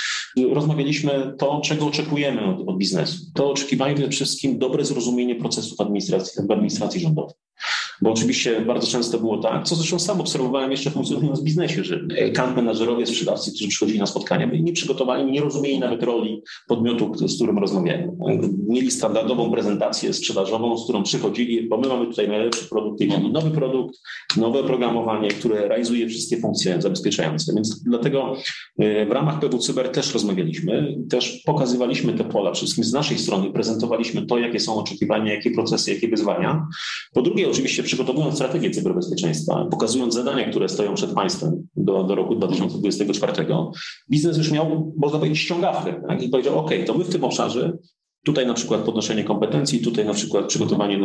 rozmawialiśmy 0.53 1.35
to, 1.39 1.61
czego 1.65 1.87
oczekujemy 1.87 2.45
od, 2.45 2.69
od 2.69 2.79
biznesu. 2.79 3.19
To 3.35 3.51
oczekiwanie 3.51 3.95
przede 3.95 4.11
wszystkim 4.11 4.59
dobre 4.59 4.85
zrozumienie 4.85 5.35
procesów 5.35 5.81
administracji, 5.81 6.43
administracji 6.51 7.01
rządowej. 7.01 7.35
Bo 8.03 8.11
oczywiście 8.11 8.61
bardzo 8.61 8.87
często 8.87 9.19
było 9.19 9.39
tak, 9.39 9.65
co 9.65 9.75
zresztą 9.75 9.99
sam 9.99 10.21
obserwowałem 10.21 10.71
jeszcze 10.71 10.91
funkcjonując 10.91 11.41
w 11.41 11.45
biznesie, 11.45 11.85
że 11.85 12.01
kant 12.35 12.57
menadżerowie, 12.57 13.07
sprzedawcy, 13.07 13.51
którzy 13.51 13.69
przychodzili 13.69 13.99
na 13.99 14.07
spotkania, 14.07 14.47
byli 14.47 14.63
nieprzygotowani, 14.63 15.33
nie 15.33 15.41
rozumieli 15.41 15.79
nawet 15.79 16.03
roli 16.03 16.43
podmiotu, 16.69 17.29
z 17.29 17.37
którym 17.37 17.59
rozmawiają. 17.59 18.19
Mieli 18.69 18.91
standardową 18.91 19.51
prezentację 19.51 20.13
sprzedażową, 20.13 20.79
z 20.79 20.85
którą 20.85 21.03
przychodzili, 21.03 21.69
bo 21.69 21.77
my 21.77 21.89
mamy 21.89 22.07
tutaj 22.07 22.29
najlepszy 22.29 22.69
produkt, 22.69 23.03
nowy 23.33 23.51
produkt, 23.51 23.99
nowe 24.37 24.61
oprogramowanie, 24.61 25.29
które 25.29 25.69
realizuje 25.69 26.09
wszystkie 26.09 26.41
funkcje 26.41 26.83
zabezpieczające. 26.83 27.55
Więc 27.55 27.83
dlatego 27.83 28.37
e, 28.79 29.07
w 29.07 29.11
ramach 29.11 29.41
PW 29.41 29.59
Cyber 29.59 29.89
też 29.89 30.15
rozmawialiśmy, 30.15 30.97
też 31.11 31.43
pokazywaliśmy 31.47 32.13
te 32.13 32.25
pola 32.25 32.53
wszystkim 32.53 32.85
z 32.85 32.93
naszej 32.93 33.19
strony, 33.19 33.53
prezentowaliśmy 33.53 34.27
to, 34.27 34.39
jakie 34.39 34.61
są 34.61 34.75
oczekiwania, 34.75 35.35
jakie 35.35 35.51
procesy, 35.51 35.95
jakie 35.95 36.09
wyzwania. 36.09 36.67
Po 37.15 37.23
drugie, 37.23 37.51
oczywiście 37.51 37.83
przygotowując 37.87 38.35
strategię 38.35 38.70
cyberbezpieczeństwa, 38.70 39.66
pokazując 39.70 40.14
zadania, 40.14 40.51
które 40.51 40.68
stoją 40.68 40.94
przed 40.94 41.12
państwem 41.12 41.68
do, 41.77 42.05
do 42.05 42.14
roku 42.14 42.35
2024, 42.35 43.46
biznes 44.11 44.38
już 44.38 44.51
miał, 44.51 44.92
można 44.96 45.18
powiedzieć, 45.18 45.38
ściągawkę 45.38 46.03
tak? 46.09 46.22
i 46.22 46.29
powiedział, 46.29 46.59
OK, 46.59 46.70
to 46.87 46.94
my 46.94 47.05
w 47.05 47.11
tym 47.11 47.25
obszarze 47.25 47.72
Tutaj 48.27 48.46
na 48.46 48.55
przykład 48.55 48.81
podnoszenie 48.81 49.25
kompetencji, 49.25 49.81
tutaj 49.81 50.05
na 50.05 50.14
przykład 50.14 50.46
przygotowanie 50.46 50.99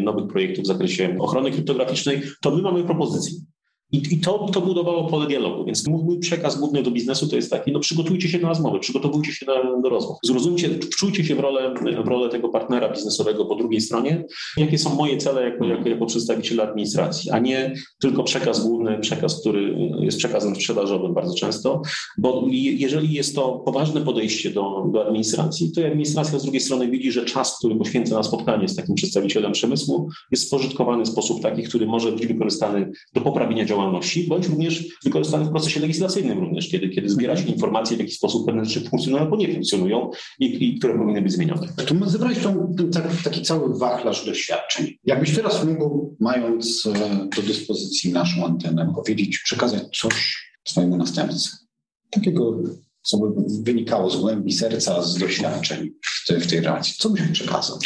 nowych 0.00 0.26
projektów 0.28 0.64
w 0.64 0.66
zakresie 0.66 1.16
ochrony 1.20 1.50
kryptograficznej, 1.50 2.22
to 2.42 2.50
my 2.50 2.62
mamy 2.62 2.84
propozycje. 2.84 3.38
I, 3.92 4.14
I, 4.14 4.20
to, 4.20 4.46
to 4.52 4.60
budowało 4.60 5.04
pole 5.04 5.26
dialogu. 5.26 5.64
Więc 5.64 5.88
mój 5.88 6.18
przekaz 6.18 6.58
główny 6.58 6.82
do 6.82 6.90
biznesu 6.90 7.28
to 7.28 7.36
jest 7.36 7.50
taki, 7.50 7.72
no 7.72 7.80
przygotujcie 7.80 8.28
się 8.28 8.38
do 8.38 8.48
rozmowy, 8.48 8.78
przygotowujcie 8.78 9.32
się 9.32 9.46
do, 9.46 9.80
do 9.82 9.88
rozmów. 9.88 10.16
Zrozumcie, 10.24 10.68
wczujcie 10.68 11.24
się 11.24 11.34
w 11.34 11.40
rolę, 11.40 11.74
w 12.04 12.08
rolę 12.08 12.28
tego 12.28 12.48
partnera 12.48 12.88
biznesowego 12.92 13.44
po 13.44 13.54
drugiej 13.54 13.80
stronie, 13.80 14.24
jakie 14.56 14.78
są 14.78 14.94
moje 14.94 15.16
cele 15.16 15.42
jako, 15.50 15.64
jako, 15.64 15.88
jako 15.88 16.06
przedstawiciela 16.06 16.62
administracji, 16.62 17.30
a 17.30 17.38
nie 17.38 17.74
tylko 18.00 18.22
przekaz 18.22 18.66
główny, 18.66 18.98
przekaz, 18.98 19.40
który 19.40 19.76
jest 20.00 20.18
przekazem 20.18 20.56
sprzedażowym 20.56 21.14
bardzo 21.14 21.34
często, 21.34 21.82
bo 22.18 22.44
jeżeli 22.50 23.12
jest 23.12 23.34
to 23.34 23.62
poważne 23.64 24.00
podejście 24.00 24.50
do, 24.50 24.86
do 24.92 25.06
administracji, 25.06 25.72
to 25.72 25.86
administracja 25.86 26.38
z 26.38 26.42
drugiej 26.42 26.60
strony 26.60 26.88
widzi, 26.88 27.12
że 27.12 27.24
czas, 27.24 27.58
który 27.58 27.76
poświęca 27.76 28.14
na 28.14 28.22
spotkanie 28.22 28.68
z 28.68 28.76
takim 28.76 28.94
przedstawicielem 28.94 29.52
przemysłu 29.52 30.08
jest 30.30 30.46
spożytkowany 30.46 31.04
w 31.04 31.08
sposób 31.08 31.42
taki, 31.42 31.62
który 31.62 31.86
może 31.86 32.12
być 32.12 32.26
wykorzystany 32.26 32.90
do 33.14 33.20
poprawienia 33.20 33.64
działalności 33.64 33.75
działalności, 33.76 34.26
bądź 34.26 34.48
również 34.48 34.84
wykorzystany 35.04 35.44
w 35.44 35.50
procesie 35.50 35.80
legislacyjnym 35.80 36.38
również, 36.38 36.68
kiedy, 36.68 36.88
kiedy 36.88 37.08
zbiera 37.08 37.36
się 37.36 37.48
informacje, 37.48 37.96
w 37.96 38.00
jaki 38.00 38.12
sposób 38.12 38.46
pewne 38.46 38.64
rzeczy 38.64 38.88
funkcjonują 38.88 39.22
albo 39.22 39.36
nie 39.36 39.52
funkcjonują 39.52 40.10
i, 40.38 40.68
i 40.68 40.78
które 40.78 40.98
powinny 40.98 41.22
być 41.22 41.32
zmienione. 41.32 41.68
To 41.86 42.10
zebrałeś 42.10 42.38
tą, 42.38 42.74
ten, 42.92 43.02
taki 43.24 43.42
cały 43.42 43.78
wachlarz 43.78 44.26
doświadczeń. 44.26 44.86
Jakbyś 45.04 45.34
teraz 45.34 45.64
mógł, 45.64 46.16
mając 46.20 46.86
e, 46.86 47.28
do 47.36 47.42
dyspozycji 47.42 48.12
naszą 48.12 48.46
antenę, 48.46 48.92
powiedzieć, 48.94 49.38
przekazać 49.38 49.98
coś 49.98 50.46
swojemu 50.64 50.96
następcy, 50.96 51.50
takiego 52.10 52.58
co 53.06 53.18
by 53.18 53.26
wynikało 53.62 54.10
z 54.10 54.16
głębi 54.16 54.52
serca, 54.52 55.02
z 55.02 55.18
doświadczeń 55.18 55.90
w, 56.02 56.26
te, 56.26 56.40
w 56.40 56.46
tej 56.46 56.60
relacji. 56.60 56.94
Co 56.98 57.10
byś 57.10 57.22
przekazał? 57.32 57.78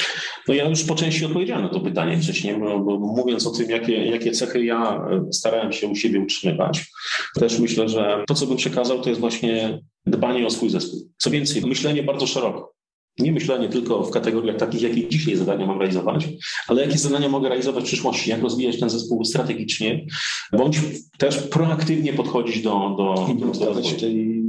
No 0.49 0.55
ja 0.55 0.69
już 0.69 0.85
po 0.85 0.95
części 0.95 1.25
odpowiedziałem 1.25 1.65
na 1.65 1.69
to 1.69 1.81
pytanie 1.81 2.19
wcześniej, 2.19 2.61
bo, 2.61 2.81
bo 2.81 2.99
mówiąc 2.99 3.47
o 3.47 3.51
tym, 3.51 3.71
jakie, 3.71 4.07
jakie 4.07 4.31
cechy 4.31 4.65
ja 4.65 5.09
e, 5.11 5.33
starałem 5.33 5.73
się 5.73 5.89
u 5.89 5.97
siebie 5.97 6.21
utrzymywać, 6.21 6.91
też 7.35 7.59
myślę, 7.59 7.89
że 7.89 8.25
to, 8.27 8.35
co 8.35 8.47
bym 8.47 8.57
przekazał, 8.57 9.01
to 9.01 9.09
jest 9.09 9.21
właśnie 9.21 9.81
dbanie 10.07 10.47
o 10.47 10.51
swój 10.51 10.71
zespół. 10.71 11.01
Co 11.19 11.31
więcej, 11.31 11.63
myślenie 11.63 12.03
bardzo 12.03 12.27
szeroko. 12.27 12.73
Nie 13.19 13.33
myślenie 13.33 13.69
tylko 13.69 14.03
w 14.03 14.11
kategoriach 14.11 14.57
takich, 14.57 14.83
jakie 14.83 15.09
dzisiaj 15.09 15.37
zadania 15.37 15.67
mam 15.67 15.79
realizować, 15.79 16.29
ale 16.69 16.83
jakie 16.83 16.99
zadania 16.99 17.29
mogę 17.29 17.49
realizować 17.49 17.85
w 17.85 17.87
przyszłości, 17.87 18.31
jak 18.31 18.43
rozwijać 18.43 18.81
ten 18.81 18.91
zespół 18.91 19.25
strategicznie, 19.25 20.07
bądź 20.53 20.81
też 21.19 21.39
proaktywnie 21.39 22.13
podchodzić 22.13 22.63
do, 22.63 22.71
do, 22.71 23.35
do, 23.35 23.53
do, 23.53 23.75
do 23.75 23.83
tej 23.83 24.40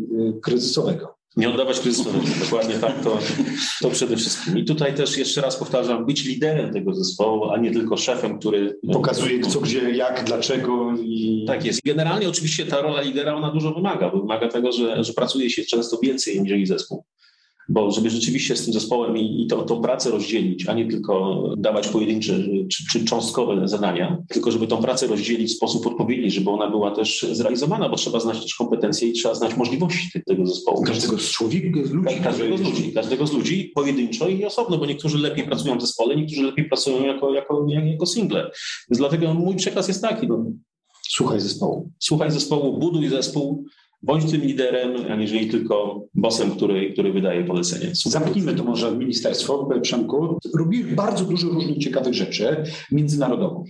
kryzysowego. 0.42 1.16
Nie 1.38 1.50
oddawać 1.50 1.80
kryzysowego, 1.80 2.26
dokładnie 2.44 2.76
tak, 2.76 3.04
to, 3.04 3.20
to 3.82 3.90
przede 3.90 4.18
wszystkim. 4.18 4.58
I 4.58 4.66
tutaj 4.66 4.96
też 4.96 5.18
jeszcze 5.18 5.42
raz 5.42 5.56
powtarzam, 5.58 6.06
być 6.06 6.26
liderem 6.26 6.74
tego 6.74 6.94
zespołu, 6.94 7.50
a 7.50 7.58
nie 7.58 7.72
tylko 7.72 7.98
szefem, 7.98 8.40
który... 8.40 8.80
Pokazuje 8.94 9.40
co, 9.40 9.60
gdzie, 9.60 9.92
jak, 9.92 10.24
dlaczego 10.24 10.94
i... 11.04 11.44
Tak 11.48 11.66
jest. 11.66 11.82
Generalnie 11.86 12.30
oczywiście 12.30 12.66
ta 12.66 12.82
rola 12.82 13.02
lidera, 13.02 13.36
ona 13.36 13.52
dużo 13.52 13.74
wymaga, 13.74 14.10
bo 14.10 14.20
wymaga 14.20 14.48
tego, 14.48 14.72
że, 14.72 15.04
że 15.04 15.14
pracuje 15.14 15.50
się 15.50 15.64
często 15.64 15.98
więcej 15.98 16.42
niż 16.42 16.68
zespół 16.68 17.04
bo 17.70 17.92
żeby 17.92 18.10
rzeczywiście 18.10 18.56
z 18.56 18.66
tym 18.66 18.74
zespołem 18.74 19.18
i, 19.18 19.44
i 19.44 19.48
to, 19.48 19.64
tą 19.64 19.82
pracę 19.82 20.10
rozdzielić, 20.10 20.68
a 20.68 20.74
nie 20.74 20.88
tylko 20.88 21.44
dawać 21.58 21.88
pojedyncze 21.88 22.40
czy, 22.72 22.88
czy 22.92 23.06
cząstkowe 23.06 23.68
zadania, 23.68 24.18
tylko 24.30 24.52
żeby 24.52 24.68
tą 24.68 24.78
pracę 24.78 25.08
rozdzielić 25.08 25.52
w 25.52 25.56
sposób 25.56 25.88
odpowiedni, 25.88 26.32
żeby 26.32 26.50
ona 26.50 26.70
była 26.70 26.92
też 26.92 27.26
zrealizowana, 27.32 27.90
bo 27.90 27.96
trzeba 27.96 28.20
znać 28.20 28.42
też 28.42 28.56
kompetencje 28.56 29.10
i 29.10 29.14
trzeba 29.14 29.36
znać 29.36 29.58
możliwości 29.58 30.22
tego 30.28 30.46
zespołu. 30.46 30.84
Każdego 30.84 31.18
z 31.18 31.32
człowieka, 31.32 31.80
z 31.84 31.92
ludzi. 31.92 32.20
Każdego 32.24 32.58
z 32.58 32.62
ludzi, 32.62 32.94
każdego 32.94 33.28
z 33.28 33.34
ludzi 33.34 33.72
pojedynczo 33.76 34.28
i 34.28 34.46
osobno, 34.46 34.78
bo 34.78 34.86
niektórzy 34.86 35.18
lepiej 35.18 35.46
pracują 35.46 35.78
w 35.78 35.82
zespole, 35.82 36.16
niektórzy 36.16 36.44
lepiej 36.44 36.66
pracują 36.66 37.06
jako, 37.06 37.34
jako, 37.34 37.66
jako 37.70 38.06
single. 38.06 38.52
Więc 38.90 38.98
dlatego 38.98 39.34
mój 39.34 39.56
przekaz 39.56 39.88
jest 39.88 40.02
taki, 40.02 40.28
no, 40.28 40.46
Słuchaj 41.14 41.40
zespołu. 41.40 41.92
Słuchaj 42.00 42.32
zespołu, 42.32 42.80
buduj 42.80 43.10
zespół, 43.10 43.66
Bądź 44.04 44.32
tym 44.32 44.42
liderem, 44.42 45.12
aniżeli 45.12 45.50
tylko 45.50 46.06
bosem, 46.14 46.52
który, 46.52 46.94
który 46.94 47.14
wydaje 47.14 47.44
polecenie. 47.44 47.92
Zamknijmy 47.94 48.56
to 48.56 48.64
może 48.64 48.98
ministerstwo, 48.98 49.70
Przemku. 49.82 50.40
Robisz 50.58 50.94
bardzo 50.96 51.26
dużo 51.26 51.50
różnych 51.50 51.78
ciekawych 51.78 52.14
rzeczy 52.14 52.64
międzynarodowo. 52.92 53.64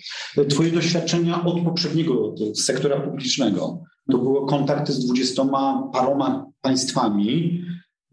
Twoje 0.49 0.71
doświadczenia 0.71 1.45
od 1.45 1.63
poprzedniego 1.63 2.35
sektora 2.55 2.99
publicznego 2.99 3.81
to 4.11 4.17
było 4.17 4.45
kontakty 4.45 4.93
z 4.93 5.05
dwudziestoma 5.05 5.89
paroma 5.93 6.45
państwami. 6.61 7.61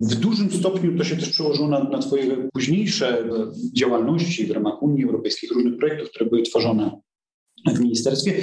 W 0.01 0.15
dużym 0.15 0.51
stopniu 0.51 0.99
to 0.99 1.05
się 1.05 1.17
też 1.17 1.29
przełożyło 1.29 1.69
na, 1.69 1.85
na 1.85 1.99
Twoje 1.99 2.49
późniejsze 2.53 3.29
działalności 3.77 4.47
w 4.47 4.51
ramach 4.51 4.83
Unii 4.83 5.05
Europejskiej, 5.05 5.51
różnych 5.55 5.77
projektów, 5.77 6.11
które 6.11 6.31
były 6.31 6.43
tworzone 6.43 7.01
w 7.67 7.81
ministerstwie, 7.81 8.35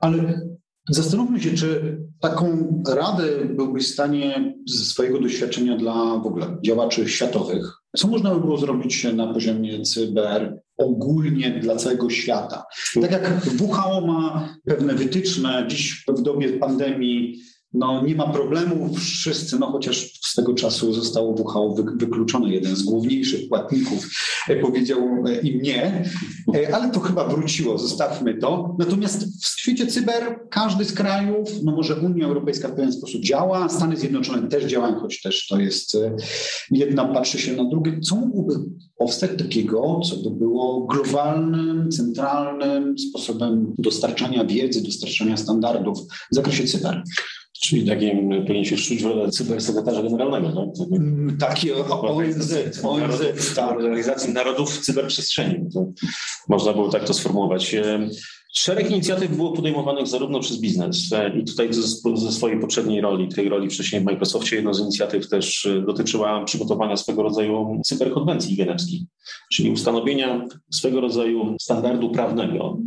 ale 0.00 0.40
Zastanówmy 0.88 1.40
się, 1.40 1.54
czy 1.54 1.98
taką 2.20 2.68
radę 2.88 3.24
byłbyś 3.44 3.88
w 3.88 3.92
stanie 3.92 4.54
ze 4.68 4.84
swojego 4.84 5.20
doświadczenia 5.20 5.76
dla 5.76 5.94
w 5.94 6.26
ogóle 6.26 6.56
działaczy 6.64 7.08
światowych, 7.08 7.72
co 7.96 8.08
można 8.08 8.34
by 8.34 8.40
było 8.40 8.58
zrobić 8.58 9.04
na 9.04 9.34
poziomie 9.34 9.82
cyber 9.82 10.60
ogólnie 10.76 11.50
dla 11.50 11.76
całego 11.76 12.10
świata? 12.10 12.64
Tak 13.00 13.12
jak 13.12 13.40
WHO 13.60 14.06
ma 14.06 14.48
pewne 14.64 14.94
wytyczne, 14.94 15.64
dziś 15.68 16.04
w 16.08 16.22
dobie 16.22 16.48
pandemii 16.48 17.40
no 17.74 18.02
nie 18.04 18.14
ma 18.14 18.26
problemu, 18.28 18.94
wszyscy, 18.94 19.58
no 19.58 19.72
chociaż 19.72 20.12
swego 20.22 20.54
czasu 20.54 20.92
zostało 20.92 21.34
WHO 21.34 21.74
wykluczony, 21.96 22.52
jeden 22.52 22.76
z 22.76 22.82
główniejszych 22.82 23.48
płatników 23.48 24.10
e, 24.48 24.56
powiedział 24.56 24.98
e, 25.26 25.40
im 25.40 25.62
nie, 25.62 26.04
e, 26.54 26.74
ale 26.74 26.90
to 26.90 27.00
chyba 27.00 27.28
wróciło, 27.28 27.78
zostawmy 27.78 28.34
to. 28.34 28.76
Natomiast 28.78 29.44
w 29.44 29.60
świecie 29.60 29.86
cyber 29.86 30.40
każdy 30.50 30.84
z 30.84 30.92
krajów, 30.92 31.48
no 31.62 31.72
może 31.72 31.96
Unia 31.96 32.26
Europejska 32.26 32.68
w 32.68 32.74
pewien 32.74 32.92
sposób 32.92 33.22
działa, 33.22 33.68
Stany 33.68 33.96
Zjednoczone 33.96 34.48
też 34.48 34.64
działają, 34.64 35.00
choć 35.00 35.22
też 35.22 35.46
to 35.46 35.58
jest 35.58 35.96
jedna 36.70 37.04
patrzy 37.04 37.38
się 37.38 37.56
na 37.56 37.64
drugie. 37.64 38.00
Co 38.00 38.30
powstać 38.98 39.30
takiego, 39.38 40.00
co 40.10 40.16
by 40.16 40.36
było 40.36 40.86
globalnym, 40.86 41.90
centralnym 41.90 42.98
sposobem 42.98 43.74
dostarczania 43.78 44.44
wiedzy, 44.44 44.82
dostarczania 44.82 45.36
standardów 45.36 45.98
w 46.32 46.34
zakresie 46.34 46.64
cyber? 46.64 47.02
Czyli 47.68 47.86
takim 47.86 48.30
powinien 48.46 48.64
się 48.64 48.76
szczuć 48.76 49.02
w 49.02 49.06
rolę 49.06 49.30
cybersekretarza 49.30 50.02
generalnego, 50.02 50.48
no? 50.48 50.72
Taki 51.40 51.72
ONZ, 51.72 52.54
ONZ. 52.84 53.58
Organizacji 53.58 54.32
Narodów 54.32 54.78
Cyberprzestrzeni. 54.78 55.70
To 55.74 55.86
można 56.48 56.72
było 56.72 56.88
tak 56.88 57.04
to 57.04 57.14
sformułować. 57.14 57.76
Szereg 58.56 58.90
inicjatyw 58.90 59.36
było 59.36 59.52
podejmowanych 59.52 60.06
zarówno 60.06 60.40
przez 60.40 60.60
biznes 60.60 61.10
i 61.40 61.44
tutaj 61.44 61.68
ze, 61.72 62.32
swojej 62.32 62.60
poprzedniej 62.60 63.00
roli, 63.00 63.28
tej 63.28 63.48
roli 63.48 63.70
wcześniej 63.70 64.00
w 64.00 64.04
Microsoftie, 64.04 64.56
jedna 64.56 64.74
z 64.74 64.80
inicjatyw 64.80 65.28
też 65.28 65.68
dotyczyła 65.86 66.44
przygotowania 66.44 66.96
swego 66.96 67.22
rodzaju 67.22 67.80
cyberkonwencji 67.84 68.56
genewskiej, 68.56 69.06
czyli 69.52 69.70
ustanowienia 69.70 70.46
swego 70.72 71.00
rodzaju 71.00 71.56
standardu 71.60 72.10
prawnego, 72.10 72.78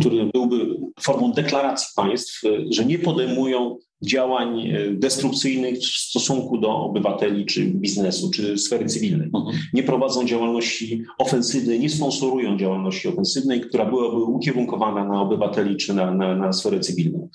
który 0.00 0.30
byłby 0.32 0.76
formą 1.00 1.32
deklaracji 1.32 1.88
państw, 1.96 2.42
że 2.70 2.84
nie 2.84 2.98
podejmują 2.98 3.78
działań 4.02 4.60
e, 4.60 4.90
destrukcyjnych 4.90 5.78
w 5.78 5.84
stosunku 5.84 6.58
do 6.58 6.76
obywateli, 6.76 7.46
czy 7.46 7.64
biznesu, 7.64 8.30
czy 8.30 8.58
sfery 8.58 8.86
cywilnej. 8.86 9.30
Mhm. 9.34 9.56
Nie 9.74 9.82
prowadzą 9.82 10.26
działalności 10.26 11.02
ofensywnej, 11.18 11.80
nie 11.80 11.90
sponsorują 11.90 12.58
działalności 12.58 13.08
ofensywnej, 13.08 13.60
która 13.60 13.84
byłaby 13.84 14.16
ukierunkowana 14.16 15.04
na 15.04 15.20
obywateli, 15.20 15.76
czy 15.76 15.94
na, 15.94 16.14
na, 16.14 16.36
na 16.36 16.52
sferę 16.52 16.80
cywilną. 16.80 17.28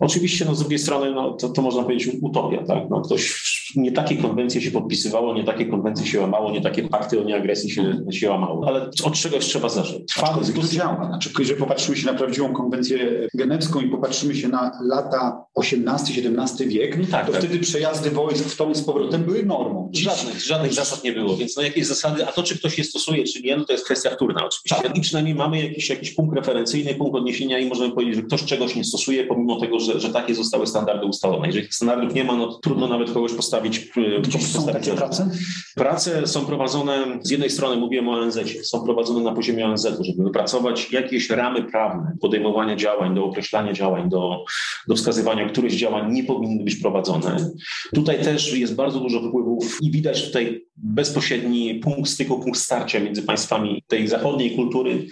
Oczywiście 0.00 0.44
no, 0.44 0.54
z 0.54 0.60
drugiej 0.60 0.78
strony 0.78 1.10
no, 1.10 1.32
to, 1.32 1.48
to 1.48 1.62
można 1.62 1.82
powiedzieć 1.82 2.14
utopia. 2.22 2.64
Tak? 2.64 2.90
No, 2.90 3.00
ktoś, 3.00 3.34
nie 3.76 3.92
takie 3.92 4.16
konwencje 4.16 4.60
się 4.60 4.70
podpisywało, 4.70 5.34
nie 5.34 5.44
takie 5.44 5.66
konwencje 5.66 6.06
się 6.06 6.20
łamało, 6.20 6.50
nie 6.50 6.60
takie 6.60 6.88
pakty 6.88 7.20
o 7.20 7.24
nieagresji 7.24 7.70
się, 7.70 8.04
się 8.10 8.30
łamało. 8.30 8.68
Ale 8.68 8.90
od 9.04 9.14
czegoś 9.14 9.44
trzeba 9.44 9.68
zacząć. 9.68 10.14
Trwa 10.14 10.38
dyskusja. 10.40 10.78
działa. 10.78 11.06
Znaczy, 11.06 11.30
jeżeli 11.38 11.60
popatrzymy 11.60 11.96
się 11.96 12.06
na 12.06 12.14
prawdziwą 12.14 12.52
konwencję 12.52 13.28
genewską 13.34 13.80
i 13.80 13.88
popatrzymy 13.88 14.34
się 14.34 14.48
na 14.48 14.70
lata 14.88 15.44
18-17 15.58 16.66
wiek, 16.66 16.98
no 16.98 17.04
tak, 17.10 17.26
to 17.26 17.32
tak. 17.32 17.40
wtedy 17.40 17.58
przejazdy 17.58 18.10
wojsk 18.10 18.44
w 18.44 18.56
tą 18.56 18.74
z 18.74 18.82
powrotem 18.82 19.22
były 19.22 19.42
normą. 19.42 19.90
Żadnych, 19.94 20.40
żadnych 20.40 20.72
zasad 20.72 21.04
nie 21.04 21.12
było, 21.12 21.36
więc 21.36 21.56
no 21.56 21.62
jakieś 21.62 21.86
zasady, 21.86 22.26
a 22.26 22.32
to 22.32 22.42
czy 22.42 22.58
ktoś 22.58 22.78
je 22.78 22.84
stosuje, 22.84 23.24
czy 23.24 23.42
nie, 23.42 23.56
no 23.56 23.64
to 23.64 23.72
jest 23.72 23.84
kwestia 23.84 24.10
wtórna 24.10 24.46
oczywiście. 24.46 24.88
Tak. 24.88 24.96
I 24.96 25.00
przynajmniej 25.00 25.34
mamy 25.34 25.62
jakiś, 25.62 25.88
jakiś 25.88 26.10
punkt 26.10 26.36
referencyjny, 26.36 26.94
punkt 26.94 27.16
odniesienia 27.16 27.58
i 27.58 27.66
możemy 27.66 27.94
powiedzieć, 27.94 28.16
że 28.16 28.22
ktoś 28.22 28.44
czegoś 28.44 28.76
nie 28.76 28.84
stosuje, 28.84 29.26
pomimo 29.26 29.60
tego, 29.60 29.80
że 29.80 29.87
że, 29.88 30.00
że 30.00 30.08
takie 30.08 30.34
zostały 30.34 30.66
standardy 30.66 31.06
ustalone. 31.06 31.46
Jeżeli 31.46 31.64
tych 31.64 31.74
standardów 31.74 32.14
nie 32.14 32.24
ma, 32.24 32.36
no 32.36 32.46
to 32.46 32.58
trudno 32.58 32.88
nawet 32.88 33.10
kogoś 33.10 33.32
postawić. 33.32 33.90
E, 33.96 34.20
Gdzie 34.20 34.40
są 34.40 34.66
takie 34.66 34.92
prace? 34.92 35.30
Prace 35.74 36.26
są 36.26 36.46
prowadzone, 36.46 37.18
z 37.22 37.30
jednej 37.30 37.50
strony 37.50 37.76
mówiłem 37.76 38.08
o 38.08 38.12
ONZ, 38.12 38.38
są 38.62 38.84
prowadzone 38.84 39.20
na 39.20 39.32
poziomie 39.32 39.66
ONZ, 39.66 39.86
żeby 40.00 40.24
wypracować 40.24 40.92
jakieś 40.92 41.30
ramy 41.30 41.62
prawne 41.64 42.16
podejmowania 42.20 42.76
działań, 42.76 43.14
do 43.14 43.24
określania 43.24 43.72
działań, 43.72 44.08
do, 44.08 44.44
do 44.88 44.96
wskazywania, 44.96 45.48
któreś 45.48 45.74
działań 45.74 46.12
nie 46.12 46.24
powinny 46.24 46.64
być 46.64 46.76
prowadzone. 46.76 47.50
Tutaj 47.94 48.22
też 48.22 48.52
jest 48.52 48.74
bardzo 48.74 49.00
dużo 49.00 49.20
wpływów 49.20 49.78
i 49.82 49.90
widać 49.90 50.26
tutaj 50.26 50.64
bezpośredni 50.76 51.74
punkt 51.74 52.10
styku, 52.10 52.38
punkt 52.38 52.58
starcia 52.58 53.00
między 53.00 53.22
państwami 53.22 53.84
tej 53.88 54.08
zachodniej 54.08 54.56
kultury 54.56 55.06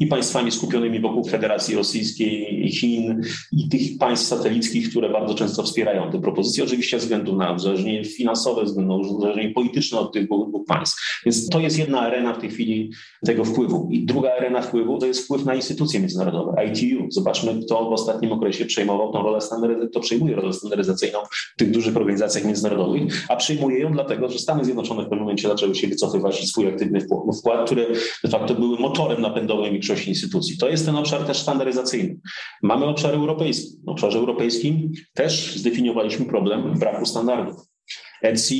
i 0.00 0.06
państwami 0.06 0.50
skupionymi 0.50 1.00
wokół 1.00 1.24
Federacji 1.24 1.76
Rosyjskiej, 1.76 2.68
Chin 2.70 3.20
i 3.52 3.68
tych 3.68 3.98
państw 3.98 4.26
satelickich, 4.26 4.90
które 4.90 5.10
bardzo 5.10 5.34
często 5.34 5.62
wspierają 5.62 6.12
te 6.12 6.20
propozycje, 6.20 6.64
oczywiście 6.64 6.98
ze 6.98 7.02
względu 7.02 7.36
na 7.36 7.52
uzależnienie 7.52 8.04
finansowe, 8.04 8.60
ze 8.60 8.66
względu 8.66 8.98
na 8.98 9.08
uzależnienie 9.08 9.54
polityczne 9.54 9.98
od 9.98 10.12
tych 10.12 10.26
dwóch, 10.26 10.66
państw. 10.66 11.22
Więc 11.26 11.48
to 11.48 11.60
jest 11.60 11.78
jedna 11.78 12.00
arena 12.00 12.34
w 12.34 12.40
tej 12.40 12.50
chwili 12.50 12.90
tego 13.26 13.44
wpływu. 13.44 13.88
I 13.92 14.04
druga 14.04 14.32
arena 14.32 14.62
wpływu 14.62 14.98
to 14.98 15.06
jest 15.06 15.24
wpływ 15.24 15.44
na 15.44 15.54
instytucje 15.54 16.00
międzynarodowe, 16.00 16.64
ITU. 16.66 17.06
Zobaczmy, 17.08 17.60
kto 17.64 17.90
w 17.90 17.92
ostatnim 17.92 18.32
okresie 18.32 18.64
przejmował 18.64 19.12
tą 19.12 19.22
rolę 19.22 19.38
kto 19.90 20.00
przejmuje 20.00 20.36
rolę 20.36 20.52
standaryzacyjną 20.52 21.18
w 21.54 21.56
tych 21.58 21.70
dużych 21.70 21.96
organizacjach 21.96 22.44
międzynarodowych, 22.44 23.26
a 23.28 23.36
przejmuje 23.36 23.78
ją 23.78 23.92
dlatego, 23.92 24.28
że 24.28 24.38
Stany 24.38 24.64
Zjednoczone 24.64 25.00
w 25.00 25.04
pewnym 25.04 25.20
momencie 25.20 25.48
zaczęły 25.48 25.74
się 25.74 25.88
wycofywać 25.88 26.48
swój 26.48 26.68
aktywny 26.68 27.00
wkład, 27.38 27.66
które 27.66 27.86
de 28.24 28.30
facto 28.30 28.54
były 28.54 28.78
motorem 28.78 29.22
napędowym 29.22 29.74
instytucji. 29.98 30.58
To 30.58 30.68
jest 30.68 30.86
ten 30.86 30.96
obszar 30.96 31.24
też 31.24 31.38
standaryzacyjny. 31.38 32.16
Mamy 32.62 32.86
obszar 32.86 33.14
europejski. 33.14 33.78
W 33.86 33.88
obszarze 33.88 34.18
europejskim 34.18 34.92
też 35.14 35.56
zdefiniowaliśmy 35.56 36.26
problem 36.26 36.78
braku 36.78 37.06
standardów. 37.06 37.70
Etsy 38.22 38.54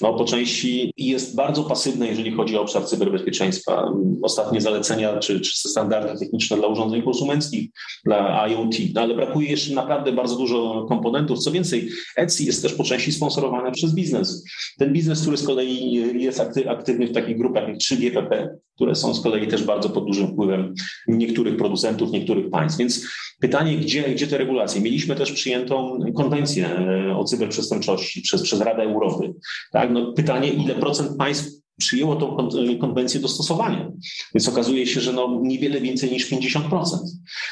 no, 0.00 0.14
po 0.14 0.24
części 0.24 0.92
jest 0.96 1.36
bardzo 1.36 1.64
pasywne, 1.64 2.06
jeżeli 2.06 2.32
chodzi 2.32 2.56
o 2.56 2.60
obszar 2.60 2.84
cyberbezpieczeństwa. 2.84 3.92
Ostatnie 4.22 4.60
zalecenia 4.60 5.18
czy, 5.18 5.40
czy 5.40 5.68
standardy 5.68 6.18
techniczne 6.18 6.56
dla 6.56 6.66
urządzeń 6.66 7.02
konsumenckich, 7.02 7.70
dla 8.04 8.48
IoT, 8.48 8.74
no, 8.94 9.00
ale 9.00 9.14
brakuje 9.14 9.50
jeszcze 9.50 9.74
naprawdę 9.74 10.12
bardzo 10.12 10.36
dużo 10.36 10.86
komponentów. 10.88 11.38
Co 11.38 11.50
więcej, 11.50 11.88
Etsy 12.16 12.44
jest 12.44 12.62
też 12.62 12.74
po 12.74 12.84
części 12.84 13.12
sponsorowane 13.12 13.72
przez 13.72 13.94
biznes. 13.94 14.44
Ten 14.78 14.92
biznes, 14.92 15.20
który 15.20 15.36
z 15.36 15.46
kolei 15.46 15.92
jest 16.22 16.40
aktywny 16.68 17.06
w 17.06 17.12
takich 17.12 17.38
grupach 17.38 17.68
jak 17.68 17.76
3GPP, 17.76 18.48
które 18.74 18.94
są 18.94 19.14
z 19.14 19.22
kolei 19.22 19.46
też 19.46 19.64
bardzo 19.64 19.90
pod 19.90 20.06
dużym 20.06 20.28
wpływem 20.28 20.74
niektórych 21.08 21.56
producentów, 21.56 22.10
niektórych 22.10 22.50
państw. 22.50 22.78
Więc 22.78 23.06
pytanie, 23.40 23.76
gdzie, 23.76 24.02
gdzie 24.02 24.26
te 24.26 24.38
regulacje? 24.38 24.80
Mieliśmy 24.80 25.14
też 25.14 25.32
przyjętą 25.32 25.98
konwencję 26.16 26.68
e, 26.68 27.16
o 27.16 27.24
cyberprzestępczości 27.24 28.22
przez, 28.22 28.42
przez 28.42 28.60
Radę 28.60 28.82
Europy. 28.82 29.34
Tak? 29.72 29.90
No 29.90 30.12
pytanie, 30.12 30.48
ile 30.48 30.74
procent 30.74 31.16
państw 31.18 31.63
przyjęło 31.78 32.16
tą 32.16 32.36
konwencję 32.80 33.20
do 33.20 33.28
stosowania. 33.28 33.90
Więc 34.34 34.48
okazuje 34.48 34.86
się, 34.86 35.00
że 35.00 35.12
no 35.12 35.40
niewiele 35.42 35.80
więcej 35.80 36.10
niż 36.10 36.32
50%. 36.32 36.84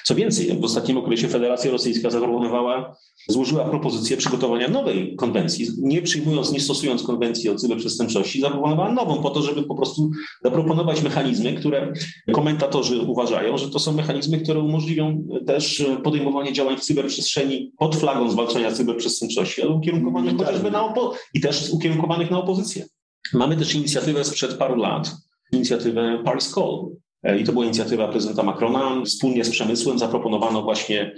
Co 0.04 0.14
więcej, 0.14 0.60
w 0.60 0.64
ostatnim 0.64 0.96
okresie 0.96 1.28
Federacja 1.28 1.70
Rosyjska 1.70 2.10
zaproponowała, 2.10 2.96
złożyła 3.28 3.64
propozycję 3.64 4.16
przygotowania 4.16 4.68
nowej 4.68 5.16
konwencji. 5.16 5.68
Nie 5.78 6.02
przyjmując, 6.02 6.52
nie 6.52 6.60
stosując 6.60 7.02
konwencji 7.02 7.50
o 7.50 7.54
cyberprzestępczości, 7.54 8.40
zaproponowała 8.40 8.92
nową 8.92 9.22
po 9.22 9.30
to, 9.30 9.42
żeby 9.42 9.62
po 9.62 9.74
prostu 9.74 10.10
zaproponować 10.44 11.02
mechanizmy, 11.02 11.54
które 11.54 11.92
komentatorzy 12.32 13.00
uważają, 13.00 13.58
że 13.58 13.70
to 13.70 13.78
są 13.78 13.92
mechanizmy, 13.92 14.40
które 14.40 14.60
umożliwią 14.60 15.24
też 15.46 15.84
podejmowanie 16.04 16.52
działań 16.52 16.76
w 16.76 16.80
cyberprzestrzeni 16.80 17.72
pod 17.78 17.96
flagą 17.96 18.30
zwalczania 18.30 18.72
cyberprzestępczości, 18.72 19.62
ale 19.62 19.70
ukierunkowanych 19.70 20.36
chociażby 20.36 20.70
na 20.70 20.82
opo- 20.82 21.10
i 21.34 21.40
też 21.40 21.70
ukierunkowanych 21.70 22.30
na 22.30 22.38
opozycję. 22.38 22.86
Mamy 23.32 23.56
też 23.56 23.74
inicjatywę 23.74 24.24
sprzed 24.24 24.54
paru 24.54 24.76
lat, 24.76 25.16
inicjatywę 25.52 26.22
Paris 26.24 26.50
Call. 26.50 26.88
E, 27.22 27.38
I 27.38 27.44
to 27.44 27.52
była 27.52 27.64
inicjatywa 27.64 28.08
prezydenta 28.08 28.42
Macrona. 28.42 29.02
Wspólnie 29.04 29.44
z 29.44 29.50
przemysłem 29.50 29.98
zaproponowano 29.98 30.62
właśnie 30.62 31.14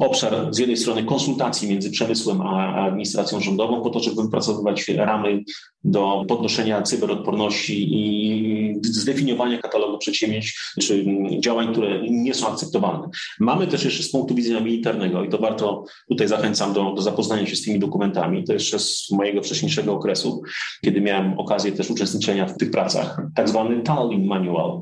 obszar 0.00 0.54
z 0.54 0.58
jednej 0.58 0.76
strony 0.76 1.04
konsultacji 1.04 1.68
między 1.68 1.90
przemysłem 1.90 2.40
a 2.40 2.74
administracją 2.74 3.40
rządową 3.40 3.82
po 3.82 3.90
to, 3.90 4.00
żeby 4.00 4.22
wypracowywać 4.22 4.88
ramy 4.88 5.44
do 5.84 6.24
podnoszenia 6.28 6.82
cyberodporności 6.82 7.88
i 7.90 8.65
zdefiniowania 8.82 9.58
katalogu 9.58 9.98
przedsięwzięć 9.98 10.58
czy 10.82 11.04
działań, 11.40 11.72
które 11.72 12.02
nie 12.10 12.34
są 12.34 12.48
akceptowalne. 12.48 13.08
Mamy 13.40 13.66
też 13.66 13.84
jeszcze 13.84 14.02
z 14.02 14.10
punktu 14.10 14.34
widzenia 14.34 14.60
militarnego 14.60 15.24
i 15.24 15.28
to 15.28 15.38
warto, 15.38 15.84
tutaj 16.08 16.28
zachęcam 16.28 16.72
do, 16.72 16.92
do 16.92 17.02
zapoznania 17.02 17.46
się 17.46 17.56
z 17.56 17.62
tymi 17.62 17.78
dokumentami, 17.78 18.44
to 18.44 18.52
jeszcze 18.52 18.78
z 18.78 19.10
mojego 19.10 19.42
wcześniejszego 19.42 19.92
okresu, 19.92 20.42
kiedy 20.84 21.00
miałem 21.00 21.38
okazję 21.38 21.72
też 21.72 21.90
uczestniczenia 21.90 22.46
w 22.46 22.56
tych 22.56 22.70
pracach, 22.70 23.22
tak 23.34 23.48
zwany 23.48 23.82
Tallinn 23.82 24.26
Manual, 24.26 24.80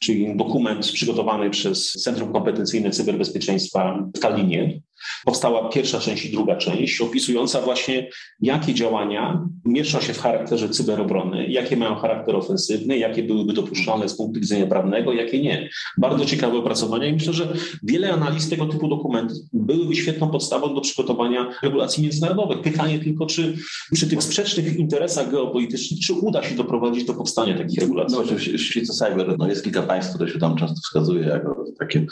czyli 0.00 0.36
dokument 0.36 0.92
przygotowany 0.92 1.50
przez 1.50 1.92
Centrum 1.92 2.32
Kompetencyjne 2.32 2.90
Cyberbezpieczeństwa 2.90 4.08
w 4.16 4.18
Tallinie, 4.18 4.80
powstała 5.24 5.68
pierwsza 5.68 6.00
część 6.00 6.24
i 6.24 6.32
druga 6.32 6.56
część, 6.56 7.00
opisująca 7.00 7.60
właśnie, 7.60 8.08
jakie 8.40 8.74
działania 8.74 9.48
mieszczą 9.64 10.00
się 10.00 10.12
w 10.12 10.20
charakterze 10.20 10.68
cyberobrony, 10.68 11.46
jakie 11.46 11.76
mają 11.76 11.94
charakter 11.94 12.36
ofensywny, 12.36 12.98
jakie 12.98 13.22
byłyby 13.22 13.52
dopuszczalne 13.52 14.08
z 14.08 14.16
punktu 14.16 14.40
widzenia 14.40 14.66
prawnego, 14.66 15.12
jakie 15.12 15.42
nie. 15.42 15.68
Bardzo 15.98 16.24
ciekawe 16.24 16.58
opracowania 16.58 17.06
i 17.06 17.12
myślę, 17.12 17.32
że 17.32 17.48
wiele 17.82 18.12
analiz 18.12 18.48
tego 18.48 18.66
typu 18.66 18.88
dokumentów 18.88 19.38
byłyby 19.52 19.96
świetną 19.96 20.30
podstawą 20.30 20.74
do 20.74 20.80
przygotowania 20.80 21.50
regulacji 21.62 22.02
międzynarodowych. 22.02 22.60
Pytanie 22.60 22.98
tylko, 22.98 23.26
czy 23.26 23.56
przy 23.92 24.08
tych 24.08 24.22
sprzecznych 24.22 24.76
interesach 24.76 25.30
geopolitycznych, 25.30 26.00
czy 26.00 26.12
uda 26.12 26.42
się 26.42 26.54
doprowadzić 26.54 27.04
do 27.04 27.14
powstania 27.14 27.58
takich 27.58 27.80
regulacji? 27.80 28.16
No 28.16 28.24
oczywiście 28.24 28.58
świecie 28.58 28.92
cyber 28.92 29.38
no 29.38 29.48
jest 29.48 29.64
kilka 29.64 29.82
państw, 29.82 30.14
które 30.14 30.30
się 30.30 30.38
tam 30.38 30.56
często 30.56 30.76
wskazuje 30.76 31.26
jako 31.26 31.64
takie 31.78 32.06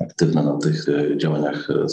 aktywne 0.00 0.42
na 0.42 0.58
tych 0.58 0.88
e, 0.88 1.18
działaniach 1.18 1.68
e, 1.70 1.88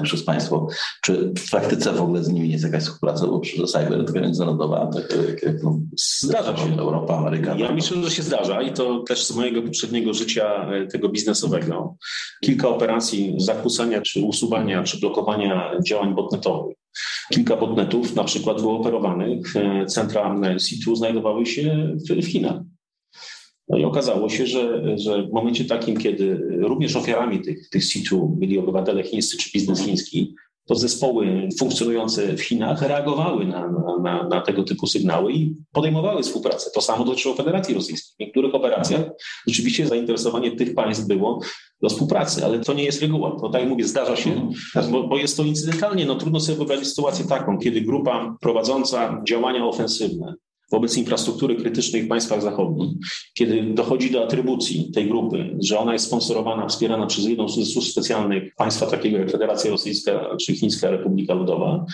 sponsorowanych 0.00 0.04
przez 0.04 0.24
państwo. 0.24 0.68
Czy 1.02 1.32
w 1.38 1.50
praktyce 1.50 1.92
w 1.92 2.00
ogóle 2.00 2.24
z 2.24 2.28
nimi 2.28 2.50
jest 2.50 2.64
jakaś 2.64 2.82
współpraca, 2.82 3.26
bo 3.26 3.40
przy 3.40 3.64
cyber 3.64 4.04
taka 4.06 4.20
międzynarodowa, 4.20 4.86
tak 4.86 5.16
no, 5.62 5.78
zdarza 6.22 6.56
się. 6.56 6.78
Europa, 6.78 7.16
Ameryka. 7.16 7.56
Ja 7.56 7.72
myślę, 7.72 8.02
że 8.02 8.10
się 8.10 8.22
zdarza 8.22 8.62
i 8.62 8.72
to 8.72 8.98
też 8.98 9.26
z 9.26 9.36
mojego 9.36 9.62
poprzedniego 9.62 10.14
życia 10.14 10.70
e, 10.70 10.86
tego 10.86 11.08
biznesowego. 11.08 11.96
Kilka 12.44 12.68
operacji 12.68 13.34
zakłócania, 13.38 14.02
czy 14.02 14.20
usuwania, 14.20 14.82
czy 14.82 15.00
blokowania 15.00 15.70
działań 15.86 16.14
botnetowych. 16.14 16.76
Kilka 17.32 17.56
botnetów 17.56 18.16
na 18.16 18.24
przykład 18.24 18.60
było 18.60 18.80
operowanych, 18.80 19.54
centra 19.88 20.34
C2 20.34 20.96
znajdowały 20.96 21.46
się 21.46 21.96
w 22.22 22.26
Chinach. 22.26 22.60
No 23.70 23.78
i 23.78 23.84
okazało 23.84 24.28
się, 24.28 24.46
że, 24.46 24.82
że 24.98 25.22
w 25.22 25.32
momencie 25.32 25.64
takim, 25.64 25.96
kiedy 25.96 26.40
również 26.58 26.96
ofiarami 26.96 27.40
tych, 27.40 27.68
tych 27.68 27.84
situ 27.84 28.36
byli 28.38 28.58
obywatele 28.58 29.02
chińscy 29.02 29.36
czy 29.36 29.50
biznes 29.52 29.80
chiński, 29.80 30.34
to 30.66 30.74
zespoły 30.74 31.48
funkcjonujące 31.58 32.36
w 32.36 32.40
Chinach 32.40 32.82
reagowały 32.82 33.46
na, 33.46 33.72
na, 34.02 34.28
na, 34.28 34.40
tego 34.40 34.62
typu 34.62 34.86
sygnały 34.86 35.32
i 35.32 35.54
podejmowały 35.72 36.22
współpracę. 36.22 36.70
To 36.74 36.80
samo 36.80 37.04
dotyczyło 37.04 37.34
Federacji 37.34 37.74
Rosyjskiej. 37.74 38.14
W 38.16 38.20
niektórych 38.20 38.54
operacjach 38.54 39.00
rzeczywiście 39.46 39.86
zainteresowanie 39.86 40.56
tych 40.56 40.74
państw 40.74 41.06
było 41.06 41.40
do 41.82 41.88
współpracy, 41.88 42.44
ale 42.44 42.60
to 42.60 42.72
nie 42.72 42.84
jest 42.84 43.02
reguła. 43.02 43.36
To 43.40 43.48
tak 43.48 43.60
jak 43.60 43.70
mówię, 43.70 43.84
zdarza 43.84 44.16
się, 44.16 44.50
bo, 44.90 45.08
bo 45.08 45.18
jest 45.18 45.36
to 45.36 45.44
incydentalnie. 45.44 46.06
No, 46.06 46.14
trudno 46.14 46.40
sobie 46.40 46.58
wyobrazić 46.58 46.88
sytuację 46.88 47.24
taką, 47.24 47.58
kiedy 47.58 47.80
grupa 47.80 48.36
prowadząca 48.40 49.22
działania 49.28 49.66
ofensywne 49.66 50.34
wobec 50.72 50.96
infrastruktury 50.96 51.56
krytycznej 51.56 52.02
w 52.02 52.08
państwach 52.08 52.42
zachodnich, 52.42 52.90
kiedy 53.34 53.62
dochodzi 53.62 54.10
do 54.10 54.24
atrybucji 54.24 54.90
tej 54.94 55.08
grupy, 55.08 55.56
że 55.62 55.78
ona 55.78 55.92
jest 55.92 56.06
sponsorowana, 56.06 56.66
wspierana 56.66 57.06
przez 57.06 57.24
jedną 57.24 57.48
z 57.48 57.72
służb 57.72 57.88
specjalnych 57.88 58.54
państwa 58.54 58.86
takiego 58.86 59.18
jak 59.18 59.30
Federacja 59.30 59.70
Rosyjska 59.70 60.36
czy 60.40 60.54
Chińska 60.54 60.90
Republika 60.90 61.34
Ludowa, 61.34 61.84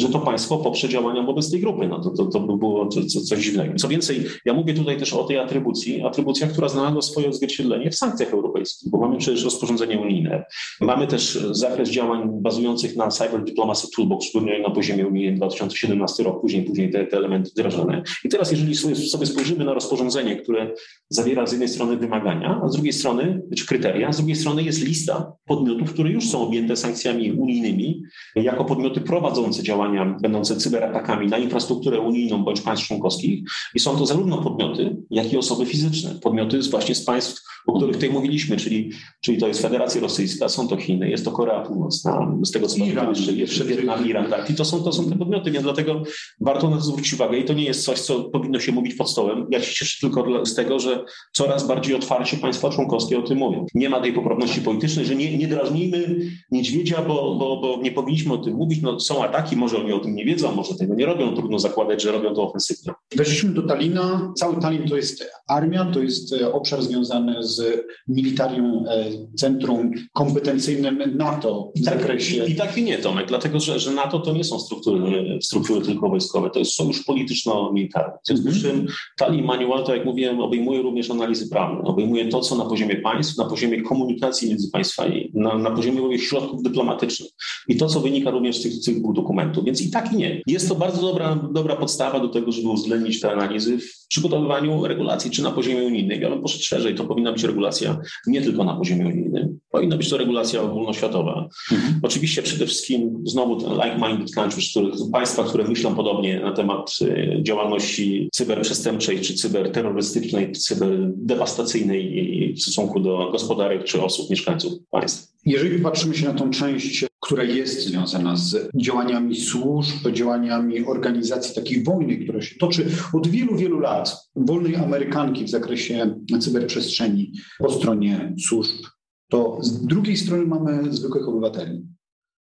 że 0.00 0.08
to 0.08 0.18
państwo 0.18 0.56
poprze 0.58 0.88
działania 0.88 1.22
wobec 1.22 1.50
tej 1.50 1.60
grupy. 1.60 1.88
No 1.88 2.00
to, 2.00 2.10
to, 2.10 2.26
to 2.26 2.40
by 2.40 2.56
było 2.56 2.88
coś 3.28 3.44
dziwnego. 3.44 3.74
Co 3.74 3.88
więcej, 3.88 4.24
ja 4.44 4.54
mówię 4.54 4.74
tutaj 4.74 4.98
też 4.98 5.12
o 5.12 5.24
tej 5.24 5.38
atrybucji, 5.38 6.02
atrybucja, 6.02 6.46
która 6.46 6.68
znalazła 6.68 7.02
swoje 7.02 7.28
odzwierciedlenie 7.28 7.90
w 7.90 7.94
sankcjach 7.94 8.32
europejskich, 8.32 8.90
bo 8.90 8.98
mamy 8.98 9.18
przecież 9.18 9.44
rozporządzenie 9.44 9.98
unijne. 9.98 10.44
Mamy 10.80 11.06
też 11.06 11.38
zakres 11.50 11.90
działań 11.90 12.28
bazujących 12.32 12.96
na 12.96 13.08
Cyber 13.08 13.44
Diplomacy 13.44 13.86
Toolbox, 13.96 14.28
który 14.28 14.62
na 14.62 14.70
poziomie 14.70 15.06
unijnym 15.06 15.36
2017 15.36 16.22
rok, 16.22 16.40
później, 16.40 16.62
później 16.62 16.90
te, 16.90 17.06
te 17.06 17.16
elementy 17.16 17.50
wdrażane. 17.50 18.02
I 18.26 18.28
teraz, 18.28 18.50
jeżeli 18.50 18.76
sobie 19.08 19.26
spojrzymy 19.26 19.64
na 19.64 19.74
rozporządzenie, 19.74 20.36
które 20.36 20.74
zawiera 21.08 21.46
z 21.46 21.52
jednej 21.52 21.68
strony 21.68 21.96
wymagania, 21.96 22.60
a 22.64 22.68
z 22.68 22.72
drugiej 22.72 22.92
strony, 22.92 23.42
czy 23.56 23.66
kryteria, 23.66 24.12
z 24.12 24.16
drugiej 24.16 24.36
strony 24.36 24.62
jest 24.62 24.84
lista 24.84 25.32
podmiotów, 25.44 25.92
które 25.92 26.10
już 26.10 26.28
są 26.28 26.42
objęte 26.42 26.76
sankcjami 26.76 27.32
unijnymi, 27.32 28.02
jako 28.36 28.64
podmioty 28.64 29.00
prowadzące 29.00 29.62
działania 29.62 30.16
będące 30.22 30.56
cyberatakami 30.56 31.26
na 31.26 31.38
infrastrukturę 31.38 32.00
unijną 32.00 32.44
bądź 32.44 32.60
państw 32.60 32.86
członkowskich. 32.86 33.48
I 33.74 33.80
są 33.80 33.96
to 33.96 34.06
zarówno 34.06 34.42
podmioty, 34.42 34.96
jak 35.10 35.32
i 35.32 35.36
osoby 35.36 35.66
fizyczne. 35.66 36.14
Podmioty 36.22 36.60
właśnie 36.70 36.94
z 36.94 37.04
państw, 37.04 37.42
o 37.66 37.76
których 37.76 37.96
tutaj 37.96 38.10
mówiliśmy, 38.10 38.56
czyli, 38.56 38.90
czyli 39.20 39.38
to 39.38 39.48
jest 39.48 39.62
Federacja 39.62 40.00
Rosyjska, 40.00 40.48
są 40.48 40.68
to 40.68 40.76
Chiny, 40.76 41.10
jest 41.10 41.24
to 41.24 41.32
Korea 41.32 41.60
Północna, 41.60 42.36
z 42.42 42.50
tego 42.50 42.66
co 42.66 42.84
Iran, 42.84 43.14
jeszcze 43.34 43.64
Wietnam, 43.64 44.08
Iran, 44.08 44.30
tak. 44.30 44.50
I 44.50 44.54
to 44.54 44.64
są, 44.64 44.82
to 44.82 44.92
są 44.92 45.10
te 45.10 45.18
podmioty, 45.18 45.50
więc 45.50 45.64
dlatego 45.64 46.02
warto 46.40 46.70
na 46.70 46.76
to 46.76 46.82
zwrócić 46.82 47.14
uwagę. 47.14 47.38
I 47.38 47.44
to 47.44 47.52
nie 47.52 47.64
jest 47.64 47.84
coś, 47.84 48.00
co 48.00 48.15
powinno 48.24 48.60
się 48.60 48.72
mówić 48.72 48.94
pod 48.94 49.10
stołem. 49.10 49.46
Ja 49.50 49.60
się 49.60 49.74
cieszę 49.74 50.00
tylko 50.00 50.46
z 50.46 50.54
tego, 50.54 50.78
że 50.78 51.04
coraz 51.32 51.66
bardziej 51.66 51.94
otwarcie 51.94 52.36
państwa 52.36 52.70
członkowskie 52.70 53.18
o 53.18 53.22
tym 53.22 53.38
mówią. 53.38 53.66
Nie 53.74 53.88
ma 53.88 54.00
tej 54.00 54.12
poprawności 54.12 54.60
politycznej, 54.60 55.06
że 55.06 55.14
nie, 55.14 55.38
nie 55.38 55.48
drażnijmy 55.48 56.16
niedźwiedzia, 56.50 57.02
bo, 57.02 57.34
bo, 57.34 57.60
bo 57.60 57.82
nie 57.82 57.92
powinniśmy 57.92 58.34
o 58.34 58.38
tym 58.38 58.54
mówić. 58.54 58.82
No, 58.82 59.00
są 59.00 59.24
ataki, 59.24 59.56
może 59.56 59.78
oni 59.78 59.92
o 59.92 59.98
tym 59.98 60.14
nie 60.14 60.24
wiedzą, 60.24 60.54
może 60.54 60.74
tego 60.74 60.94
nie 60.94 61.06
robią. 61.06 61.34
Trudno 61.34 61.58
zakładać, 61.58 62.02
że 62.02 62.12
robią 62.12 62.34
to 62.34 62.42
ofensywnie. 62.42 62.92
Weszliśmy 63.16 63.50
do 63.50 63.62
Talina. 63.62 64.32
Cały 64.36 64.60
Talin 64.60 64.88
to 64.88 64.96
jest 64.96 65.24
armia, 65.48 65.84
to 65.84 66.02
jest 66.02 66.32
e, 66.32 66.52
obszar 66.52 66.82
związany 66.82 67.42
z 67.42 67.84
militarium, 68.08 68.84
e, 68.88 69.04
centrum 69.34 69.90
kompetencyjnym 70.12 71.16
NATO 71.16 71.72
w 71.76 71.84
tak, 71.84 71.98
zakresie. 71.98 72.46
I, 72.46 72.50
I 72.50 72.54
tak 72.54 72.78
i 72.78 72.82
nie, 72.82 72.98
Tomek, 72.98 73.28
dlatego 73.28 73.60
że, 73.60 73.80
że 73.80 73.90
NATO 73.90 74.18
to 74.18 74.32
nie 74.32 74.44
są 74.44 74.58
struktury, 74.58 75.38
struktury 75.42 75.86
tylko 75.86 76.08
wojskowe, 76.08 76.50
to 76.50 76.58
jest 76.58 76.72
sojusz 76.72 77.04
polityczno-militarny. 77.04 78.05
W 78.24 78.26
związku 78.26 78.50
z 78.50 78.62
czym 78.62 78.86
Tali 79.16 79.42
Manual, 79.42 79.84
tak 79.84 79.96
jak 79.96 80.04
mówiłem, 80.04 80.40
obejmuje 80.40 80.82
również 80.82 81.10
analizy 81.10 81.48
prawne, 81.48 81.80
obejmuje 81.82 82.28
to, 82.28 82.40
co 82.40 82.56
na 82.56 82.64
poziomie 82.64 82.96
państw, 82.96 83.38
na 83.38 83.44
poziomie 83.44 83.82
komunikacji 83.82 84.48
między 84.48 84.70
państwami, 84.70 85.30
na, 85.34 85.58
na 85.58 85.70
poziomie 85.70 86.18
środków 86.18 86.62
dyplomatycznych 86.62 87.30
i 87.68 87.76
to, 87.76 87.86
co 87.86 88.00
wynika 88.00 88.30
również 88.30 88.56
z 88.56 88.62
tych, 88.62 88.84
tych 88.84 89.00
dwóch 89.00 89.14
dokumentów. 89.14 89.64
Więc 89.64 89.82
i 89.82 89.90
tak 89.90 90.12
i 90.12 90.16
nie. 90.16 90.42
Jest 90.46 90.68
to 90.68 90.74
bardzo 90.74 91.02
dobra, 91.02 91.48
dobra 91.52 91.76
podstawa 91.76 92.20
do 92.20 92.28
tego, 92.28 92.52
żeby 92.52 92.68
uwzględnić 92.68 93.20
te 93.20 93.32
analizy 93.32 93.78
w 93.78 94.06
przygotowywaniu 94.08 94.86
regulacji, 94.86 95.30
czy 95.30 95.42
na 95.42 95.50
poziomie 95.50 95.84
unijnym. 95.84 96.20
Ja 96.20 96.30
bym 96.30 96.42
poszedł 96.42 96.64
szerzej, 96.64 96.94
to 96.94 97.04
powinna 97.04 97.32
być 97.32 97.44
regulacja 97.44 97.98
nie 98.26 98.42
tylko 98.42 98.64
na 98.64 98.76
poziomie 98.76 99.06
unijnym, 99.06 99.58
powinna 99.76 99.96
być 99.96 100.10
to 100.10 100.16
regulacja 100.16 100.62
ogólnoświatowa. 100.62 101.48
Mhm. 101.72 102.00
Oczywiście 102.02 102.42
przede 102.42 102.66
wszystkim 102.66 103.22
znowu 103.24 103.60
ten 103.60 103.70
like-minded 103.70 104.30
countries, 104.34 104.70
których, 104.70 104.94
państwa, 105.12 105.44
które 105.44 105.64
myślą 105.64 105.94
podobnie 105.94 106.40
na 106.40 106.52
temat 106.52 106.98
y, 107.02 107.38
działalności 107.42 108.28
cyberprzestępczej, 108.32 109.20
czy 109.20 109.34
cyberterrorystycznej, 109.34 110.52
cyberdewastacyjnej 110.52 112.54
w 112.54 112.62
stosunku 112.62 113.00
do 113.00 113.28
gospodarek 113.32 113.84
czy 113.84 114.02
osób, 114.02 114.30
mieszkańców 114.30 114.72
państw. 114.90 115.36
Jeżeli 115.46 115.78
patrzymy 115.78 116.14
się 116.14 116.26
na 116.26 116.34
tą 116.34 116.50
część, 116.50 117.04
która 117.20 117.44
jest 117.44 117.86
związana 117.86 118.36
z 118.36 118.70
działaniami 118.74 119.36
służb, 119.36 120.10
działaniami 120.12 120.86
organizacji 120.86 121.54
takiej 121.54 121.84
wojny, 121.84 122.16
która 122.16 122.42
się 122.42 122.54
toczy 122.54 122.86
od 123.12 123.26
wielu, 123.26 123.56
wielu 123.56 123.80
lat, 123.80 124.16
wolnej 124.36 124.76
Amerykanki 124.76 125.44
w 125.44 125.50
zakresie 125.50 126.14
cyberprzestrzeni 126.40 127.32
po 127.58 127.72
stronie 127.72 128.34
służb, 128.48 128.86
to 129.28 129.58
z 129.60 129.86
drugiej 129.86 130.16
strony 130.16 130.46
mamy 130.46 130.94
zwykłych 130.94 131.28
obywateli. 131.28 131.86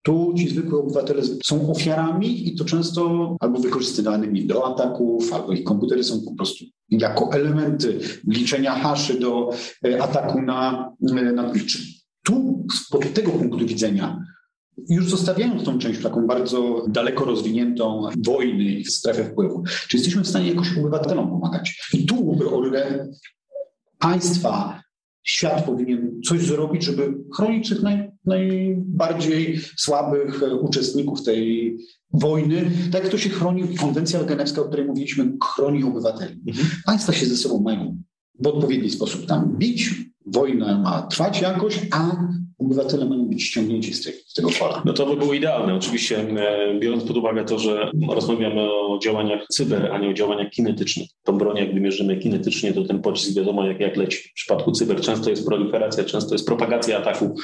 Tu 0.02 0.34
ci 0.36 0.48
zwykli 0.48 0.72
obywatele 0.72 1.22
są 1.44 1.70
ofiarami 1.70 2.48
i 2.48 2.56
to 2.56 2.64
często 2.64 3.36
albo 3.40 3.58
wykorzystywanymi 3.58 4.46
do 4.46 4.66
ataków, 4.66 5.32
albo 5.32 5.52
ich 5.52 5.64
komputery 5.64 6.04
są 6.04 6.20
po 6.24 6.34
prostu 6.34 6.64
jako 6.90 7.32
elementy 7.32 8.00
liczenia 8.26 8.74
haszy 8.74 9.20
do 9.20 9.50
e, 9.84 10.02
ataku 10.02 10.42
na, 10.42 10.92
e, 11.10 11.32
na 11.32 11.52
tu 12.24 12.66
z 12.72 13.12
tego 13.12 13.30
punktu 13.30 13.66
widzenia 13.66 14.24
już 14.88 15.10
zostawiając 15.10 15.64
tą 15.64 15.78
część 15.78 16.02
taką 16.02 16.26
bardzo 16.26 16.84
daleko 16.88 17.24
rozwiniętą 17.24 18.08
wojny 18.26 18.64
i 18.64 18.84
strefę 18.84 19.24
wpływu, 19.24 19.62
czy 19.88 19.96
jesteśmy 19.96 20.22
w 20.22 20.28
stanie 20.28 20.48
jakoś 20.48 20.78
obywatelom 20.78 21.28
pomagać? 21.30 21.90
I 21.92 22.06
tu 22.06 22.38
rolę 22.40 23.08
państwa, 23.98 24.82
świat 25.28 25.64
powinien 25.64 26.20
coś 26.24 26.40
zrobić, 26.40 26.84
żeby 26.84 27.14
chronić 27.36 27.68
tych 27.68 27.82
naj, 27.82 28.10
najbardziej 28.24 29.60
słabych 29.76 30.42
uczestników 30.60 31.22
tej 31.22 31.76
wojny, 32.12 32.70
tak 32.92 33.02
jak 33.02 33.12
to 33.12 33.18
się 33.18 33.30
chroni 33.30 33.76
konwencja 33.76 34.24
genewska, 34.24 34.60
o 34.60 34.64
której 34.64 34.86
mówiliśmy, 34.86 35.32
chroni 35.54 35.84
obywateli. 35.84 36.42
Mhm. 36.48 36.68
Państwa 36.86 37.12
się 37.12 37.26
ze 37.26 37.36
sobą 37.36 37.60
mają 37.60 38.02
w 38.40 38.46
odpowiedni 38.46 38.90
sposób 38.90 39.26
tam 39.26 39.56
bić, 39.58 39.94
wojna 40.26 40.78
ma 40.78 41.02
trwać 41.02 41.40
jakoś, 41.40 41.80
a 41.90 42.28
obywatele 42.58 43.04
mają 43.04 43.26
być 43.26 43.42
ściągnięci 43.42 43.94
z, 43.94 44.04
z 44.26 44.34
tego 44.34 44.48
pola. 44.58 44.82
No 44.84 44.92
to 44.92 45.06
by 45.06 45.16
było 45.16 45.34
idealne. 45.34 45.74
Oczywiście 45.74 46.18
e, 46.18 46.78
biorąc 46.78 47.04
pod 47.04 47.16
uwagę 47.16 47.44
to, 47.44 47.58
że 47.58 47.90
rozmawiamy 48.08 48.62
o 48.62 48.98
działaniach 49.02 49.46
cyber, 49.46 49.92
a 49.92 49.98
nie 49.98 50.08
o 50.08 50.12
działaniach 50.12 50.50
kinetycznych. 50.50 51.08
Tą 51.24 51.38
broń 51.38 51.56
jakby 51.56 51.80
mierzymy 51.80 52.16
kinetycznie, 52.16 52.72
to 52.72 52.84
ten 52.84 53.02
pocisk 53.02 53.36
wiadomo 53.36 53.66
jak, 53.66 53.80
jak 53.80 53.96
leci. 53.96 54.18
W 54.28 54.32
przypadku 54.32 54.72
cyber 54.72 55.00
często 55.00 55.30
jest 55.30 55.46
proliferacja, 55.46 56.04
często 56.04 56.34
jest 56.34 56.46
propagacja 56.46 56.98
ataku 56.98 57.34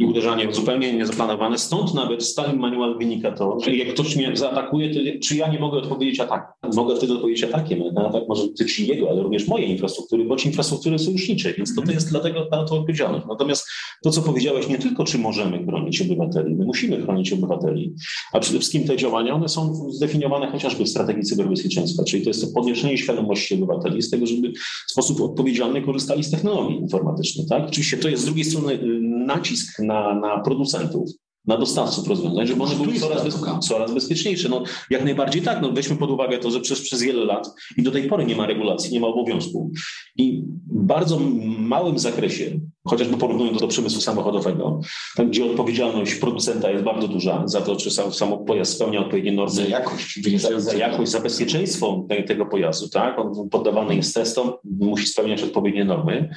i 0.00 0.04
uderzanie 0.04 0.52
zupełnie 0.52 0.92
niezaplanowane. 0.92 1.58
Stąd 1.58 1.94
nawet 1.94 2.24
z 2.24 2.28
stałym 2.28 2.58
manual 2.58 2.98
wynika 2.98 3.32
to, 3.32 3.58
że 3.64 3.76
jak 3.76 3.88
ktoś 3.88 4.16
mnie 4.16 4.36
zaatakuje, 4.36 4.94
to 4.94 5.00
czy 5.26 5.36
ja 5.36 5.48
nie 5.48 5.58
mogę 5.58 5.78
odpowiedzieć 5.78 6.20
atakiem? 6.20 6.70
Mogę 6.74 6.96
wtedy 6.96 7.12
odpowiedzieć 7.12 7.44
atakiem. 7.44 7.82
Na 7.94 8.08
atak 8.08 8.22
może 8.28 8.46
dotyczyć 8.46 8.78
jego, 8.78 9.10
ale 9.10 9.22
również 9.22 9.48
mojej 9.48 9.70
infrastruktury, 9.70 10.24
bądź 10.24 10.46
infrastruktury 10.46 10.98
sojuszniczej. 10.98 11.54
Więc 11.54 11.74
to, 11.74 11.82
to 11.82 11.92
jest 11.92 12.10
dlatego 12.10 12.46
ta 12.46 12.64
to 12.64 12.74
odpowiedzialność. 12.74 13.26
Natomiast 13.28 13.68
to, 14.02 14.10
co 14.10 14.22
powiedziałeś, 14.22 14.63
nie 14.68 14.78
tylko, 14.78 15.04
czy 15.04 15.18
możemy 15.18 15.64
chronić 15.64 16.02
obywateli, 16.02 16.54
my 16.54 16.64
musimy 16.64 17.02
chronić 17.02 17.32
obywateli, 17.32 17.94
a 18.32 18.40
przede 18.40 18.58
wszystkim 18.58 18.84
te 18.84 18.96
działania, 18.96 19.34
one 19.34 19.48
są 19.48 19.90
zdefiniowane 19.90 20.50
chociażby 20.50 20.84
w 20.84 20.88
strategii 20.88 21.22
cyberbezpieczeństwa, 21.22 22.04
czyli 22.04 22.22
to 22.22 22.30
jest 22.30 22.40
to 22.40 22.46
podniesienie 22.54 22.98
świadomości 22.98 23.54
obywateli 23.54 24.02
z 24.02 24.10
tego, 24.10 24.26
żeby 24.26 24.52
w 24.88 24.92
sposób 24.92 25.20
odpowiedzialny 25.20 25.82
korzystali 25.82 26.24
z 26.24 26.30
technologii 26.30 26.76
informatycznych. 26.76 27.48
Tak? 27.48 27.66
Oczywiście 27.66 27.96
to 27.96 28.08
jest 28.08 28.22
z 28.22 28.26
drugiej 28.26 28.44
strony 28.44 28.72
y, 28.72 29.00
nacisk 29.26 29.78
na, 29.78 30.14
na 30.14 30.40
producentów, 30.40 31.10
na 31.46 31.58
dostawców 31.58 32.08
rozwiązań, 32.08 32.46
żeby 32.46 32.62
one 32.62 32.74
były 32.74 32.98
coraz, 32.98 33.24
bez, 33.24 33.40
coraz 33.60 33.94
bezpieczniejsze. 33.94 34.48
No, 34.48 34.62
jak 34.90 35.04
najbardziej 35.04 35.42
tak. 35.42 35.62
No, 35.62 35.72
weźmy 35.72 35.96
pod 35.96 36.10
uwagę 36.10 36.38
to, 36.38 36.50
że 36.50 36.60
przez, 36.60 36.80
przez 36.80 37.02
wiele 37.02 37.24
lat 37.24 37.54
i 37.76 37.82
do 37.82 37.90
tej 37.90 38.08
pory 38.08 38.26
nie 38.26 38.36
ma 38.36 38.46
regulacji, 38.46 38.92
nie 38.92 39.00
ma 39.00 39.06
obowiązku. 39.06 39.70
I 40.16 40.42
w 40.66 40.84
bardzo 40.84 41.18
małym 41.58 41.98
zakresie, 41.98 42.60
chociażby 42.84 43.16
porównując 43.16 43.60
do 43.60 43.68
przemysłu 43.68 44.00
samochodowego, 44.00 44.80
tam 45.16 45.30
gdzie 45.30 45.44
odpowiedzialność 45.44 46.14
producenta 46.14 46.70
jest 46.70 46.84
bardzo 46.84 47.08
duża 47.08 47.42
za 47.46 47.60
to, 47.60 47.76
czy 47.76 47.90
sam, 47.90 48.12
sam 48.12 48.44
pojazd 48.44 48.72
spełnia 48.72 49.00
odpowiednie 49.00 49.32
normy. 49.32 49.54
Za 49.54 49.64
jakość. 49.64 50.20
Za, 50.36 50.60
za 50.60 50.74
jakość, 50.74 51.10
za 51.10 51.20
bezpieczeństwo 51.20 52.06
tego 52.26 52.46
pojazdu, 52.46 52.88
tak? 52.88 53.18
On 53.18 53.48
poddawany 53.48 53.96
jest 53.96 54.14
testom, 54.14 54.52
musi 54.80 55.06
spełniać 55.06 55.42
odpowiednie 55.42 55.84
normy. 55.84 56.30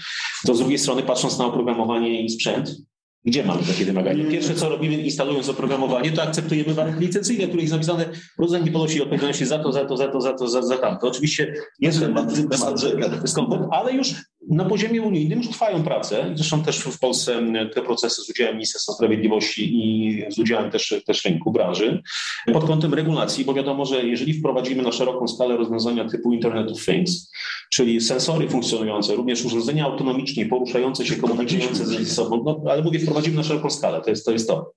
To 0.46 0.56
z 0.56 0.60
drugiej 0.60 0.78
strony, 0.78 1.04
patrząc 1.04 1.38
na 1.38 1.46
oprogramowanie 1.46 2.22
i 2.22 2.30
sprzęt, 2.30 2.76
gdzie 3.28 3.44
mamy 3.44 3.64
takie 3.64 3.86
wymagania? 3.86 4.32
Pierwsze, 4.32 4.56
co 4.56 4.70
robimy, 4.70 4.96
instalując 4.96 5.50
oprogramowanie, 5.50 6.12
to 6.12 6.24
akceptujemy 6.24 6.74
warunki 6.74 7.00
licencyjne, 7.00 7.48
które 7.48 7.62
jest 7.62 7.74
napisane, 7.74 8.06
producent 8.36 8.66
nie 8.66 8.72
ponosi 8.72 9.02
odpowiedzialności 9.02 9.46
za 9.46 9.60
to, 9.60 9.72
za 9.72 9.86
to, 9.86 9.98
za 9.98 10.08
to, 10.08 10.22
za 10.22 10.34
to, 10.34 10.48
za, 10.48 10.62
za 10.62 10.78
tamto. 10.78 11.08
Oczywiście 11.08 11.54
jest 11.80 12.00
temat, 12.00 12.34
temat, 12.36 12.84
ale 13.72 13.94
już 13.94 14.16
na 14.50 14.66
poziomie 14.66 15.02
unijnym 15.02 15.40
już 15.40 15.50
trwają 15.50 15.84
prace. 15.84 16.32
Zresztą 16.36 16.64
też 16.64 16.80
w 16.80 17.00
Polsce 17.00 17.42
te 17.74 17.82
procesy 17.82 18.22
z 18.22 18.30
udziałem 18.30 18.56
Ministerstwa 18.56 18.94
Sprawiedliwości 18.94 19.70
i 19.74 20.24
z 20.32 20.40
udziałem 20.40 20.72
też, 20.72 20.96
też 21.06 21.26
rynku, 21.26 21.52
branży. 21.52 22.02
Pod 22.54 22.66
kątem 22.66 22.94
regulacji, 22.94 23.46
bo 23.46 23.54
wiadomo, 23.54 23.86
że 23.86 24.06
jeżeli 24.06 24.34
wprowadzimy 24.34 24.84
na 24.84 24.92
szeroką 24.92 25.28
skalę 25.28 25.58
rozwiązania 25.58 26.10
typu 26.10 26.34
Internet 26.34 26.72
of 26.72 26.86
Things, 26.86 27.32
czyli 27.72 28.02
sensory 28.02 28.50
funkcjonujące, 28.50 29.16
również 29.16 29.46
urządzenia 29.46 29.86
autonomicznie 29.86 30.46
poruszające 30.46 31.06
się, 31.06 31.16
komunikujące 31.16 31.86
ze 31.86 32.06
sobą, 32.06 32.44
no, 32.46 32.72
ale 32.72 32.82
mówię, 32.82 33.00
wprowadzimy 33.00 33.36
na 33.36 33.44
szeroką 33.44 33.70
skalę, 33.70 34.02
to 34.02 34.10
jest 34.10 34.26
to. 34.26 34.32
Jest 34.32 34.48
to 34.48 34.74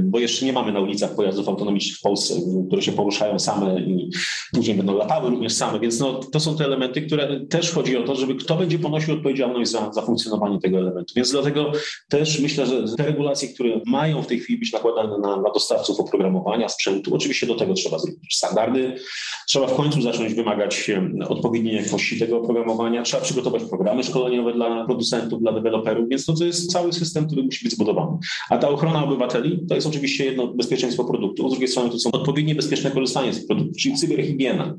bo 0.00 0.18
jeszcze 0.18 0.46
nie 0.46 0.52
mamy 0.52 0.72
na 0.72 0.80
ulicach 0.80 1.14
pojazdów 1.14 1.48
autonomicznych 1.48 1.98
w 1.98 2.00
Polsce, 2.00 2.34
które 2.66 2.82
się 2.82 2.92
poruszają 2.92 3.38
same 3.38 3.80
i 3.80 4.10
później 4.52 4.76
będą 4.76 4.96
latały 4.96 5.30
również 5.30 5.52
same, 5.52 5.80
więc 5.80 6.00
no, 6.00 6.14
to 6.14 6.40
są 6.40 6.56
te 6.56 6.64
elementy, 6.64 7.02
które 7.02 7.40
też 7.46 7.72
chodzi 7.72 7.96
o 7.96 8.02
to, 8.02 8.14
żeby 8.14 8.34
kto 8.34 8.56
będzie 8.56 8.78
ponosił 8.78 9.14
odpowiedzialność 9.14 9.70
za, 9.70 9.92
za 9.92 10.02
funkcjonowanie 10.02 10.60
tego 10.60 10.78
elementu. 10.78 11.14
Więc 11.16 11.30
dlatego 11.30 11.72
też 12.08 12.40
myślę, 12.40 12.66
że 12.66 12.96
te 12.96 13.04
regulacje, 13.06 13.48
które 13.48 13.80
mają 13.86 14.22
w 14.22 14.26
tej 14.26 14.40
chwili 14.40 14.58
być 14.58 14.72
nakładane 14.72 15.18
na, 15.18 15.36
na 15.36 15.50
dostawców 15.50 16.00
oprogramowania, 16.00 16.68
sprzętu, 16.68 17.14
oczywiście 17.14 17.46
do 17.46 17.54
tego 17.54 17.74
trzeba 17.74 17.98
zrobić 17.98 18.36
standardy, 18.36 18.94
trzeba 19.48 19.66
w 19.66 19.74
końcu 19.74 20.02
zacząć 20.02 20.34
wymagać 20.34 20.90
odpowiedniej 21.28 21.76
jakości 21.76 22.18
tego 22.18 22.38
oprogramowania, 22.38 23.02
trzeba 23.02 23.22
przygotować 23.22 23.64
programy 23.64 24.04
szkoleniowe 24.04 24.52
dla 24.52 24.84
producentów, 24.84 25.40
dla 25.40 25.52
deweloperów, 25.52 26.08
więc 26.08 26.26
to, 26.26 26.32
to 26.32 26.44
jest 26.44 26.72
cały 26.72 26.92
system, 26.92 27.26
który 27.26 27.42
musi 27.42 27.64
być 27.64 27.74
zbudowany. 27.74 28.18
A 28.50 28.58
ta 28.58 28.68
ochrona 28.68 29.04
obywateli 29.04 29.66
to 29.68 29.74
jest 29.74 29.81
jest 29.82 29.96
oczywiście 29.96 30.24
jedno 30.24 30.46
bezpieczeństwo 30.46 31.04
produktu, 31.04 31.48
z 31.48 31.52
drugiej 31.52 31.68
strony 31.68 31.90
to 31.90 31.98
są 31.98 32.12
odpowiednie 32.12 32.54
bezpieczne 32.54 32.90
korzystanie 32.90 33.32
z 33.32 33.36
tych 33.36 33.46
produktów, 33.46 33.76
czyli 33.76 33.94
cyberhigiena 33.94 34.78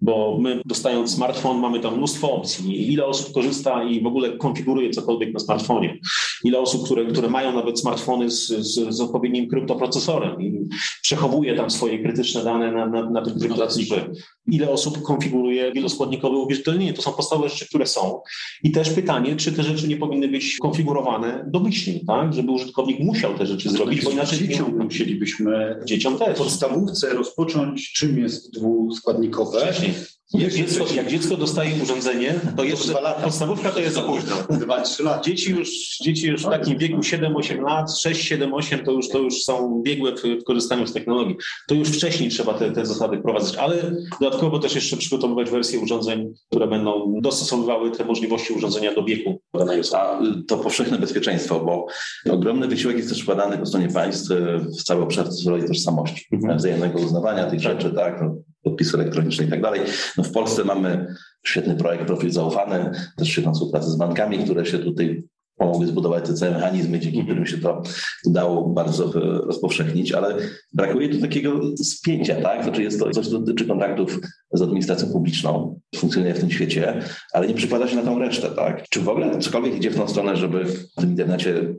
bo 0.00 0.38
my 0.40 0.62
dostając 0.64 1.14
smartfon 1.14 1.58
mamy 1.58 1.80
tam 1.80 1.96
mnóstwo 1.96 2.32
opcji. 2.32 2.92
Ile 2.92 3.06
osób 3.06 3.34
korzysta 3.34 3.84
i 3.84 4.02
w 4.02 4.06
ogóle 4.06 4.36
konfiguruje 4.36 4.90
cokolwiek 4.90 5.34
na 5.34 5.40
smartfonie. 5.40 5.98
Ile 6.44 6.58
osób, 6.58 6.84
które, 6.84 7.06
które 7.06 7.28
mają 7.28 7.52
nawet 7.52 7.80
smartfony 7.80 8.30
z, 8.30 8.46
z, 8.46 8.94
z 8.94 9.00
odpowiednim 9.00 9.48
kryptoprocesorem 9.48 10.42
i 10.42 10.68
przechowuje 11.02 11.56
tam 11.56 11.70
swoje 11.70 12.02
krytyczne 12.02 12.44
dane 12.44 12.72
na, 12.72 12.86
na, 12.86 13.10
na 13.10 13.22
tym 13.22 13.38
kryptocyfrze. 13.38 14.10
Ile 14.46 14.70
osób 14.70 15.02
konfiguruje 15.02 15.72
wieloskładnikowe 15.72 16.36
uwierzytelnienie. 16.36 16.92
To 16.92 17.02
są 17.02 17.12
podstawowe 17.12 17.48
rzeczy, 17.48 17.66
które 17.66 17.86
są. 17.86 18.20
I 18.62 18.70
też 18.70 18.90
pytanie, 18.90 19.36
czy 19.36 19.52
te 19.52 19.62
rzeczy 19.62 19.88
nie 19.88 19.96
powinny 19.96 20.28
być 20.28 20.56
konfigurowane 20.56 21.44
domyślnie, 21.52 22.00
tak? 22.06 22.34
żeby 22.34 22.52
użytkownik 22.52 23.00
musiał 23.00 23.34
te 23.34 23.46
rzeczy 23.46 23.70
zrobić, 23.70 24.04
bo 24.04 24.10
inaczej 24.10 24.38
dzieciom 24.38 24.78
musielibyśmy 24.78 25.80
dzieciom 25.84 26.18
też. 26.18 26.34
w 26.34 26.38
podstawówce 26.38 27.14
rozpocząć, 27.14 27.92
czym 27.92 28.18
jest 28.18 28.54
dwuskładnikowe. 28.54 29.60
Wcześniej 29.60 29.85
jak 30.34 30.52
dziecko, 30.52 30.84
jak 30.94 31.08
dziecko 31.08 31.36
dostaje 31.36 31.82
urządzenie, 31.82 32.34
to 32.56 32.64
jeszcze 32.64 32.94
podstawówka 33.24 33.70
to 33.70 33.80
jest 33.80 33.94
za 33.94 34.02
późno. 34.02 34.36
Dwa, 34.50 34.80
trzy 34.80 35.02
lata. 35.02 35.20
Dzieci 35.20 35.50
już, 35.50 35.98
dzieci 36.02 36.26
już 36.26 36.42
w 36.42 36.50
takim 36.50 36.78
wieku 36.78 36.96
7-8 36.96 37.62
lat, 37.62 37.90
6-7-8 37.90 38.84
to 38.84 38.92
już, 38.92 39.08
to 39.08 39.18
już 39.18 39.42
są 39.42 39.82
biegłe 39.82 40.12
w, 40.12 40.44
korzystaniu 40.44 40.86
z 40.86 40.92
technologii. 40.92 41.36
To 41.68 41.74
już 41.74 41.88
wcześniej 41.88 42.30
trzeba 42.30 42.54
te, 42.54 42.72
te 42.72 42.86
zasady 42.86 43.18
wprowadzać, 43.18 43.56
ale 43.56 43.96
dodatkowo 44.20 44.58
też 44.58 44.74
jeszcze 44.74 44.96
przygotowywać 44.96 45.50
wersje 45.50 45.80
urządzeń, 45.80 46.34
które 46.50 46.66
będą 46.66 47.20
dostosowywały 47.20 47.90
te 47.90 48.04
możliwości 48.04 48.52
urządzenia 48.52 48.94
do 48.94 49.04
wieku 49.04 49.40
danej 49.54 49.80
osoby. 49.80 50.02
A 50.02 50.20
to 50.48 50.56
powszechne 50.56 50.98
bezpieczeństwo, 50.98 51.60
bo 51.60 51.86
ogromny 52.32 52.68
wysiłek 52.68 52.96
jest 52.96 53.08
też 53.08 53.22
wkładany 53.22 53.58
po 53.58 53.66
stronie 53.66 53.88
państw 53.88 54.30
w 54.78 54.82
cały 54.82 55.02
obszar 55.02 55.26
tożsamości, 55.68 56.26
mhm. 56.32 56.58
wzajemnego 56.58 56.98
uznawania 56.98 57.50
tych 57.50 57.62
tak. 57.62 57.72
rzeczy, 57.72 57.94
tak, 57.94 58.20
no, 58.22 58.36
podpisu 58.66 58.96
elektronicznego 58.96 59.48
i 59.48 59.50
tak 59.50 59.62
dalej. 59.62 59.80
No 60.18 60.24
w 60.24 60.32
Polsce 60.32 60.64
mamy 60.64 61.06
świetny 61.46 61.76
projekt 61.76 62.06
Profil 62.06 62.30
Zaufany, 62.30 62.90
też 63.16 63.28
świetną 63.28 63.54
współpracę 63.54 63.90
z 63.90 63.96
bankami, 63.96 64.38
które 64.38 64.66
się 64.66 64.78
tutaj 64.78 65.24
pomogły 65.56 65.86
zbudować 65.86 66.26
te 66.26 66.34
całe 66.34 66.52
mechanizmy, 66.52 67.00
dzięki 67.00 67.18
mhm. 67.18 67.26
którym 67.26 67.46
się 67.46 67.58
to 67.58 67.82
udało 68.24 68.68
bardzo 68.68 69.12
rozpowszechnić, 69.46 70.12
ale 70.12 70.36
brakuje 70.72 71.08
tu 71.08 71.20
takiego 71.20 71.60
spięcia, 71.82 72.42
tak? 72.42 72.64
Znaczy 72.64 72.82
jest 72.82 73.00
to 73.00 73.10
coś, 73.10 73.28
co 73.28 73.38
dotyczy 73.38 73.66
kontaktów 73.66 74.20
z 74.52 74.62
administracją 74.62 75.12
publiczną, 75.12 75.80
funkcjonuje 75.96 76.34
w 76.34 76.40
tym 76.40 76.50
świecie, 76.50 77.02
ale 77.32 77.48
nie 77.48 77.54
przykłada 77.54 77.88
się 77.88 77.96
na 77.96 78.02
tą 78.02 78.18
resztę, 78.18 78.48
tak? 78.48 78.88
Czy 78.90 79.00
w 79.00 79.08
ogóle 79.08 79.38
cokolwiek 79.38 79.76
idzie 79.76 79.90
w 79.90 79.96
tą 79.96 80.08
stronę, 80.08 80.36
żeby 80.36 80.64
w 80.64 80.94
tym 80.94 81.10
internecie 81.10 81.74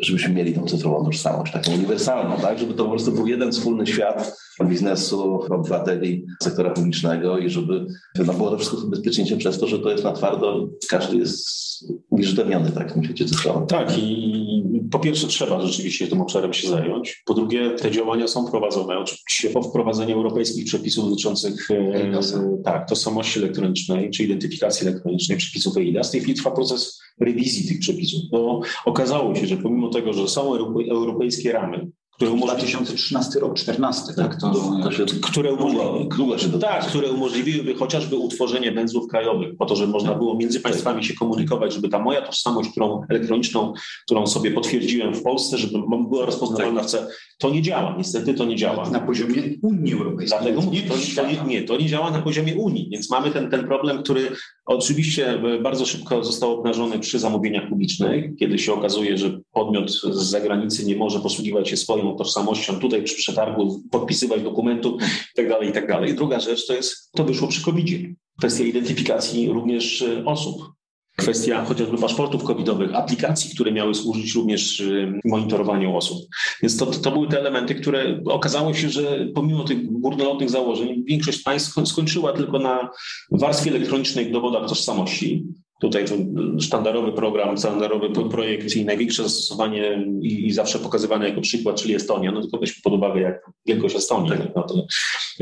żebyśmy 0.00 0.34
mieli 0.34 0.54
tą 0.54 0.66
cyfrową 0.66 1.04
tożsamość, 1.04 1.52
taką 1.52 1.72
uniwersalną, 1.72 2.36
tak? 2.36 2.58
Żeby 2.58 2.74
to 2.74 2.84
po 2.84 2.90
prostu 2.90 3.12
był 3.12 3.26
jeden 3.26 3.52
wspólny 3.52 3.86
świat 3.86 4.36
biznesu, 4.64 5.40
obywateli, 5.50 6.26
sektora 6.42 6.70
publicznego 6.70 7.38
i 7.38 7.50
żeby 7.50 7.86
no, 8.26 8.32
było 8.32 8.50
to 8.50 8.58
wszystko 8.58 8.86
bezpieczniejsze 8.86 9.36
przez 9.36 9.58
to, 9.58 9.66
że 9.66 9.78
to 9.78 9.90
jest 9.90 10.04
na 10.04 10.12
twardo, 10.12 10.68
każdy 10.88 11.16
jest 11.16 11.62
uwierzytelniony 12.10 12.70
tak, 12.70 12.90
w 12.90 12.94
tym 12.94 13.04
świecie 13.04 13.24
cyfrowym. 13.24 13.66
Tak 13.66 13.98
i 13.98 14.62
po 14.90 14.98
pierwsze 14.98 15.26
trzeba 15.26 15.60
rzeczywiście 15.60 16.06
tym 16.08 16.20
obszarem 16.20 16.52
się 16.52 16.68
zająć. 16.68 17.22
Po 17.26 17.34
drugie 17.34 17.70
te 17.70 17.90
działania 17.90 18.28
są 18.28 18.50
prowadzone 18.50 18.98
oczywiście 18.98 19.50
po 19.50 19.62
wprowadzeniu 19.62 20.16
europejskich 20.16 20.64
przepisów 20.64 21.10
dotyczących 21.10 21.70
e, 21.70 22.20
tak, 22.64 22.88
tożsamości 22.88 23.38
elektronicznej 23.38 24.10
czy 24.10 24.24
identyfikacji 24.24 24.88
elektronicznej, 24.88 25.38
przepisów 25.38 25.76
EIDAS. 25.76 26.08
W 26.08 26.12
tej 26.12 26.20
chwili 26.20 26.38
trwa 26.38 26.50
proces 26.50 27.02
rewizji 27.20 27.68
tych 27.68 27.78
przepisów, 27.78 28.20
bo 28.30 28.60
okazało 28.84 29.34
się, 29.34 29.46
że 29.46 29.56
pomimo 29.56 29.81
tego, 29.88 30.12
że 30.12 30.28
są 30.28 30.54
europejskie 30.90 31.52
ramy, 31.52 31.90
które 32.12 32.30
umożliwiły 32.30 32.66
2013 32.66 33.40
rok, 33.40 33.54
14, 33.54 34.14
tak? 34.14 34.40
To, 34.40 34.52
to 34.82 34.92
się, 34.92 35.04
które, 35.22 35.52
umożliwiły, 35.52 36.58
tak, 36.60 36.86
które 36.86 37.10
umożliwiłyby 37.10 37.74
chociażby 37.74 38.16
utworzenie 38.16 38.72
węzłów 38.72 39.08
krajowych, 39.10 39.56
po 39.56 39.66
to, 39.66 39.76
żeby 39.76 39.92
można 39.92 40.14
było 40.14 40.36
między 40.36 40.60
państwami 40.60 41.04
się 41.04 41.14
komunikować, 41.14 41.74
żeby 41.74 41.88
ta 41.88 41.98
moja 41.98 42.22
tożsamość, 42.22 42.70
którą 42.70 43.02
elektroniczną, 43.08 43.72
którą 44.06 44.26
sobie 44.26 44.50
potwierdziłem 44.50 45.14
w 45.14 45.22
Polsce, 45.22 45.58
żeby 45.58 45.78
była 46.10 46.26
rozpoznawalna 46.26 46.82
w 46.82 46.86
C. 46.86 47.06
To 47.38 47.50
nie 47.50 47.62
działa, 47.62 47.94
niestety 47.98 48.34
to 48.34 48.44
nie 48.44 48.56
działa. 48.56 48.90
Na 48.90 49.00
poziomie 49.00 49.42
Unii 49.62 49.92
Europejskiej. 49.92 50.38
Dlatego 50.38 50.60
mówię, 50.60 50.82
to, 50.82 50.94
to, 51.16 51.26
nie, 51.26 51.36
nie, 51.46 51.62
to 51.62 51.76
nie 51.76 51.86
działa 51.86 52.10
na 52.10 52.22
poziomie 52.22 52.54
Unii, 52.54 52.88
więc 52.90 53.10
mamy 53.10 53.30
ten, 53.30 53.50
ten 53.50 53.66
problem, 53.66 54.02
który 54.02 54.30
oczywiście 54.66 55.42
bardzo 55.62 55.86
szybko 55.86 56.24
został 56.24 56.58
obnażony 56.58 56.98
przy 56.98 57.18
zamówieniach 57.18 57.68
publicznych, 57.68 58.36
kiedy 58.38 58.58
się 58.58 58.72
okazuje, 58.72 59.18
że 59.18 59.40
podmiot 59.52 59.90
z 59.90 60.22
zagranicy 60.22 60.86
nie 60.86 60.96
może 60.96 61.20
posługiwać 61.20 61.68
się 61.68 61.76
swoją 62.02 62.16
tożsamością 62.16 62.78
tutaj 62.78 63.02
przy 63.02 63.14
przetargu, 63.14 63.82
podpisywać 63.90 64.42
dokumentów 64.42 65.02
itd., 65.38 65.54
tak 65.54 65.66
itd. 65.66 65.86
Tak 65.86 66.08
I 66.08 66.14
druga 66.14 66.40
rzecz 66.40 66.66
to 66.66 66.74
jest, 66.74 67.12
to 67.12 67.24
wyszło 67.24 67.48
przy 67.48 67.62
covid 67.64 67.86
-zie. 67.86 68.14
Kwestia 68.38 68.64
identyfikacji 68.64 69.48
również 69.48 70.02
e, 70.02 70.24
osób. 70.24 70.72
Kwestia 71.16 71.64
chociażby 71.64 71.98
paszportów 71.98 72.44
covidowych, 72.44 72.94
aplikacji, 72.94 73.54
które 73.54 73.72
miały 73.72 73.94
służyć 73.94 74.34
również 74.34 74.80
e, 74.80 75.12
monitorowaniu 75.24 75.96
osób. 75.96 76.18
Więc 76.62 76.76
to, 76.76 76.86
to 76.86 77.10
były 77.10 77.28
te 77.28 77.40
elementy, 77.40 77.74
które 77.74 78.20
okazało 78.24 78.74
się, 78.74 78.90
że 78.90 79.26
pomimo 79.34 79.64
tych 79.64 79.92
górnolotnych 79.92 80.50
założeń, 80.50 81.04
większość 81.06 81.42
państw 81.42 81.88
skończyła 81.88 82.32
tylko 82.32 82.58
na 82.58 82.90
warstwie 83.30 83.70
elektronicznej 83.70 84.28
w 84.28 84.32
dowodach 84.32 84.68
tożsamości, 84.68 85.44
Tutaj 85.82 86.04
to 86.04 86.14
sztandarowy 86.60 87.12
program, 87.12 87.58
sztandarowy 87.58 88.10
projekt 88.30 88.76
i 88.76 88.84
największe 88.84 89.22
zastosowanie 89.22 90.06
i, 90.22 90.46
i 90.46 90.52
zawsze 90.52 90.78
pokazywane 90.78 91.28
jako 91.28 91.40
przykład, 91.40 91.82
czyli 91.82 91.94
Estonia. 91.94 92.32
No 92.32 92.40
tylko 92.40 92.58
weźmy 92.58 92.82
pod 92.84 92.92
uwagę, 92.92 93.20
jak 93.20 93.50
wielkość 93.66 93.96
Estonii. 93.96 94.30
Tak. 94.30 94.52
No 94.56 94.62
to 94.62 94.86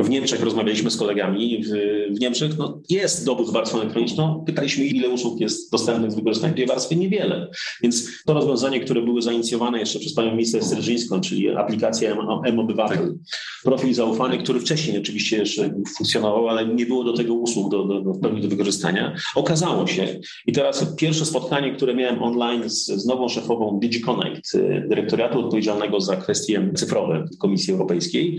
w 0.05 0.11
Niemczech 0.11 0.43
rozmawialiśmy 0.43 0.91
z 0.91 0.97
kolegami. 0.97 1.65
W, 1.65 1.69
w 2.17 2.21
Niemczech 2.21 2.59
no, 2.59 2.81
jest 2.91 3.27
dowód 3.27 3.49
z 3.49 3.51
warstwą 3.51 3.81
elektroniczną. 3.81 4.45
Pytaliśmy, 4.47 4.85
ile 4.85 5.09
usług 5.09 5.41
jest 5.41 5.73
dostępnych 5.73 6.13
z 6.13 6.15
wykorzystaniem 6.15 6.57
tej 6.57 6.67
warstwy. 6.67 6.97
Niewiele. 6.97 7.51
Więc 7.83 8.25
to 8.27 8.35
rozwiązanie, 8.35 8.81
które 8.81 9.03
były 9.03 9.23
zainicjowane 9.23 9.79
jeszcze 9.79 9.99
przez 9.99 10.15
panią 10.15 10.31
minister 10.31 10.65
Strzeżyńską, 10.65 11.21
czyli 11.21 11.51
aplikacja 11.51 12.17
M-Obywatel, 12.45 12.99
tak. 12.99 13.17
profil 13.65 13.95
zaufany, 13.95 14.39
który 14.39 14.61
wcześniej 14.61 14.99
oczywiście 14.99 15.37
jeszcze 15.37 15.71
funkcjonował, 15.99 16.49
ale 16.49 16.67
nie 16.67 16.87
było 16.87 17.05
do 17.05 17.13
tego 17.13 17.35
usług 17.35 17.71
do, 17.71 17.85
do, 17.85 18.01
do, 18.01 18.31
do 18.31 18.49
wykorzystania. 18.49 19.15
Okazało 19.37 19.87
się, 19.87 20.21
i 20.47 20.53
teraz 20.53 20.95
pierwsze 20.97 21.27
spotkanie, 21.27 21.75
które 21.75 21.95
miałem 21.95 22.23
online 22.23 22.71
z, 22.71 22.87
z 22.87 23.07
nową 23.07 23.29
szefową 23.29 23.79
DigiConnect, 23.81 24.55
y, 24.55 24.87
dyrektoriatu 24.89 25.41
odpowiedzialnego 25.41 26.01
za 26.01 26.17
kwestie 26.17 26.73
cyfrowe 26.75 27.25
Komisji 27.39 27.73
Europejskiej, 27.73 28.39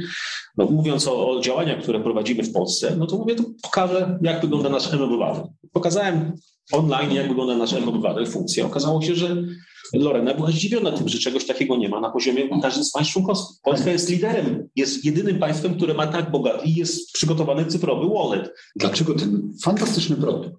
no, 0.58 0.66
mówiąc 0.66 1.08
o, 1.08 1.30
o, 1.30 1.42
działaniach, 1.42 1.84
które 1.84 2.00
prowadzimy 2.00 2.44
w 2.44 2.54
Polsce, 2.54 2.96
no 2.98 3.08
to 3.08 3.18
mówię, 3.18 3.36
to 3.36 3.44
pokażę, 3.64 4.20
jak 4.22 4.42
wygląda 4.42 4.70
nasz 4.70 4.94
M-Obywatel. 4.94 5.44
Pokazałem 5.72 6.34
online, 6.72 7.12
jak 7.12 7.28
wygląda 7.28 7.56
nasz 7.56 7.74
M-Obywatel, 7.74 8.28
funkcja. 8.28 8.66
Okazało 8.66 9.02
się, 9.02 9.16
że 9.16 9.44
Lorena 9.94 10.34
była 10.34 10.52
zdziwiona 10.52 10.92
tym, 10.92 11.10
że 11.10 11.20
czegoś 11.20 11.46
takiego 11.46 11.78
nie 11.78 11.90
ma 11.90 12.00
na 12.00 12.10
poziomie 12.10 12.62
każdym 12.62 12.84
z 12.84 12.92
państw 12.92 13.14
członkowskich. 13.14 13.58
Polska 13.64 13.92
jest 13.92 14.10
liderem, 14.10 14.70
jest 14.76 15.06
jedynym 15.06 15.40
państwem, 15.40 15.76
które 15.76 15.94
ma 15.94 16.08
tak 16.08 16.32
bogaty 16.32 16.68
i 16.68 16.76
jest 16.76 17.14
przygotowany 17.14 17.66
cyfrowy 17.66 18.14
wallet. 18.14 18.54
Dlaczego 18.76 19.14
ten 19.14 19.54
fantastyczny 19.64 20.16
produkt, 20.16 20.50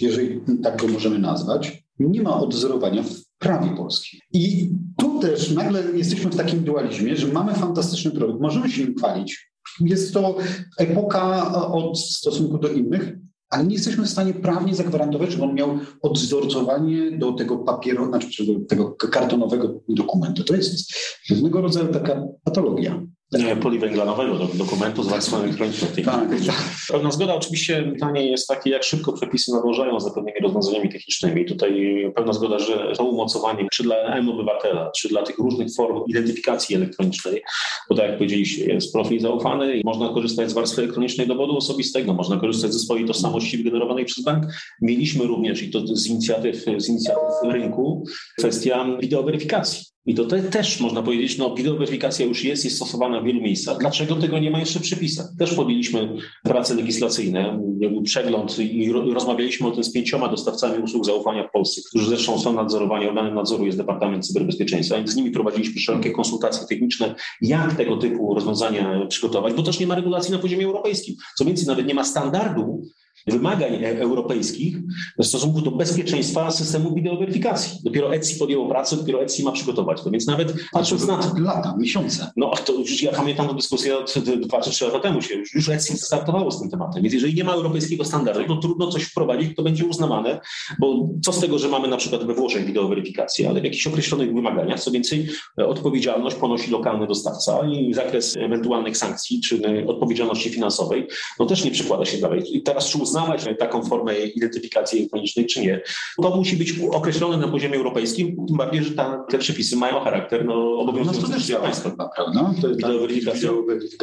jeżeli 0.00 0.40
tak 0.62 0.80
go 0.80 0.88
możemy 0.88 1.18
nazwać, 1.18 1.84
nie 1.98 2.22
ma 2.22 2.40
odzorowania 2.40 3.02
w 3.02 3.38
prawie 3.38 3.76
polskim. 3.76 4.20
I 4.32 4.70
tu 4.96 5.18
też 5.20 5.50
nagle 5.50 5.82
jesteśmy 5.94 6.30
w 6.30 6.36
takim 6.36 6.64
dualizmie, 6.64 7.16
że 7.16 7.26
mamy 7.26 7.54
fantastyczny 7.54 8.10
produkt, 8.10 8.40
możemy 8.40 8.70
się 8.70 8.84
nim 8.84 8.94
chwalić. 8.98 9.52
Jest 9.80 10.14
to 10.14 10.36
epoka 10.78 11.52
od 11.72 11.98
stosunku 11.98 12.58
do 12.58 12.68
innych, 12.68 13.16
ale 13.48 13.66
nie 13.66 13.74
jesteśmy 13.74 14.04
w 14.04 14.10
stanie 14.10 14.34
prawnie 14.34 14.74
zagwarantować, 14.74 15.32
żeby 15.32 15.44
on 15.44 15.54
miał 15.54 15.78
odwzorcowanie 16.02 17.18
do 17.18 17.32
tego 17.32 17.58
papieru, 17.58 18.06
znaczy 18.06 18.46
do 18.46 18.60
tego 18.68 18.90
kartonowego 18.90 19.80
dokumentu. 19.88 20.44
To 20.44 20.56
jest 20.56 20.94
pewnego 21.28 21.60
rodzaju 21.60 21.92
taka 21.92 22.26
patologia 22.44 23.06
poliwęglanowego 23.62 24.38
dokumentu 24.54 25.02
z 25.02 25.08
warstwą 25.08 25.36
elektroniczną. 25.36 25.88
Tak, 26.04 26.04
tak. 26.46 26.56
Pewna 26.92 27.10
zgoda. 27.10 27.34
Oczywiście 27.34 27.82
pytanie 27.82 28.30
jest 28.30 28.48
takie, 28.48 28.70
jak 28.70 28.84
szybko 28.84 29.12
przepisy 29.12 29.52
nadążają 29.52 30.00
za 30.00 30.10
pewnymi 30.10 30.40
rozwiązaniami 30.42 30.88
technicznymi. 30.88 31.44
Tutaj 31.44 32.02
pewna 32.16 32.32
zgoda, 32.32 32.58
że 32.58 32.92
to 32.96 33.04
umocowanie 33.04 33.66
czy 33.72 33.82
dla 33.82 33.96
M-obywatela, 33.96 34.90
czy 34.96 35.08
dla 35.08 35.22
tych 35.22 35.38
różnych 35.38 35.74
form 35.74 36.02
identyfikacji 36.08 36.76
elektronicznej, 36.76 37.42
bo 37.90 37.96
tak 37.96 38.08
jak 38.08 38.18
powiedzieliście, 38.18 38.64
jest 38.64 38.92
profil 38.92 39.20
zaufany 39.20 39.76
i 39.76 39.84
można 39.84 40.08
korzystać 40.08 40.50
z 40.50 40.52
warstwy 40.52 40.82
elektronicznej 40.82 41.26
dowodu 41.26 41.56
osobistego, 41.56 42.14
można 42.14 42.36
korzystać 42.36 42.72
ze 42.72 42.78
swojej 42.78 43.06
tożsamości 43.06 43.56
wygenerowanej 43.58 44.04
przez 44.04 44.24
bank. 44.24 44.44
Mieliśmy 44.82 45.24
również, 45.24 45.62
i 45.62 45.70
to 45.70 45.86
z 45.86 46.06
inicjatyw, 46.06 46.64
z 46.78 46.88
inicjatyw 46.88 47.52
rynku, 47.52 48.04
kwestia 48.38 48.86
wideoweryfikacji. 49.00 49.95
I 50.06 50.14
to 50.14 50.24
te, 50.24 50.42
też 50.42 50.80
można 50.80 51.02
powiedzieć, 51.02 51.38
no 51.38 51.54
wideoweryfikacja 51.54 52.26
już 52.26 52.44
jest, 52.44 52.64
jest 52.64 52.76
stosowana 52.76 53.20
w 53.20 53.24
wielu 53.24 53.40
miejscach. 53.40 53.78
Dlaczego 53.78 54.16
tego 54.16 54.38
nie 54.38 54.50
ma 54.50 54.58
jeszcze 54.58 54.78
w 54.78 54.82
przepisach? 54.82 55.26
Też 55.38 55.54
podjęliśmy 55.54 56.16
prace 56.42 56.74
legislacyjne, 56.74 57.58
był 57.90 58.02
przegląd 58.02 58.58
i 58.58 58.92
rozmawialiśmy 58.92 59.66
o 59.66 59.70
tym 59.70 59.84
z 59.84 59.92
pięcioma 59.92 60.28
dostawcami 60.28 60.82
usług 60.82 61.04
zaufania 61.06 61.48
w 61.48 61.50
Polsce, 61.50 61.80
którzy 61.88 62.06
zresztą 62.08 62.38
są 62.38 62.52
nadzorowani, 62.52 63.06
organem 63.06 63.34
nadzoru 63.34 63.66
jest 63.66 63.78
Departament 63.78 64.26
Cyberbezpieczeństwa, 64.26 64.96
więc 64.96 65.10
z 65.10 65.16
nimi 65.16 65.30
prowadziliśmy 65.30 65.80
szerokie 65.80 66.10
konsultacje 66.10 66.66
techniczne, 66.66 67.14
jak 67.40 67.74
tego 67.74 67.96
typu 67.96 68.34
rozwiązania 68.34 69.06
przygotować, 69.06 69.54
bo 69.54 69.62
też 69.62 69.80
nie 69.80 69.86
ma 69.86 69.94
regulacji 69.94 70.32
na 70.32 70.38
poziomie 70.38 70.66
europejskim. 70.66 71.14
Co 71.38 71.44
więcej, 71.44 71.66
nawet 71.66 71.86
nie 71.86 71.94
ma 71.94 72.04
standardu 72.04 72.82
wymagań 73.26 73.74
e, 73.74 74.00
europejskich 74.00 74.76
w 75.18 75.24
stosunku 75.24 75.60
do 75.60 75.70
bezpieczeństwa 75.70 76.50
systemu 76.50 76.94
wideoweryfikacji. 76.94 77.78
Dopiero 77.84 78.14
ECI 78.14 78.38
podjęło 78.38 78.68
pracę, 78.68 78.96
dopiero 78.96 79.22
ECI 79.22 79.44
ma 79.44 79.52
przygotować 79.52 80.02
to. 80.02 80.10
Więc 80.10 80.26
nawet 80.26 80.54
patrząc 80.72 81.06
na 81.06 81.18
to... 81.18 81.40
Lata, 81.40 81.76
miesiące. 81.78 82.30
No 82.36 82.50
to 82.66 82.72
już 82.72 83.02
ja 83.02 83.12
pamiętam 83.12 83.48
tę 83.48 83.54
dyskusję 83.54 83.98
od 83.98 84.14
dwa 84.40 84.60
czy 84.60 84.70
trzy 84.70 84.84
lata 84.84 85.00
temu 85.00 85.22
się. 85.22 85.34
Już, 85.34 85.54
już 85.54 85.68
ECI 85.68 85.98
startowało 85.98 86.50
z 86.50 86.60
tym 86.60 86.70
tematem. 86.70 87.02
Więc 87.02 87.14
jeżeli 87.14 87.34
nie 87.34 87.44
ma 87.44 87.52
europejskiego 87.52 88.04
standardu, 88.04 88.54
to 88.54 88.56
trudno 88.56 88.86
coś 88.86 89.02
wprowadzić, 89.02 89.56
to 89.56 89.62
będzie 89.62 89.84
uznawane, 89.84 90.40
bo 90.78 91.08
co 91.24 91.32
z 91.32 91.40
tego, 91.40 91.58
że 91.58 91.68
mamy 91.68 91.88
na 91.88 91.96
przykład 91.96 92.24
we 92.24 92.34
Włoszech 92.34 92.66
wideoweryfikację, 92.66 93.48
ale 93.48 93.60
w 93.60 93.64
jakichś 93.64 93.86
określonych 93.86 94.34
wymaganiach, 94.34 94.80
co 94.80 94.90
więcej, 94.90 95.28
e, 95.60 95.66
odpowiedzialność 95.66 96.36
ponosi 96.36 96.70
lokalny 96.70 97.06
dostawca 97.06 97.66
i 97.66 97.94
zakres 97.94 98.36
ewentualnych 98.36 98.96
sankcji 98.96 99.40
czy 99.40 99.60
e, 99.64 99.86
odpowiedzialności 99.86 100.50
finansowej, 100.50 101.06
no 101.38 101.46
też 101.46 101.64
nie 101.64 101.70
przekłada 101.70 102.04
się 102.04 102.18
dalej. 102.18 102.56
I 102.56 102.62
teraz 102.62 102.88
czy 102.88 102.98
uznawać 103.06 103.44
taką 103.58 103.82
formę 103.82 104.18
identyfikacji 104.18 104.98
elektronicznej, 104.98 105.46
czy 105.46 105.60
nie. 105.60 105.80
To 106.22 106.36
musi 106.36 106.56
być 106.56 106.74
określone 106.92 107.36
na 107.36 107.48
poziomie 107.48 107.76
europejskim, 107.76 108.46
tym 108.46 108.56
bardziej, 108.56 108.84
że 108.84 108.90
ta, 108.90 109.24
te 109.30 109.38
przepisy 109.38 109.76
mają 109.76 110.00
charakter 110.00 110.44
no, 110.44 110.78
obowiązujący 110.78 111.22
no, 111.22 111.28
to 111.28 111.34
też 111.34 111.44
działa, 111.46 111.70
prawda? 112.16 112.54
To 112.60 112.68
jest 112.68 112.80
weryfikacja. 112.80 113.50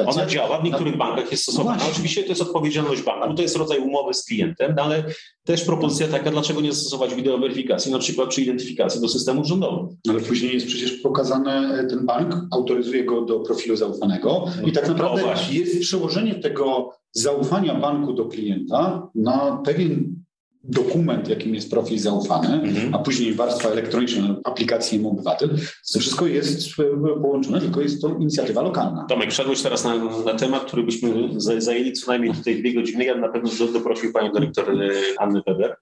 Ona 0.05 0.25
działa, 0.25 0.61
w 0.61 0.63
niektórych 0.63 0.97
bankach 0.97 1.31
jest 1.31 1.43
stosowana. 1.43 1.83
No 1.83 1.89
Oczywiście 1.91 2.23
to 2.23 2.29
jest 2.29 2.41
odpowiedzialność 2.41 3.01
banku, 3.01 3.33
to 3.33 3.41
jest 3.41 3.55
rodzaj 3.55 3.79
umowy 3.79 4.13
z 4.13 4.25
klientem, 4.25 4.73
no, 4.77 4.83
ale 4.83 5.03
też 5.43 5.63
propozycja 5.63 6.07
taka, 6.07 6.31
dlaczego 6.31 6.61
nie 6.61 6.73
stosować 6.73 7.15
wideoweryfikacji, 7.15 7.91
na 7.91 7.99
przykład 7.99 8.29
przy 8.29 8.41
identyfikacji 8.41 9.01
do 9.01 9.07
systemu 9.07 9.45
rządowego. 9.45 9.89
Ale 10.09 10.19
później 10.19 10.53
jest 10.53 10.67
przecież 10.67 10.91
pokazane, 10.91 11.85
ten 11.89 12.05
bank 12.05 12.35
autoryzuje 12.51 13.03
go 13.03 13.21
do 13.21 13.39
profilu 13.39 13.75
zaufanego 13.75 14.45
i 14.65 14.71
tak 14.71 14.87
naprawdę 14.87 15.21
jest 15.51 15.79
przełożenie 15.79 16.35
tego 16.35 16.93
zaufania 17.13 17.75
banku 17.75 18.13
do 18.13 18.25
klienta 18.25 19.07
na 19.15 19.61
pewien 19.65 20.23
dokument, 20.63 21.29
jakim 21.29 21.55
jest 21.55 21.71
profil 21.71 21.99
zaufany, 21.99 22.53
mhm. 22.53 22.95
a 22.95 22.99
później 22.99 23.33
warstwa 23.33 23.69
elektroniczna, 23.69 24.35
aplikacji 24.43 25.05
obywatel, 25.05 25.49
to 25.93 25.99
wszystko 25.99 26.27
jest 26.27 26.79
e, 26.79 27.21
połączone, 27.21 27.61
tylko 27.61 27.81
jest 27.81 28.01
to 28.01 28.09
inicjatywa 28.09 28.61
lokalna. 28.61 29.05
Tomek, 29.09 29.31
wszedłeś 29.31 29.61
teraz 29.61 29.83
na, 29.83 29.95
na 30.25 30.33
temat, 30.33 30.65
który 30.65 30.83
byśmy 30.83 31.29
zajęli 31.57 31.93
co 31.93 32.11
najmniej 32.11 32.33
tutaj 32.33 32.59
dwie 32.59 32.73
godziny. 32.73 33.05
Ja 33.05 33.15
na 33.15 33.29
pewno 33.29 33.49
doprosił 33.73 34.13
panią 34.13 34.31
dyrektor 34.31 34.71
e, 34.71 34.89
Anny 35.19 35.41
Weber, 35.47 35.75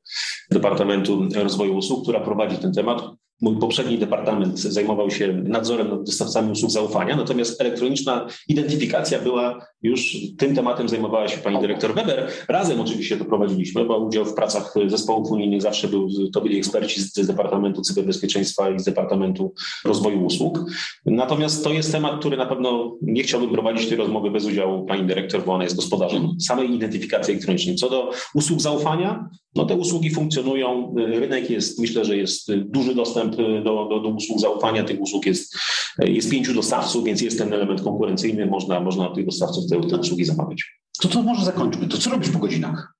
Departamentu 0.52 1.28
Rozwoju 1.36 1.78
Usług, 1.78 2.04
która 2.04 2.20
prowadzi 2.20 2.58
ten 2.58 2.74
temat. 2.74 3.02
Mój 3.42 3.60
poprzedni 3.60 3.98
departament 3.98 4.60
zajmował 4.60 5.12
się 5.12 5.34
nadzorem 5.34 5.90
nad 5.90 6.04
dostawcami 6.04 6.52
usług 6.52 6.72
zaufania, 6.72 7.16
natomiast 7.16 7.62
elektroniczna 7.62 8.28
identyfikacja 8.48 9.20
była 9.20 9.66
już 9.84 10.18
tym 10.38 10.56
tematem 10.56 10.90
zajmowała 10.90 11.28
się 11.28 11.38
pani 11.38 11.60
dyrektor 11.60 11.96
Weber. 11.96 12.28
Razem 12.48 12.82
oczywiście 12.82 13.18
to 13.18 13.26
prowadziliśmy, 13.26 13.86
bo 13.86 13.98
udział 13.98 14.26
w 14.26 14.34
pracach 14.34 14.74
zespołów 14.88 15.32
unijnych 15.32 15.62
zawsze 15.62 15.88
był, 15.88 16.08
to 16.34 16.42
byli 16.42 16.58
eksperci 16.58 17.02
z, 17.02 17.28
Departamentu 17.28 17.82
Cyberbezpieczeństwa 17.82 18.70
i 18.70 18.80
z 18.80 18.84
Departamentu 18.84 19.54
Rozwoju 19.86 20.26
Usług. 20.26 20.60
Natomiast 21.06 21.64
to 21.64 21.74
jest 21.74 21.92
temat, 21.92 22.20
który 22.20 22.38
na 22.38 22.46
pewno 22.46 22.98
nie 23.02 23.24
chciałbym 23.24 23.50
prowadzić 23.50 23.90
tej 23.90 23.98
rozmowy 23.98 24.32
bez 24.32 24.46
udziału 24.46 24.86
pani 24.86 25.08
dyrektor, 25.08 25.46
bo 25.46 25.54
ona 25.54 25.64
jest 25.64 25.76
gospodarzem 25.76 26.28
samej 26.40 26.76
identyfikacji 26.76 27.32
elektronicznej. 27.32 27.76
Co 27.76 27.90
do 27.90 28.12
usług 28.36 28.62
zaufania, 28.62 29.30
no 29.56 29.66
te 29.66 29.76
usługi 29.76 30.10
funkcjonują, 30.10 30.96
rynek 30.98 31.50
jest, 31.50 31.80
myślę, 31.80 32.06
że 32.06 32.18
jest 32.18 32.52
duży 32.56 32.96
dostęp 32.96 33.36
do, 33.36 33.86
do, 33.90 34.00
do 34.00 34.10
usług 34.10 34.40
zaufania, 34.40 34.84
tych 34.84 35.02
usług 35.02 35.26
jest, 35.26 35.58
jest 36.00 36.32
pięciu 36.32 36.54
dostawców, 36.54 37.04
więc 37.04 37.22
jest 37.22 37.38
ten 37.38 37.54
element 37.54 37.82
konkurencyjny, 37.82 38.46
można, 38.46 38.80
można 38.80 39.10
tych 39.10 39.26
dostawców 39.26 39.68
te, 39.72 39.88
te 39.88 39.98
usługi 39.98 40.26
zamawiać. 40.26 40.82
To 41.02 41.08
co 41.08 41.24
może 41.24 41.46
zakończmy? 41.46 41.88
To 41.88 41.98
co 41.98 42.10
robisz 42.10 42.30
po 42.30 42.40
godzinach? 42.40 42.94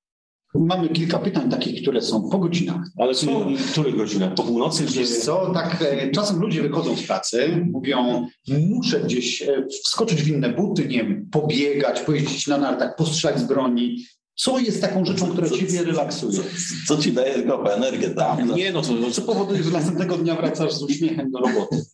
Mamy 0.56 0.90
kilka 0.90 1.20
pytań 1.20 1.50
takich, 1.50 1.82
które 1.82 2.02
są 2.02 2.30
po 2.30 2.40
godzinach. 2.40 2.82
Ale 2.98 3.16
co, 3.16 3.26
w 3.58 3.72
których 3.72 3.96
godzinach? 3.96 4.34
Po 4.34 4.44
północy? 4.44 4.86
Wiesz 4.86 5.18
co, 5.18 5.52
tak 5.54 5.82
e, 5.82 6.12
czasem 6.12 6.40
ludzie 6.40 6.62
wychodzą 6.62 6.96
z 6.96 7.04
pracy, 7.04 7.66
mówią, 7.72 8.28
muszę 8.70 9.00
gdzieś 9.00 9.42
e, 9.42 9.68
wskoczyć 9.86 10.24
w 10.24 10.28
inne 10.28 10.50
buty, 10.50 10.88
nie 10.88 10.98
wiem, 10.98 11.28
pobiegać, 11.32 12.02
pojeździć 12.02 12.48
na 12.48 12.58
nartach, 12.58 12.96
postrzelać 12.96 13.40
z 13.40 13.44
broni. 13.44 14.06
Co 14.42 14.60
jest 14.60 14.82
taką 14.82 15.06
rzeczą, 15.06 15.28
która 15.28 15.50
co, 15.50 15.58
ciebie 15.58 15.84
relaksuje? 15.84 16.34
Co, 16.34 16.42
co, 16.88 17.02
ci 17.02 17.12
daje 17.12 17.34
tylko 17.34 17.74
energię? 17.74 18.10
Tak, 18.10 18.46
nie, 18.56 18.72
no 18.72 18.82
co, 18.82 19.12
co 19.12 19.22
powoduje, 19.22 19.64
że 19.64 19.72
następnego 19.72 20.18
dnia 20.18 20.36
wracasz 20.36 20.74
z 20.74 20.84
uśmiechem 20.84 21.32
do 21.32 21.40
roboty? 21.40 21.86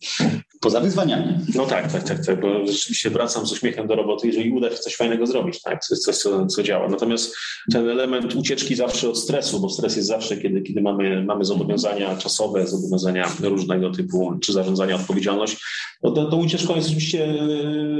Poza 0.60 0.80
wyzwaniami. 0.80 1.38
No 1.54 1.66
tak, 1.66 1.92
tak, 1.92 2.02
tak, 2.02 2.26
tak, 2.26 2.40
bo 2.40 2.66
rzeczywiście 2.66 3.10
wracam 3.10 3.46
z 3.46 3.52
uśmiechem 3.52 3.86
do 3.86 3.94
roboty, 3.94 4.26
jeżeli 4.26 4.50
uda 4.50 4.70
się 4.70 4.76
coś 4.76 4.96
fajnego 4.96 5.26
zrobić, 5.26 5.62
tak, 5.62 5.84
coś, 5.84 5.98
coś 5.98 6.16
co, 6.16 6.46
co 6.46 6.62
działa. 6.62 6.88
Natomiast 6.88 7.36
ten 7.72 7.88
element 7.88 8.34
ucieczki 8.34 8.74
zawsze 8.74 9.08
od 9.08 9.18
stresu, 9.18 9.60
bo 9.60 9.68
stres 9.68 9.96
jest 9.96 10.08
zawsze, 10.08 10.36
kiedy, 10.36 10.62
kiedy 10.62 10.82
mamy, 10.82 11.24
mamy 11.24 11.44
zobowiązania 11.44 12.16
czasowe, 12.16 12.66
zobowiązania 12.66 13.32
różnego 13.40 13.90
typu, 13.90 14.38
czy 14.40 14.52
zarządzania 14.52 14.96
odpowiedzialność, 14.96 15.56
no 16.02 16.10
to, 16.10 16.30
to 16.30 16.36
ucieczką 16.36 16.76
jest 16.76 16.88
oczywiście 16.88 17.28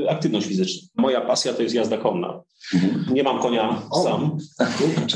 e, 0.05 0.11
aktywność 0.11 0.47
fizyczna. 0.47 0.89
Moja 0.97 1.21
pasja 1.21 1.53
to 1.53 1.63
jest 1.63 1.75
jazda 1.75 1.99
konna. 1.99 2.43
Nie 3.13 3.23
mam 3.23 3.43
konia 3.43 3.83
sam. 4.05 4.39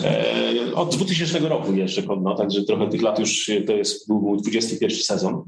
E, 0.05 0.75
od 0.75 0.97
2000 0.97 1.39
roku 1.39 1.75
jeszcze 1.75 2.03
konno, 2.03 2.35
także 2.35 2.63
trochę 2.63 2.89
tych 2.89 3.03
lat 3.03 3.19
już 3.19 3.51
to 3.67 3.73
jest 3.73 4.09
był 4.09 4.21
mój 4.21 4.43
21 4.43 4.99
sezon. 4.99 5.43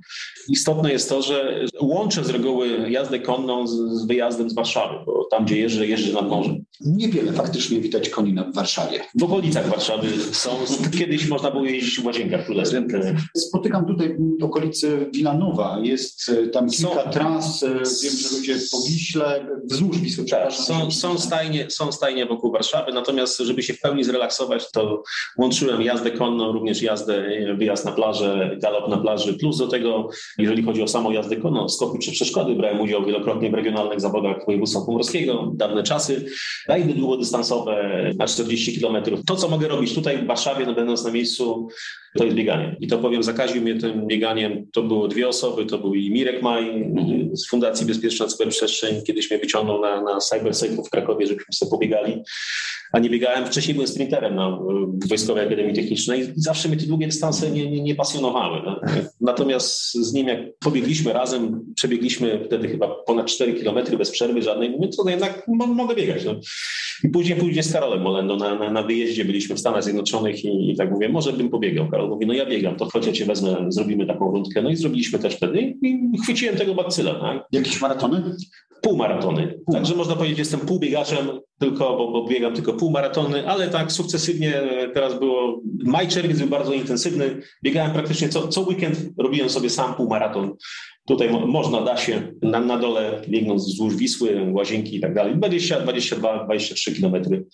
Istotne 0.49 0.93
jest 0.93 1.09
to, 1.09 1.23
że 1.23 1.65
łączę 1.81 2.25
z 2.25 2.31
reguły 2.31 2.91
jazdę 2.91 3.21
konną 3.21 3.67
z, 3.67 3.71
z 3.71 4.07
wyjazdem 4.07 4.51
z 4.51 4.55
Warszawy, 4.55 4.95
bo 5.07 5.25
tam, 5.31 5.45
gdzie 5.45 5.59
jeżdżę, 5.59 5.87
jeżdżę 5.87 6.13
nad 6.13 6.29
morzem. 6.29 6.65
Niewiele 6.81 7.33
faktycznie 7.33 7.81
widać 7.81 8.09
koni 8.09 8.35
w 8.53 8.55
Warszawie. 8.55 9.01
W 9.15 9.23
okolicach 9.23 9.69
Warszawy 9.69 10.09
są. 10.33 10.51
Kiedyś 10.99 11.29
można 11.29 11.51
było 11.51 11.65
jeździć 11.65 12.01
w 12.01 12.07
Łazienkach 12.07 12.45
Królewskich. 12.45 12.81
Spotykam 13.37 13.87
tutaj 13.87 14.17
w 14.41 14.45
okolicy 14.45 15.11
Wilanowa. 15.15 15.79
Jest 15.83 16.29
e, 16.29 16.47
tam 16.47 16.71
kilka 16.71 17.05
są, 17.05 17.11
tras. 17.11 17.63
E, 17.63 17.69
wiem, 18.03 18.13
że 18.17 18.37
ludzie 18.37 18.57
po 18.73 18.83
Wiśle, 18.89 19.47
wzdłuż 19.65 19.99
Wisły, 19.99 20.25
tak, 20.25 20.53
są, 20.53 20.91
są, 20.91 21.19
stajnie, 21.19 21.71
są 21.71 21.93
stajnie 21.95 22.27
wokół 22.27 22.53
Warszawy, 22.53 22.93
natomiast 22.93 23.39
żeby 23.39 23.63
się 23.63 23.75
w 23.75 23.81
pełni 23.81 24.05
zrelaksować, 24.05 24.71
to 24.71 25.03
łączyłem 25.39 25.83
jazdę 25.83 26.11
konną, 26.11 26.53
również 26.53 26.83
jazdę, 26.83 27.29
wyjazd 27.57 27.85
na 27.85 27.93
plażę, 27.93 28.57
galop 28.63 28.89
na 28.89 28.97
plaży, 28.97 29.35
plus 29.35 29.59
do 29.59 29.69
tego, 29.69 30.09
jeżeli 30.39 30.63
chodzi 30.63 30.83
o 30.83 30.89
samą 30.89 31.11
jazdę 31.11 31.37
konną, 31.37 31.69
skoki 31.69 31.99
czy 31.99 32.13
przeszkody, 32.13 32.55
brałem 32.55 32.81
udział 32.81 33.05
wielokrotnie 33.05 33.51
w 33.51 33.55
regionalnych 33.55 34.01
zawodach 34.01 34.47
województwa 34.47 34.81
pomorskiego, 34.87 35.53
dawne 35.55 35.83
czasy, 35.83 36.27
rajdy 36.69 36.95
długodystansowe 36.95 38.05
na 38.17 38.27
40 38.27 38.75
kilometrów. 38.75 39.25
To, 39.27 39.37
co 39.37 39.49
mogę 39.49 39.69
robić 39.69 39.95
tutaj 39.95 40.19
w 40.19 40.27
Warszawie, 40.27 40.67
no, 40.67 40.75
będąc 40.75 41.05
na 41.05 41.11
miejscu, 41.11 41.69
to 42.19 42.25
jest 42.25 42.37
bieganie. 42.37 42.77
I 42.81 42.87
to 42.87 42.99
powiem, 42.99 43.23
zakaził 43.23 43.63
mnie 43.63 43.75
tym 43.75 44.07
bieganiem, 44.07 44.67
to 44.73 44.83
było 44.83 45.09
dwie 45.09 45.29
osoby, 45.29 45.67
to 45.67 45.79
był 45.79 45.95
i 45.95 46.11
Mirek 46.11 46.43
Maj 46.43 46.91
z 47.33 47.49
Fundacji 47.49 47.87
Bezpieczna 47.87 48.27
Cyberprzestrzeń, 48.27 49.03
kiedyś 49.07 49.31
mnie 49.31 49.41
wyciągnął 49.41 49.81
na, 49.81 50.03
na 50.03 50.19
CyberSafe 50.19 50.83
w 50.87 50.91
Krakowie, 50.91 51.27
żebyśmy 51.27 51.55
sobie 51.55 51.71
pobiegali 51.71 52.23
a 52.95 52.99
nie 52.99 53.11
biegałem. 53.11 53.47
Wcześniej 53.47 53.75
byłem 53.75 53.89
sprinterem 53.89 54.35
na 54.35 54.59
Wojskowej 55.09 55.47
Akademii 55.47 55.75
Technicznej 55.75 56.21
i 56.21 56.33
zawsze 56.37 56.69
mnie 56.69 56.77
te 56.77 56.87
długie 56.87 57.07
dystanse 57.07 57.51
nie, 57.51 57.71
nie, 57.71 57.83
nie 57.83 57.95
pasjonowały. 57.95 58.61
No. 58.67 58.81
Natomiast 59.21 59.93
z 59.93 60.13
nim 60.13 60.29
jak 60.29 60.39
pobiegliśmy 60.59 61.13
razem, 61.13 61.65
przebiegliśmy 61.75 62.45
wtedy 62.47 62.69
chyba 62.69 62.89
ponad 62.89 63.27
4 63.27 63.55
kilometry 63.55 63.97
bez 63.97 64.11
przerwy 64.11 64.43
żadnej, 64.43 64.71
mówię, 64.71 64.89
to 64.89 65.11
jednak 65.11 65.47
mogę 65.49 65.95
biegać. 65.95 66.25
No. 66.25 66.35
I 67.05 67.09
później, 67.09 67.39
później 67.39 67.63
z 67.63 67.73
Karolem 67.73 68.03
Molendo 68.03 68.37
na, 68.37 68.55
na, 68.55 68.71
na 68.71 68.83
wyjeździe 68.83 69.25
byliśmy 69.25 69.55
w 69.55 69.61
Stanach 69.61 69.85
Zjednoczonych 69.85 70.45
i, 70.45 70.71
i, 70.71 70.77
tak 70.77 70.91
mówię, 70.91 71.09
może 71.09 71.33
bym 71.33 71.51
pobiegał. 71.51 71.89
Karol 71.91 72.04
mówi, 72.09 72.27
no 72.27 72.33
ja 72.35 72.47
biegam, 72.47 72.77
to 72.77 72.89
chodź 72.93 73.07
ja 73.07 73.13
cię 73.13 73.25
wezmę, 73.25 73.67
zrobimy 73.69 74.07
taką 74.07 74.31
rundkę. 74.31 74.63
No 74.63 74.71
i 74.71 74.77
zrobiliśmy 74.77 75.19
też 75.19 75.37
wtedy 75.37 75.77
i 75.83 76.19
chwyciłem 76.23 76.57
tego 76.57 76.75
bakcyla. 76.75 77.15
Tak? 77.15 77.47
Jakieś 77.53 77.81
maratony? 77.81 78.23
półmaratony. 78.85 79.59
Pół. 79.67 79.75
Także 79.75 79.95
można 79.95 80.17
powiedzieć, 80.17 80.39
jestem 80.39 80.61
półbiegaczem, 80.61 81.29
tylko, 81.59 81.97
bo, 81.97 82.13
bo, 82.13 82.25
biegam 82.29 82.55
tylko 82.55 82.73
półmaratony, 82.73 83.49
ale 83.49 83.69
tak 83.69 83.93
sukcesywnie 83.93 84.63
teraz 84.95 85.19
było, 85.19 85.61
maj, 85.85 86.09
czerwiec 86.09 86.39
był 86.39 86.49
bardzo 86.49 86.73
intensywny, 86.73 87.41
biegałem 87.63 87.93
praktycznie 87.93 88.29
co, 88.29 88.49
co 88.49 88.61
weekend, 88.61 88.97
robiłem 89.19 89.51
sobie 89.51 89.71
sam 89.71 89.95
półmaraton 89.95 90.57
Tutaj 91.07 91.31
mo 91.31 91.47
można, 91.47 91.81
da 91.81 91.97
się 91.97 92.33
na, 92.43 92.61
na 92.61 92.79
dole 92.79 93.23
biegnąc 93.29 93.67
wzdłuż 93.67 93.97
Wisły, 93.97 94.53
Łazienki 94.53 94.97
i 94.97 95.01
tak 95.01 95.15
dalej. 95.15 95.37
20, 95.37 95.81
22, 95.81 96.45
23 96.45 96.95
kilometry. 96.95 97.45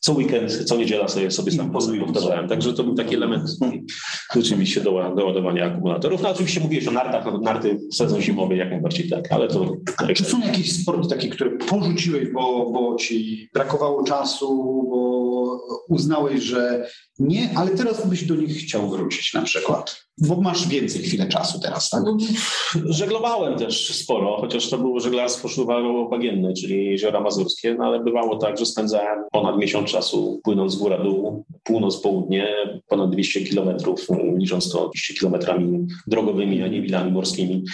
Co 0.00 0.12
weekend, 0.12 0.64
co 0.64 0.76
niedziela 0.76 1.08
sobie, 1.08 1.30
sobie 1.30 1.52
sam 1.52 1.72
powtarzałem. 2.00 2.48
Także 2.48 2.72
to 2.72 2.84
był 2.84 2.94
taki 2.94 3.14
element 3.14 3.50
rzeczywiście 4.36 4.80
do, 4.80 4.90
do 5.16 5.26
ładowania 5.26 5.66
akumulatorów. 5.66 6.22
No 6.22 6.30
oczywiście 6.30 6.60
mówiłeś 6.60 6.88
o 6.88 6.90
nartach, 6.90 7.24
no, 7.24 7.38
narty 7.38 7.78
sezon 7.92 8.20
zimowy 8.20 8.56
jak 8.56 8.70
najbardziej 8.70 9.08
tak, 9.08 9.32
ale 9.32 9.48
to... 9.48 9.72
Czy 10.14 10.24
są 10.24 10.40
jakieś 10.40 10.82
sporty 10.82 11.08
takie, 11.08 11.28
które 11.28 11.50
porzuciłeś, 11.50 12.28
bo, 12.32 12.70
bo 12.70 12.96
ci 12.96 13.48
brakowało 13.54 14.04
czasu, 14.04 14.56
bo 14.90 15.60
uznałeś, 15.88 16.42
że 16.42 16.86
nie, 17.18 17.50
ale 17.56 17.70
teraz 17.70 18.06
byś 18.06 18.24
do 18.24 18.34
nich 18.34 18.56
chciał 18.56 18.90
wrócić 18.90 19.34
na 19.34 19.42
przykład? 19.42 20.09
Bo 20.20 20.40
masz 20.40 20.68
więcej 20.68 21.02
chwilę 21.02 21.28
czasu 21.28 21.60
teraz, 21.60 21.90
tak? 21.90 22.02
No, 22.04 22.16
żeglowałem 22.84 23.58
też 23.58 23.94
sporo, 23.94 24.36
chociaż 24.40 24.70
to 24.70 24.78
było 24.78 25.00
żeglarstwo 25.00 25.48
szluwarowo-bagienne, 25.48 26.52
czyli 26.60 26.84
jeziora 26.84 27.20
mazurskie, 27.20 27.74
no 27.74 27.84
ale 27.84 28.04
bywało 28.04 28.36
tak, 28.36 28.58
że 28.58 28.66
spędzałem 28.66 29.18
ponad 29.32 29.58
miesiąc 29.58 29.90
czasu 29.90 30.40
płynąc 30.44 30.72
z 30.72 30.76
góra 30.76 30.98
dół, 30.98 31.44
północ-południe, 31.64 32.48
ponad 32.88 33.10
200 33.10 33.44
kilometrów, 33.44 34.06
licząc 34.36 34.72
to 34.72 34.88
200 34.88 35.14
kilometrami 35.14 35.86
drogowymi, 36.06 36.62
a 36.62 36.68
nie 36.68 36.82
wilami 36.82 37.12
morskimi 37.12 37.64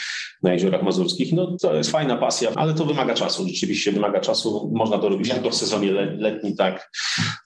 na 0.42 0.52
jeziorach 0.52 0.82
mazurskich. 0.82 1.32
No 1.32 1.56
to 1.62 1.74
jest 1.74 1.90
fajna 1.90 2.16
pasja, 2.16 2.50
ale 2.54 2.74
to 2.74 2.84
wymaga 2.84 3.14
czasu, 3.14 3.48
rzeczywiście 3.48 3.92
wymaga 3.92 4.20
czasu. 4.20 4.70
Można 4.74 4.98
to 4.98 5.08
robić 5.08 5.30
tylko 5.30 5.50
w 5.50 5.54
sezonie 5.54 5.92
letnim, 5.92 6.56
tak. 6.56 6.90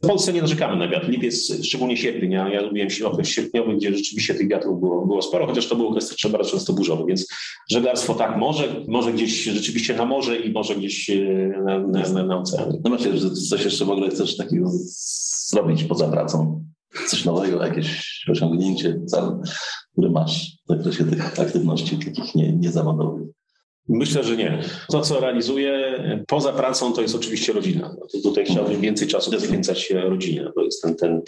W 0.05 0.07
Polsce 0.07 0.33
nie 0.33 0.41
narzekamy 0.41 0.77
na 0.77 0.89
wiatr. 0.89 1.09
Lipiec, 1.09 1.65
szczególnie 1.65 1.97
sierpień. 1.97 2.33
Ja, 2.33 2.61
lubiłem 2.61 2.89
okres 3.05 3.29
sierpniowy, 3.29 3.77
gdzie 3.77 3.97
rzeczywiście 3.97 4.35
tych 4.35 4.49
wiatrów 4.49 4.81
było, 4.81 4.90
było 5.07 5.23
sporo, 5.23 5.47
chociaż 5.47 5.69
to 5.69 5.77
był 5.77 5.89
okres 5.89 6.09
też 6.09 6.33
bardzo 6.33 6.51
często 6.51 6.73
burzowy, 6.73 7.05
więc 7.07 7.27
żeglarstwo 7.71 8.15
tak 8.15 8.37
może, 8.39 8.85
może 8.89 9.13
gdzieś 9.13 9.45
rzeczywiście 9.45 9.95
na 9.95 10.05
morze 10.05 10.37
i 10.37 10.53
może 10.53 10.77
gdzieś 10.77 11.11
e, 11.11 11.23
na, 11.65 11.79
na, 11.79 12.09
na, 12.09 12.25
na 12.25 12.39
oceanie. 12.39 12.79
No 12.85 12.91
myślę, 12.91 13.19
że 13.19 13.31
coś 13.31 13.65
jeszcze 13.65 13.85
w 13.85 13.91
ogóle 13.91 14.11
chcesz 14.11 14.37
takiego 14.37 14.71
zrobić 15.49 15.85
poza 15.85 16.09
pracą? 16.09 16.65
Coś 17.09 17.25
nowego, 17.25 17.65
jakieś 17.65 18.21
osiągnięcie, 18.31 19.01
cel, 19.07 19.41
który 19.93 20.11
masz 20.11 20.59
w 20.67 20.69
zakresie 20.69 21.05
tych 21.05 21.41
aktywności 21.41 21.99
takich 21.99 22.35
nie, 22.35 22.53
niezawodowych? 22.53 23.29
Myślę, 23.89 24.25
że 24.25 24.37
nie. 24.37 24.63
To, 24.89 25.01
co 25.01 25.21
realizuję 25.21 26.03
poza 26.27 26.53
pracą, 26.53 26.93
to 26.93 27.03
jest 27.03 27.15
oczywiście 27.15 27.53
rodzina. 27.53 27.97
No 28.01 28.21
tutaj 28.23 28.45
chciałbym 28.45 28.81
więcej 28.81 29.09
czasu 29.09 29.31
poświęcać 29.31 29.81
się 29.81 30.01
rodzinie. 30.01 30.49
To 30.55 30.65
jest 30.65 30.83
ten, 30.83 30.97
ten, 30.97 31.23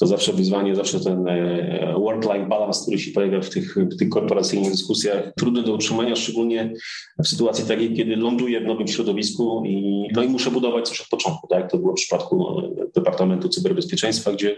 to 0.00 0.06
zawsze 0.06 0.32
wyzwanie, 0.32 0.76
zawsze 0.76 1.00
ten 1.00 1.28
e, 1.28 1.94
work-life 1.98 2.46
balance, 2.48 2.82
który 2.82 2.98
się 2.98 3.12
pojawia 3.12 3.40
w 3.40 3.50
tych, 3.50 3.76
w 3.76 3.96
tych 3.96 4.08
korporacyjnych 4.08 4.70
dyskusjach, 4.70 5.32
trudny 5.36 5.62
do 5.62 5.72
utrzymania, 5.72 6.16
szczególnie 6.16 6.74
w 7.24 7.28
sytuacji 7.28 7.64
takiej, 7.64 7.94
kiedy 7.94 8.16
ląduję 8.16 8.60
w 8.60 8.64
nowym 8.64 8.88
środowisku 8.88 9.62
i, 9.66 10.08
no 10.14 10.22
i 10.22 10.28
muszę 10.28 10.50
budować 10.50 10.88
coś 10.88 11.00
od 11.00 11.08
początku. 11.08 11.46
Tak? 11.46 11.70
To 11.70 11.78
było 11.78 11.92
w 11.92 11.96
przypadku 11.96 12.62
Departamentu 12.94 13.48
Cyberbezpieczeństwa, 13.48 14.32
gdzie 14.32 14.56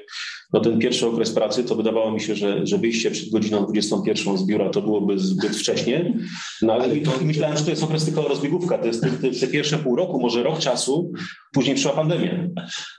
no 0.52 0.60
ten 0.60 0.78
pierwszy 0.78 1.06
okres 1.06 1.30
pracy 1.30 1.64
to 1.64 1.74
wydawało 1.74 2.10
mi 2.10 2.20
się, 2.20 2.34
że, 2.34 2.66
że 2.66 2.78
wyjście 2.78 3.10
przed 3.10 3.30
godziną 3.30 3.66
21 3.66 4.38
z 4.38 4.46
biura 4.46 4.70
to 4.70 4.82
byłoby 4.82 5.18
zbyt 5.18 5.56
wcześnie. 5.56 6.14
No 6.62 6.72
ale 6.72 6.96
to, 6.96 7.10
myślałem, 7.30 7.56
że 7.56 7.64
to 7.64 7.70
jest 7.70 7.82
okres 7.82 8.04
tylko 8.04 8.22
rozbiegówka. 8.22 8.78
To 8.78 8.86
jest 8.86 9.02
te, 9.02 9.10
te, 9.10 9.46
pierwsze 9.46 9.78
pół 9.78 9.96
roku, 9.96 10.20
może 10.20 10.42
rok 10.42 10.58
czasu, 10.58 11.12
później 11.52 11.74
przyszła 11.74 11.92
pandemia. 11.92 12.48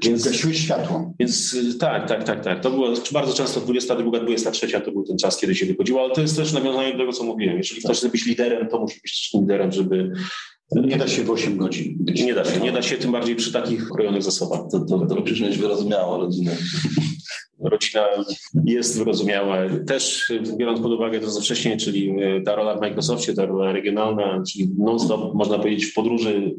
Więc 0.03 0.25
gasiłeś 0.25 0.59
światło. 0.59 1.13
Więc 1.19 1.55
tak, 1.79 2.07
tak, 2.07 2.23
tak, 2.23 2.43
tak. 2.43 2.61
To 2.61 2.71
było 2.71 2.93
bardzo 3.11 3.33
często 3.33 3.61
22, 3.61 4.19
23 4.19 4.81
to 4.81 4.91
był 4.91 5.03
ten 5.03 5.17
czas, 5.17 5.37
kiedy 5.37 5.55
się 5.55 5.65
wychodziło, 5.65 6.01
ale 6.01 6.15
to 6.15 6.21
jest 6.21 6.35
też 6.35 6.53
nawiązanie 6.53 6.91
do 6.91 6.97
tego, 6.97 7.13
co 7.13 7.23
mówiłem. 7.23 7.57
Jeżeli 7.57 7.81
ktoś 7.81 7.97
chce 7.97 8.09
być 8.09 8.25
liderem, 8.25 8.69
to 8.69 8.79
musi 8.79 8.99
być 9.01 9.29
liderem, 9.33 9.71
żeby 9.71 10.11
nie 10.75 10.97
da 10.97 11.07
się 11.07 11.23
w 11.23 11.29
8 11.29 11.57
godzin. 11.57 11.95
Być 11.99 12.23
nie 12.23 12.33
da 12.33 12.45
się, 12.45 12.59
nie 12.59 12.71
da 12.71 12.81
się 12.81 12.97
tym 12.97 13.11
bardziej 13.11 13.35
przy 13.35 13.53
takich 13.53 13.89
krojonych 13.89 14.23
zasobach. 14.23 14.59
To, 14.71 14.79
to, 14.79 15.05
to 15.05 15.15
musisz 15.15 15.41
mieć 15.41 15.57
wyrozumiałą 15.57 16.17
rodzinę 16.17 16.51
rodzina 17.69 18.01
jest 18.65 18.97
wyrozumiała. 18.97 19.57
Też 19.87 20.33
biorąc 20.57 20.81
pod 20.81 20.91
uwagę 20.91 21.19
to, 21.19 21.31
co 21.31 21.41
wcześniej, 21.41 21.77
czyli 21.77 22.15
ta 22.45 22.55
rola 22.55 22.77
w 22.77 22.81
Microsoftie, 22.81 23.33
ta 23.33 23.45
rola 23.45 23.73
regionalna, 23.73 24.43
czyli 24.51 24.69
non-stop, 24.77 25.33
można 25.33 25.59
powiedzieć, 25.59 25.85
w 25.85 25.93
podróży 25.93 26.55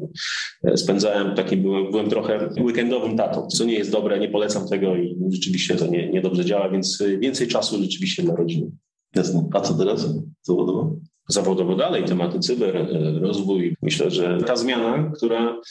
spędzałem 0.75 1.35
takim, 1.35 1.61
byłem, 1.61 1.91
byłem 1.91 2.09
trochę 2.09 2.49
weekendowym 2.61 3.17
tatą, 3.17 3.47
co 3.47 3.65
nie 3.65 3.73
jest 3.73 3.91
dobre, 3.91 4.19
nie 4.19 4.29
polecam 4.29 4.67
tego 4.67 4.95
i 4.95 5.17
rzeczywiście 5.29 5.75
to 5.75 5.87
nie, 5.87 6.09
niedobrze 6.09 6.45
działa, 6.45 6.69
więc 6.69 7.03
więcej 7.19 7.47
czasu 7.47 7.81
rzeczywiście 7.83 8.23
dla 8.23 8.35
rodziny. 8.35 8.71
Jasne. 9.15 9.49
A 9.53 9.61
co 9.61 9.73
teraz 9.73 10.07
zawodowo? 10.41 10.95
Zawodowo 11.27 11.75
dalej, 11.75 12.03
tematy 12.03 12.39
cyber, 12.39 12.87
rozwój. 13.21 13.75
Myślę, 13.81 14.11
że 14.11 14.37
ta 14.45 14.55
zmiana, 14.55 15.11
która 15.15 15.61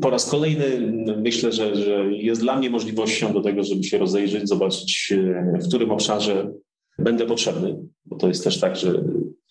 po 0.00 0.10
raz 0.10 0.30
kolejny 0.30 0.92
myślę, 1.16 1.52
że, 1.52 1.76
że 1.76 2.12
jest 2.12 2.40
dla 2.40 2.58
mnie 2.58 2.70
możliwością 2.70 3.32
do 3.32 3.40
tego, 3.40 3.64
żeby 3.64 3.84
się 3.84 3.98
rozejrzeć, 3.98 4.48
zobaczyć, 4.48 5.12
e, 5.12 5.58
w 5.62 5.68
którym 5.68 5.90
obszarze 5.90 6.52
będę 6.98 7.26
potrzebny, 7.26 7.76
bo 8.06 8.16
to 8.16 8.28
jest 8.28 8.44
też 8.44 8.60
tak, 8.60 8.76
że 8.76 9.04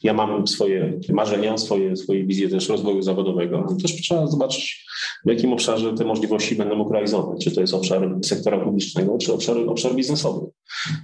Ja 0.03 0.13
mam 0.13 0.47
swoje 0.47 0.99
marzenia, 1.09 1.57
swoje, 1.57 1.95
swoje 1.95 2.25
wizje 2.25 2.49
też 2.49 2.69
rozwoju 2.69 3.01
zawodowego, 3.01 3.67
też 3.81 3.95
trzeba 4.01 4.27
zobaczyć, 4.27 4.85
w 5.25 5.29
jakim 5.29 5.53
obszarze 5.53 5.93
te 5.93 6.05
możliwości 6.05 6.55
będę 6.55 6.75
mógł 6.75 6.93
realizować. 6.93 7.43
Czy 7.43 7.51
to 7.51 7.61
jest 7.61 7.73
obszar 7.73 8.15
sektora 8.23 8.59
publicznego, 8.59 9.17
czy 9.17 9.33
obszar, 9.33 9.57
obszar 9.67 9.95
biznesowy. 9.95 10.47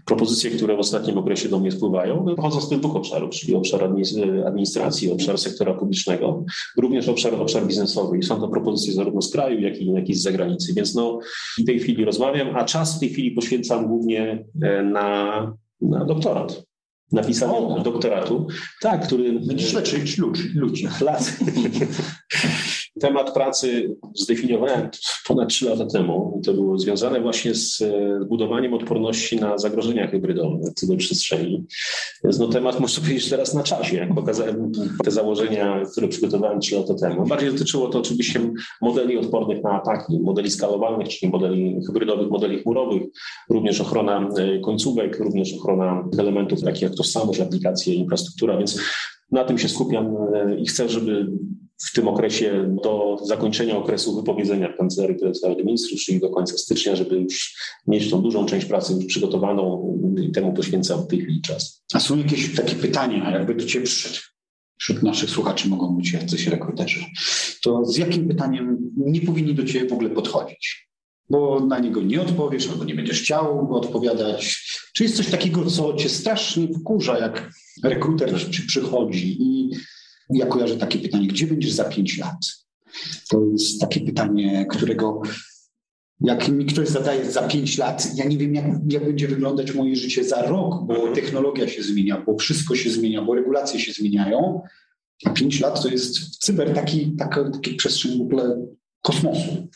Propozycje, 0.06 0.52
które 0.52 0.76
w 0.76 0.80
ostatnim 0.80 1.18
okresie 1.18 1.50
do 1.50 1.60
mnie 1.60 1.72
spływają, 1.72 2.26
pochodzą 2.36 2.62
z 2.62 2.70
tych 2.70 2.80
dwóch 2.80 2.96
obszarów, 2.96 3.32
czyli 3.32 3.56
obszar 3.56 3.84
administracji, 4.46 5.12
obszar 5.12 5.38
sektora 5.38 5.74
publicznego, 5.74 6.46
również 6.78 7.10
obszar, 7.10 7.36
obszar 7.36 7.68
biznesowy. 7.68 8.18
I 8.18 8.24
są 8.24 8.42
to 8.42 8.48
propozycje 8.48 8.94
zarówno 8.94 9.22
z 9.22 9.32
kraju, 9.32 9.60
jak 9.60 9.78
i, 9.78 9.92
jak 9.92 10.10
i 10.10 10.14
z 10.14 10.22
zagranicy. 10.22 10.74
Więc 10.74 10.96
no, 10.96 11.20
w 11.60 11.66
tej 11.66 11.80
chwili 11.80 12.06
rozmawiam, 12.06 12.56
a 12.56 12.66
czas 12.66 12.98
w 12.98 13.00
tej 13.00 13.10
chwili 13.10 13.32
poświęcam 13.32 13.88
głównie 13.88 14.46
e, 14.62 14.84
na, 14.84 15.54
na 15.82 16.06
doktorat 16.06 16.73
napisaniu 17.14 17.84
doktoratu. 17.84 18.48
Tak, 18.82 19.06
który... 19.06 19.40
Będziesz 19.40 19.74
leczyć 19.74 20.18
ludzi. 20.18 20.52
ludzi. 20.56 20.88
Temat 23.00 23.34
pracy 23.34 23.96
zdefiniowałem 24.16 24.90
ponad 25.28 25.50
trzy 25.50 25.70
lata 25.70 25.86
temu. 25.86 26.42
To 26.46 26.54
było 26.54 26.78
związane 26.78 27.22
właśnie 27.22 27.56
z 27.56 27.82
e, 27.82 28.20
budowaniem 28.26 28.74
odporności 28.74 29.36
na 29.36 29.58
zagrożenia 29.58 30.08
hybrydowe 30.08 30.72
w 30.72 30.74
cyberprzestrzeni. 30.74 31.66
No 32.40 32.48
temat, 32.48 32.80
muszę 32.80 33.02
powiedzieć, 33.02 33.30
teraz 33.30 33.54
na 33.54 33.64
czasie, 33.64 33.98
jak 33.98 34.16
pokazałem 34.16 34.72
te 35.04 35.12
założenia, 35.12 35.84
które 35.92 36.08
przygotowałem 36.08 36.60
trzy 36.60 36.76
lata 36.76 36.94
temu. 36.94 37.26
Bardziej 37.26 37.52
dotyczyło 37.52 37.88
to 37.88 38.00
oczywiście 38.00 38.40
modeli 38.82 39.18
odpornych 39.18 39.64
na 39.64 39.72
ataki, 39.72 40.20
modeli 40.20 40.52
skalowalnych, 40.52 41.08
czyli 41.08 41.32
modeli 41.32 41.80
hybrydowych, 41.88 42.30
modeli 42.30 42.60
chmurowych, 42.60 43.04
również 43.50 43.82
ochrona 43.82 44.30
e, 44.38 44.60
końcówek, 44.60 45.20
również 45.20 45.54
ochrona 45.54 46.10
elementów 46.20 46.62
takich 46.62 46.82
jak 46.82 46.96
tożsamość, 46.96 47.40
aplikacje, 47.40 47.94
infrastruktura, 47.94 48.58
więc 48.58 48.80
na 49.32 49.44
tym 49.44 49.58
się 49.58 49.70
skupiam 49.70 50.16
e, 50.34 50.60
i 50.60 50.66
chcę, 50.66 50.90
żeby 50.90 51.28
w 51.90 51.94
tym 51.96 52.08
okresie 52.08 52.76
do 52.84 53.18
zakończenia 53.24 53.78
okresu 53.78 54.16
wypowiedzenia 54.16 54.74
w 54.74 54.78
Kancelarii 54.78 55.20
Prezesa 55.20 55.48
Rady 55.48 55.64
Ministrów, 55.64 56.00
czyli 56.00 56.20
do 56.20 56.30
końca 56.30 56.58
stycznia, 56.58 56.96
żeby 56.96 57.16
już 57.16 57.58
mieć 57.88 58.10
tą 58.10 58.22
dużą 58.22 58.46
część 58.46 58.66
pracy 58.66 58.94
już 58.94 59.06
przygotowaną 59.06 59.94
i 60.22 60.32
temu 60.32 60.54
poświęcam 60.54 61.04
w 61.04 61.08
tej 61.08 61.22
chwili 61.22 61.42
czas. 61.42 61.84
A 61.94 62.00
są 62.00 62.18
jakieś 62.18 62.56
takie 62.56 62.76
pytania, 62.76 63.32
jakby 63.32 63.56
do 63.56 63.66
Ciebie 63.66 63.86
przyszedł? 63.86 64.16
Wśród 64.80 65.04
naszych 65.04 65.30
słuchaczy 65.30 65.70
mogą 65.70 65.96
być 65.98 66.12
jacyś 66.12 66.48
rekruterzy. 66.48 67.06
To 67.62 67.86
z 67.86 67.98
jakim 67.98 68.28
pytaniem 68.28 68.78
nie 68.98 69.22
powinni 69.22 69.56
do 69.56 69.64
Ciebie 69.64 69.90
w 69.90 69.94
ogóle 69.94 70.10
podchodzić? 70.10 70.90
Bo 71.30 71.60
na 71.60 71.80
niego 71.80 72.02
nie 72.02 72.22
odpowiesz, 72.22 72.70
albo 72.70 72.84
nie 72.84 72.96
będziesz 72.96 73.22
chciał 73.22 73.76
odpowiadać. 73.76 74.66
Czy 74.96 75.04
jest 75.04 75.16
coś 75.16 75.28
takiego, 75.28 75.66
co 75.66 75.94
Cię 75.94 76.10
strasznie 76.10 76.68
wkurza, 76.68 77.20
jak 77.20 77.50
rekruter 77.84 78.36
przychodzi 78.68 79.38
i 79.40 79.70
ja 80.30 80.46
kojarzę 80.46 80.78
takie 80.78 81.00
pytanie, 81.00 81.28
gdzie 81.28 81.48
będziesz 81.48 81.72
za 81.72 81.84
pięć 81.84 82.18
lat? 82.18 82.38
To 83.30 83.46
jest 83.52 83.82
takie 83.82 84.02
pytanie, 84.02 84.66
którego 84.70 85.22
jak 86.22 86.50
mi 86.50 86.66
ktoś 86.66 86.88
zadaje 86.88 87.32
za 87.32 87.48
pięć 87.48 87.78
lat, 87.78 88.16
ja 88.16 88.26
nie 88.26 88.38
wiem, 88.38 88.56
jak, 88.56 88.66
jak, 88.90 89.06
będzie 89.06 89.28
wyglądać 89.28 89.76
moje 89.76 89.96
życie 89.96 90.24
za 90.24 90.42
rok, 90.42 90.86
bo 90.86 90.96
mhm. 90.96 91.16
technologia 91.16 91.68
się 91.68 91.84
zmienia, 91.84 92.24
bo 92.26 92.38
wszystko 92.38 92.76
się 92.76 92.90
zmienia, 92.90 93.22
bo 93.22 93.36
regulacje 93.36 93.80
się 93.80 93.92
zmieniają. 93.92 94.62
A 95.26 95.30
pięć 95.30 95.60
lat 95.60 95.82
to 95.82 95.88
jest 95.88 96.38
cyber 96.38 96.74
taki, 96.74 97.16
taka, 97.16 97.50
taki 97.50 97.76
przestrzeń 97.76 98.18
w 98.18 98.22
ogóle 98.22 98.66
kosmosu. 99.04 99.68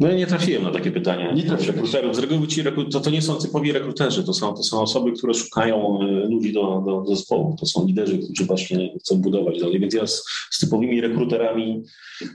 No 0.00 0.08
ja 0.08 0.16
nie 0.16 0.26
trafiłem 0.26 0.62
na 0.62 0.70
takie 0.70 0.90
pytania. 0.90 1.32
Nie 1.32 1.42
trafiłem. 1.42 1.76
Rekruterów. 1.76 2.16
Z 2.16 2.18
reguły 2.18 2.46
ci 2.46 2.64
to, 2.92 3.00
to 3.00 3.10
nie 3.10 3.22
są 3.22 3.34
typowi 3.34 3.72
rekruterzy, 3.72 4.24
to 4.24 4.34
są, 4.34 4.54
to 4.54 4.62
są 4.62 4.80
osoby, 4.80 5.12
które 5.12 5.34
szukają 5.34 5.98
e, 6.00 6.04
ludzi 6.04 6.52
do, 6.52 6.82
do, 6.86 7.00
do 7.00 7.16
zespołu. 7.16 7.56
To 7.60 7.66
są 7.66 7.86
liderzy, 7.86 8.18
którzy 8.18 8.44
właśnie 8.44 8.90
chcą 8.98 9.20
budować 9.20 9.60
dalej. 9.60 9.80
Więc 9.80 9.94
ja 9.94 10.06
z, 10.06 10.24
z 10.50 10.58
typowymi 10.58 11.00
rekruterami 11.00 11.82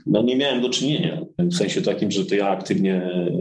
no, 0.06 0.22
nie 0.22 0.36
miałem 0.36 0.62
do 0.62 0.70
czynienia. 0.70 1.20
W 1.38 1.54
sensie 1.54 1.82
takim, 1.82 2.10
że 2.10 2.26
to 2.26 2.34
ja 2.34 2.48
aktywnie 2.48 2.94
e, 2.94 3.40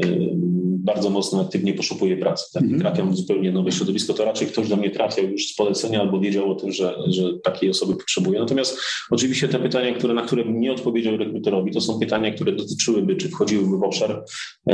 bardzo 0.83 1.09
mocno 1.09 1.41
aktywnie 1.41 1.73
poszukuję 1.73 2.17
pracy. 2.17 2.45
Tak? 2.53 2.63
-hmm. 2.63 2.79
Trafiam 2.79 3.11
w 3.11 3.17
zupełnie 3.17 3.51
nowe 3.51 3.71
środowisko, 3.71 4.13
to 4.13 4.25
raczej 4.25 4.47
ktoś 4.47 4.69
do 4.69 4.75
mnie 4.75 4.91
trafiał 4.91 5.25
już 5.25 5.47
z 5.47 5.55
polecenia 5.55 6.01
albo 6.01 6.19
wiedział 6.19 6.51
o 6.51 6.55
tym, 6.55 6.71
że, 6.71 6.95
że 7.07 7.23
takiej 7.43 7.69
osoby 7.69 7.95
potrzebuje. 7.95 8.39
Natomiast 8.39 8.79
oczywiście 9.11 9.47
te 9.47 9.59
pytania, 9.59 9.93
które, 9.93 10.13
na 10.13 10.21
które 10.21 10.45
nie 10.45 10.71
odpowiedział 10.71 11.17
rekruterowi, 11.17 11.71
to 11.71 11.81
są 11.81 11.99
pytania, 11.99 12.31
które 12.31 12.51
dotyczyłyby, 12.51 13.15
czy 13.15 13.29
wchodziłyby 13.29 13.77
w 13.77 13.83
obszar 13.83 14.23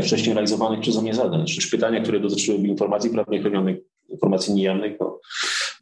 wcześniej 0.03 0.33
realizowanych 0.33 0.79
przeze 0.79 1.01
mnie 1.01 1.13
zadań, 1.13 1.45
czy 1.45 1.71
pytania, 1.71 2.01
które 2.01 2.19
dotyczyłyby 2.19 2.67
informacji 2.67 3.09
prawnie 3.09 3.41
chronionych, 3.41 3.77
informacji 4.09 4.53
niejawnych, 4.53 4.97
no, 4.99 5.19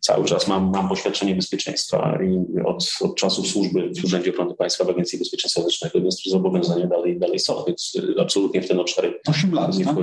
cały 0.04 0.26
czas 0.26 0.48
mam, 0.48 0.72
mam 0.72 0.90
poświadczenie 0.90 1.36
bezpieczeństwa 1.36 2.20
i 2.24 2.62
od, 2.66 2.94
od 3.02 3.16
czasów 3.16 3.48
służby 3.48 3.92
w 4.02 4.06
Urzędzie 4.06 4.32
Ochrony 4.32 4.56
Państwa 4.56 4.84
w 4.84 4.90
Agencji 4.90 5.20
Bezpieczeństwa 5.20 5.62
Wewnętrznego, 5.62 6.02
więc 6.02 6.22
zobowiązania 6.26 6.88
dalej, 6.88 7.20
dalej 7.20 7.40
są, 7.40 7.64
więc 7.68 7.98
absolutnie 8.20 8.62
w 8.62 8.68
ten 8.68 8.80
obszar 8.80 9.14
8 9.28 9.54
lat, 9.54 9.78
nie 9.78 9.86
tak? 9.86 9.96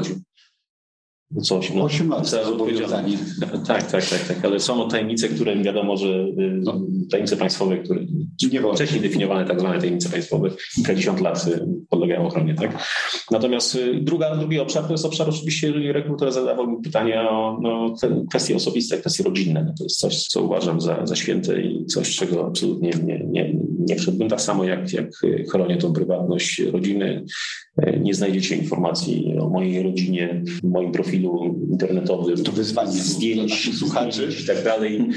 Co 1.42 1.58
8 1.58 1.76
lat? 1.76 1.86
8 1.86 2.08
lat 2.08 2.26
zobowiązanie. 2.26 3.18
Tak, 3.66 3.90
tak, 3.90 4.06
tak, 4.06 4.20
tak, 4.28 4.44
ale 4.44 4.60
są 4.60 4.88
tajemnice, 4.88 5.28
które 5.28 5.62
wiadomo, 5.62 5.96
że 5.96 6.08
y, 6.08 6.34
no. 6.38 6.80
tajemnice 7.10 7.36
państwowe, 7.36 7.78
które 7.78 8.00
nie 8.52 8.60
wcześniej 8.74 9.00
definiowane 9.00 9.44
tak 9.44 9.60
zwane 9.60 9.78
tajemnice 9.78 10.08
państwowe, 10.08 10.50
kilkadziesiąt 10.74 11.20
lat 11.20 11.46
y, 11.46 11.66
podlegają 11.88 12.26
ochronie, 12.26 12.54
tak? 12.54 12.84
Natomiast 13.30 13.74
y, 13.74 14.00
druga, 14.00 14.36
drugi 14.36 14.58
obszar 14.58 14.84
to 14.84 14.92
jest 14.92 15.04
obszar 15.04 15.28
oczywiście, 15.28 15.72
rekruter 15.92 16.32
zadawał 16.32 16.70
mi 16.70 16.82
pytania 16.82 17.30
o 17.30 17.58
no, 17.62 17.94
kwestie 18.30 18.56
osobiste, 18.56 18.98
kwestie 18.98 19.24
rodzinne. 19.24 19.64
No 19.64 19.74
to 19.78 19.84
jest 19.84 19.98
coś, 19.98 20.26
co 20.26 20.42
uważam 20.42 20.80
za, 20.80 21.06
za 21.06 21.16
święte 21.16 21.62
i 21.62 21.86
coś, 21.86 22.16
czego 22.16 22.46
absolutnie 22.46 22.90
nie, 23.04 23.24
nie, 23.26 23.54
nie 23.78 23.96
wszedłbym. 23.96 24.28
Tak 24.28 24.40
samo 24.40 24.64
jak, 24.64 24.92
jak 24.92 25.10
chronię 25.50 25.76
tą 25.76 25.92
prywatność 25.92 26.58
rodziny. 26.60 27.24
Nie 28.00 28.14
znajdziecie 28.14 28.56
informacji 28.56 29.34
o 29.40 29.48
mojej 29.48 29.82
rodzinie, 29.82 30.42
w 30.62 30.64
moim 30.64 30.92
profilu 30.92 31.10
profilu 31.10 31.66
internetowym, 31.70 32.44
to 32.44 32.52
wyzwanie 32.52 32.92
zdjęć, 32.92 33.78
słuchaczy 33.78 34.28
i 34.42 34.46
tak 34.46 34.64
dalej. 34.64 35.08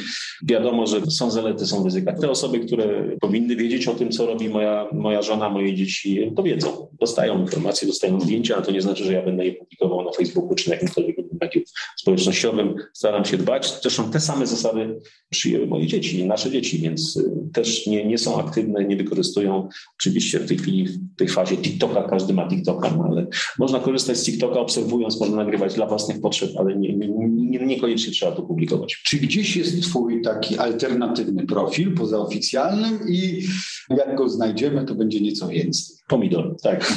Wiadomo, 0.44 0.88
że 0.88 1.02
są 1.06 1.32
zalety, 1.32 1.66
są 1.66 1.84
ryzyka. 1.84 2.14
Te 2.14 2.30
osoby, 2.30 2.60
które 2.60 3.18
powinny 3.22 3.56
wiedzieć 3.56 3.88
o 3.88 3.94
tym, 3.94 4.12
co 4.12 4.26
robi 4.26 4.50
moja, 4.50 4.88
moja 4.94 5.22
żona, 5.22 5.50
moje 5.50 5.76
dzieci, 5.76 6.32
to 6.36 6.44
wiedzą. 6.44 6.88
Dostają 7.00 7.42
informacje, 7.42 7.88
dostają 7.88 8.22
zdjęcia, 8.22 8.56
ale 8.56 8.66
to 8.66 8.72
nie 8.72 8.82
znaczy, 8.82 9.04
że 9.04 9.14
ja 9.14 9.26
będę 9.26 9.46
je 9.46 9.54
publikował 9.54 10.06
na 10.06 10.12
Facebooku 10.12 10.56
czy 10.56 10.70
na 10.70 10.76
jakimkolwiek 10.76 11.18
innym 11.18 11.38
medium 11.42 11.64
społecznościowym. 11.98 12.76
Staram 12.94 13.26
się 13.26 13.38
dbać. 13.38 13.74
Zresztą 13.82 14.12
te 14.12 14.20
same 14.20 14.48
zasady 14.48 15.00
przyjęły 15.30 15.68
moje 15.68 15.88
dzieci, 15.88 16.28
nasze 16.28 16.52
dzieci, 16.52 16.80
więc 16.80 17.18
y, 17.18 17.32
też 17.54 17.88
nie, 17.88 18.06
nie 18.06 18.18
są 18.18 18.40
aktywne, 18.40 18.86
nie 18.86 18.96
wykorzystują. 18.96 19.70
Oczywiście 20.00 20.40
w 20.40 20.48
tej 20.48 20.58
chwili, 20.58 20.88
w 20.88 21.16
tej 21.18 21.28
fazie 21.28 21.58
TikToka, 21.58 22.04
każdy 22.04 22.34
ma 22.34 22.48
TikToka, 22.56 22.90
no 22.98 23.04
ale 23.04 23.28
można 23.60 23.80
korzystać 23.80 24.18
z 24.18 24.24
TikToka 24.26 24.60
obserwując, 24.60 25.20
można 25.20 25.36
nagrywać 25.36 25.74
dla 25.74 25.86
własnych 25.86 26.22
potrzeb, 26.22 26.50
ale 26.58 26.76
nie, 26.76 26.98
nie, 26.98 27.66
niekoniecznie 27.66 28.14
trzeba 28.14 28.32
to 28.32 28.42
publikować. 28.42 29.02
Czy 29.06 29.18
gdzieś 29.18 29.56
jest 29.56 29.84
Twój 29.84 30.22
taki 30.22 30.58
alternatywny 30.58 31.46
profil 31.46 31.96
poza 31.96 32.20
oficjalnym 32.20 33.00
i 33.10 33.44
jak 33.90 34.16
go 34.16 34.30
znajdziemy, 34.30 34.86
to 34.86 34.96
będzie 34.96 35.22
nieco 35.22 35.48
więcej? 35.48 35.96
Pomidor, 36.08 36.56
tak. 36.62 36.94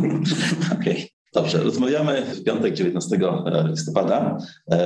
Okej. 0.80 0.94
Okay. 0.94 1.18
Dobrze, 1.34 1.58
rozmawiamy 1.58 2.22
w 2.22 2.44
piątek 2.44 2.74
19 2.74 3.18
listopada, 3.70 4.38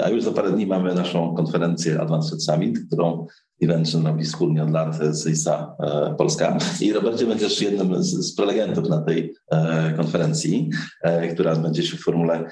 a 0.04 0.08
już 0.08 0.22
za 0.22 0.32
parę 0.32 0.50
dni 0.52 0.66
mamy 0.66 0.94
naszą 0.94 1.34
konferencję 1.34 2.00
Advanced 2.00 2.42
Summit, 2.42 2.78
którą 2.86 3.26
Invention 3.62 4.06
robi 4.06 4.24
wspólnie 4.24 4.62
od 4.62 4.70
lat 4.70 4.96
z 5.10 5.46
e, 5.48 6.14
Polska. 6.18 6.58
I 6.80 6.92
Robercie 6.92 7.26
będziesz 7.26 7.62
jednym 7.62 8.02
z, 8.02 8.34
prelegentów 8.34 8.88
na 8.88 9.02
tej 9.02 9.34
e, 9.50 9.94
konferencji, 9.96 10.70
e, 11.02 11.34
która 11.34 11.56
będzie 11.56 11.82
się 11.82 11.96
w 11.96 12.00
formule 12.00 12.50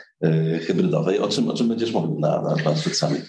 hybrydowej. 0.66 1.18
O 1.18 1.28
czym, 1.28 1.50
o 1.50 1.54
czym 1.54 1.68
będziesz 1.68 1.92
mówił 1.92 2.18
na, 2.20 2.42
na 2.42 2.76
Summit? 2.76 3.22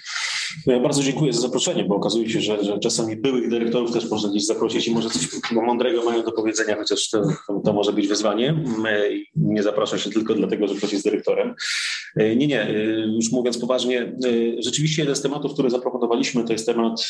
No 0.67 0.73
ja 0.73 0.79
bardzo 0.79 1.03
dziękuję 1.03 1.33
za 1.33 1.41
zaproszenie, 1.41 1.83
bo 1.83 1.95
okazuje 1.95 2.29
się, 2.29 2.41
że, 2.41 2.63
że 2.63 2.79
czasami 2.79 3.15
byłych 3.15 3.49
dyrektorów 3.49 3.91
też 3.91 4.09
można 4.09 4.29
gdzieś 4.29 4.45
zaprosić 4.45 4.87
i 4.87 4.91
może 4.91 5.09
coś 5.09 5.27
mądrego 5.51 6.03
mają 6.03 6.23
do 6.23 6.31
powiedzenia, 6.31 6.75
chociaż 6.75 7.09
to, 7.09 7.21
to 7.65 7.73
może 7.73 7.93
być 7.93 8.07
wyzwanie. 8.07 8.63
Nie 9.35 9.63
zaprasza 9.63 9.97
się 9.97 10.09
tylko 10.09 10.33
dlatego, 10.33 10.67
że 10.67 10.75
ktoś 10.75 10.93
jest 10.93 11.05
dyrektorem. 11.05 11.55
Nie, 12.15 12.47
nie, 12.47 12.73
już 13.15 13.31
mówiąc 13.31 13.57
poważnie, 13.57 14.15
rzeczywiście 14.59 15.01
jeden 15.01 15.15
z 15.15 15.21
tematów, 15.21 15.53
które 15.53 15.69
zaproponowaliśmy, 15.69 16.43
to 16.43 16.53
jest 16.53 16.65
temat 16.65 17.01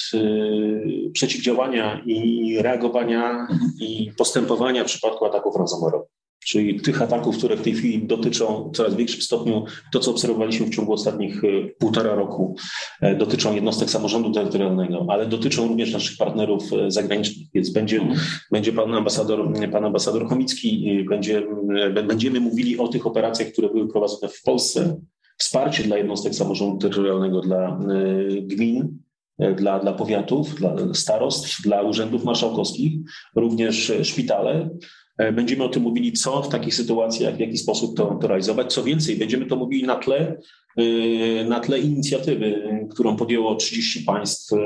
przeciwdziałania 1.14 2.02
i 2.06 2.58
reagowania 2.62 3.48
i 3.80 4.12
postępowania 4.18 4.84
w 4.84 4.88
przypadku 4.88 5.26
ataków 5.26 5.56
ransomware'owych 5.56 6.22
czyli 6.46 6.82
tych 6.82 7.02
ataków, 7.02 7.38
które 7.38 7.58
w 7.58 7.62
tej 7.62 7.74
chwili 7.74 8.08
dotyczą 8.08 8.72
w 8.74 8.78
coraz 8.78 8.96
większym 8.96 9.22
stopniu 9.22 9.66
to, 9.92 10.00
co 10.00 10.12
obserwowaliśmy 10.12 10.66
w 10.66 10.76
ciągu 10.76 10.94
ostatnich 10.94 11.44
e, 11.44 11.48
półtora 11.80 12.16
roku, 12.16 12.56
e, 13.02 13.16
dotyczą 13.16 13.56
jednostek 13.56 13.90
samorządu 13.90 14.32
terytorialnego, 14.32 15.06
ale 15.10 15.26
dotyczą 15.26 15.68
również 15.68 15.94
naszych 15.94 16.18
partnerów 16.18 16.64
e, 16.74 16.92
zagranicznych. 16.92 17.48
Więc 17.54 17.70
będzie, 17.70 17.98
mhm. 17.98 18.20
będzie 18.52 18.74
pan 18.74 18.96
ambasador, 18.96 19.54
pan 19.72 19.86
ambasador 19.86 20.28
Chomicki, 20.30 21.06
będzie, 21.10 21.44
będziemy 22.08 22.40
mówili 22.40 22.80
o 22.80 22.88
tych 22.88 23.08
operacjach, 23.08 23.52
które 23.52 23.70
były 23.70 23.88
prowadzone 23.88 24.34
w 24.34 24.42
Polsce, 24.42 24.98
wsparcie 25.38 25.84
dla 25.84 25.98
jednostek 25.98 26.36
samorządu 26.36 26.78
terytorialnego, 26.78 27.42
dla 27.42 27.80
gmin, 28.42 28.98
dla, 29.56 29.80
dla 29.80 29.94
powiatów, 29.94 30.56
dla 30.56 30.76
starostw, 30.94 31.62
dla 31.62 31.82
urzędów 31.82 32.24
marszałkowskich, 32.24 32.94
również 33.36 33.92
szpitale. 34.04 34.70
Będziemy 35.34 35.64
o 35.64 35.70
tym 35.70 35.84
mówili, 35.84 36.14
co 36.14 36.42
w 36.42 36.50
takich 36.50 36.76
sytuacjach, 36.76 37.36
w 37.36 37.40
jaki 37.40 37.58
sposób 37.58 37.98
to, 37.98 38.06
to 38.22 38.28
realizować. 38.28 38.74
Co 38.74 38.84
więcej, 38.84 39.16
będziemy 39.16 39.46
to 39.46 39.56
mówili 39.56 39.84
na 39.84 39.96
tle 39.96 40.38
na 41.46 41.60
tle 41.60 41.80
inicjatywy, 41.80 42.62
którą 42.90 43.16
podjęło 43.16 43.56
30 43.56 44.04
państw, 44.06 44.54
y, 44.54 44.58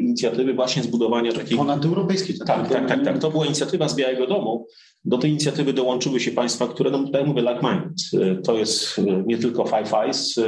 inicjatywy 0.00 0.54
właśnie 0.54 0.82
zbudowania 0.82 1.32
takiej... 1.32 1.58
Ponadeuropejskiej. 1.58 2.38
Tak, 2.38 2.68
tak, 2.68 2.88
tak, 2.88 3.04
tak. 3.04 3.18
To 3.18 3.30
była 3.30 3.46
inicjatywa 3.46 3.88
z 3.88 3.96
Białego 3.96 4.26
Domu. 4.26 4.66
Do 5.04 5.18
tej 5.18 5.30
inicjatywy 5.30 5.72
dołączyły 5.72 6.20
się 6.20 6.30
państwa, 6.30 6.68
które, 6.68 6.90
no 6.90 6.98
tutaj 6.98 7.24
mówię, 7.24 7.42
like 7.42 7.60
mind. 7.62 8.24
Y, 8.38 8.42
to 8.42 8.58
jest 8.58 9.00
nie 9.26 9.38
tylko 9.38 9.64
Five 9.64 9.94
Eyes, 9.94 10.40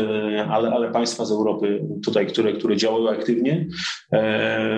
ale, 0.49 0.71
ale 0.71 0.91
państwa 0.91 1.25
z 1.25 1.33
Europy 1.33 1.85
tutaj, 2.05 2.27
które, 2.27 2.53
które 2.53 2.77
działały 2.77 3.11
aktywnie. 3.11 3.67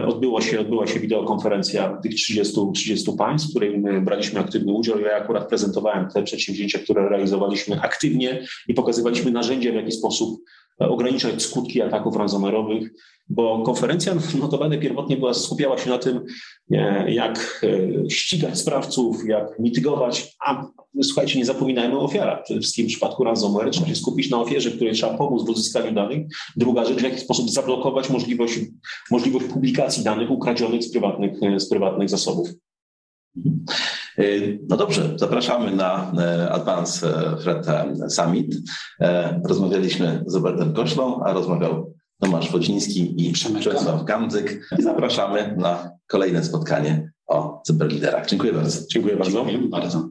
Odbyło 0.06 0.40
się, 0.40 0.60
odbyła 0.60 0.86
się 0.86 1.00
wideokonferencja 1.00 1.98
tych 2.02 2.14
30, 2.14 2.54
30 2.74 3.12
państw, 3.18 3.48
w 3.48 3.50
której 3.50 3.78
my 3.78 4.00
braliśmy 4.00 4.40
aktywny 4.40 4.72
udział. 4.72 5.00
Ja 5.00 5.16
akurat 5.16 5.48
prezentowałem 5.48 6.08
te 6.14 6.22
przedsięwzięcia, 6.22 6.78
które 6.78 7.08
realizowaliśmy 7.08 7.80
aktywnie 7.80 8.44
i 8.68 8.74
pokazywaliśmy 8.74 9.30
narzędzia, 9.30 9.72
w 9.72 9.74
jaki 9.74 9.92
sposób 9.92 10.23
sposób 10.24 10.40
e, 10.80 10.88
ograniczać 10.88 11.42
skutki 11.42 11.82
ataków 11.82 12.16
ransomware'owych, 12.16 12.88
bo 13.28 13.62
konferencja 13.62 14.14
notabene 14.40 14.78
pierwotnie 14.78 15.16
była, 15.16 15.34
skupiała 15.34 15.78
się 15.78 15.90
na 15.90 15.98
tym, 15.98 16.20
e, 16.70 17.12
jak 17.12 17.64
e, 17.64 18.10
ścigać 18.10 18.58
sprawców, 18.58 19.28
jak 19.28 19.58
mitygować, 19.58 20.36
a 20.46 20.66
słuchajcie, 21.02 21.38
nie 21.38 21.44
zapominajmy 21.44 21.98
o 21.98 22.02
ofiarach. 22.02 22.42
Przede 22.44 22.60
wszystkim 22.60 22.86
w 22.86 22.88
przypadku 22.88 23.24
ransomware 23.24 23.70
trzeba 23.70 23.86
się 23.86 23.96
skupić 23.96 24.30
na 24.30 24.40
ofierze, 24.40 24.70
której 24.70 24.94
trzeba 24.94 25.18
pomóc 25.18 25.46
w 25.46 25.50
uzyskaniu 25.50 25.92
danych. 25.92 26.26
Druga 26.56 26.84
rzecz, 26.84 26.98
w 26.98 27.02
jaki 27.02 27.20
sposób 27.20 27.50
zablokować 27.50 28.10
możliwość, 28.10 28.58
możliwość 29.10 29.46
publikacji 29.46 30.04
danych 30.04 30.30
ukradzionych 30.30 30.82
z 30.84 30.92
prywatnych, 30.92 31.32
z 31.58 31.68
prywatnych 31.68 32.08
zasobów. 32.08 32.48
Y, 34.18 34.58
no 34.68 34.76
dobrze, 34.76 35.12
zapraszamy 35.16 35.76
na 35.76 36.12
e, 36.18 36.50
Advanced 36.50 37.10
Threat 37.42 37.66
Summit. 38.08 38.54
E, 39.00 39.40
rozmawialiśmy 39.48 40.24
z 40.26 40.34
Robertem 40.34 40.72
Koszlą, 40.72 41.22
a 41.24 41.32
rozmawiał 41.32 41.94
Tomasz 42.20 42.52
Wociński 42.52 43.28
i 43.28 43.32
Przemysław 43.32 44.04
Gandzyk. 44.04 44.68
I 44.78 44.82
zapraszamy 44.82 45.54
na 45.58 45.90
kolejne 46.06 46.44
spotkanie 46.44 47.12
o 47.26 47.62
cyberliderach. 47.66 48.26
Dziękuję 48.26 48.52
bardzo. 48.52 48.86
Dziękuję 48.92 49.16
bardzo. 49.16 49.44
Dziękuję 49.44 49.68
bardzo. 49.68 50.08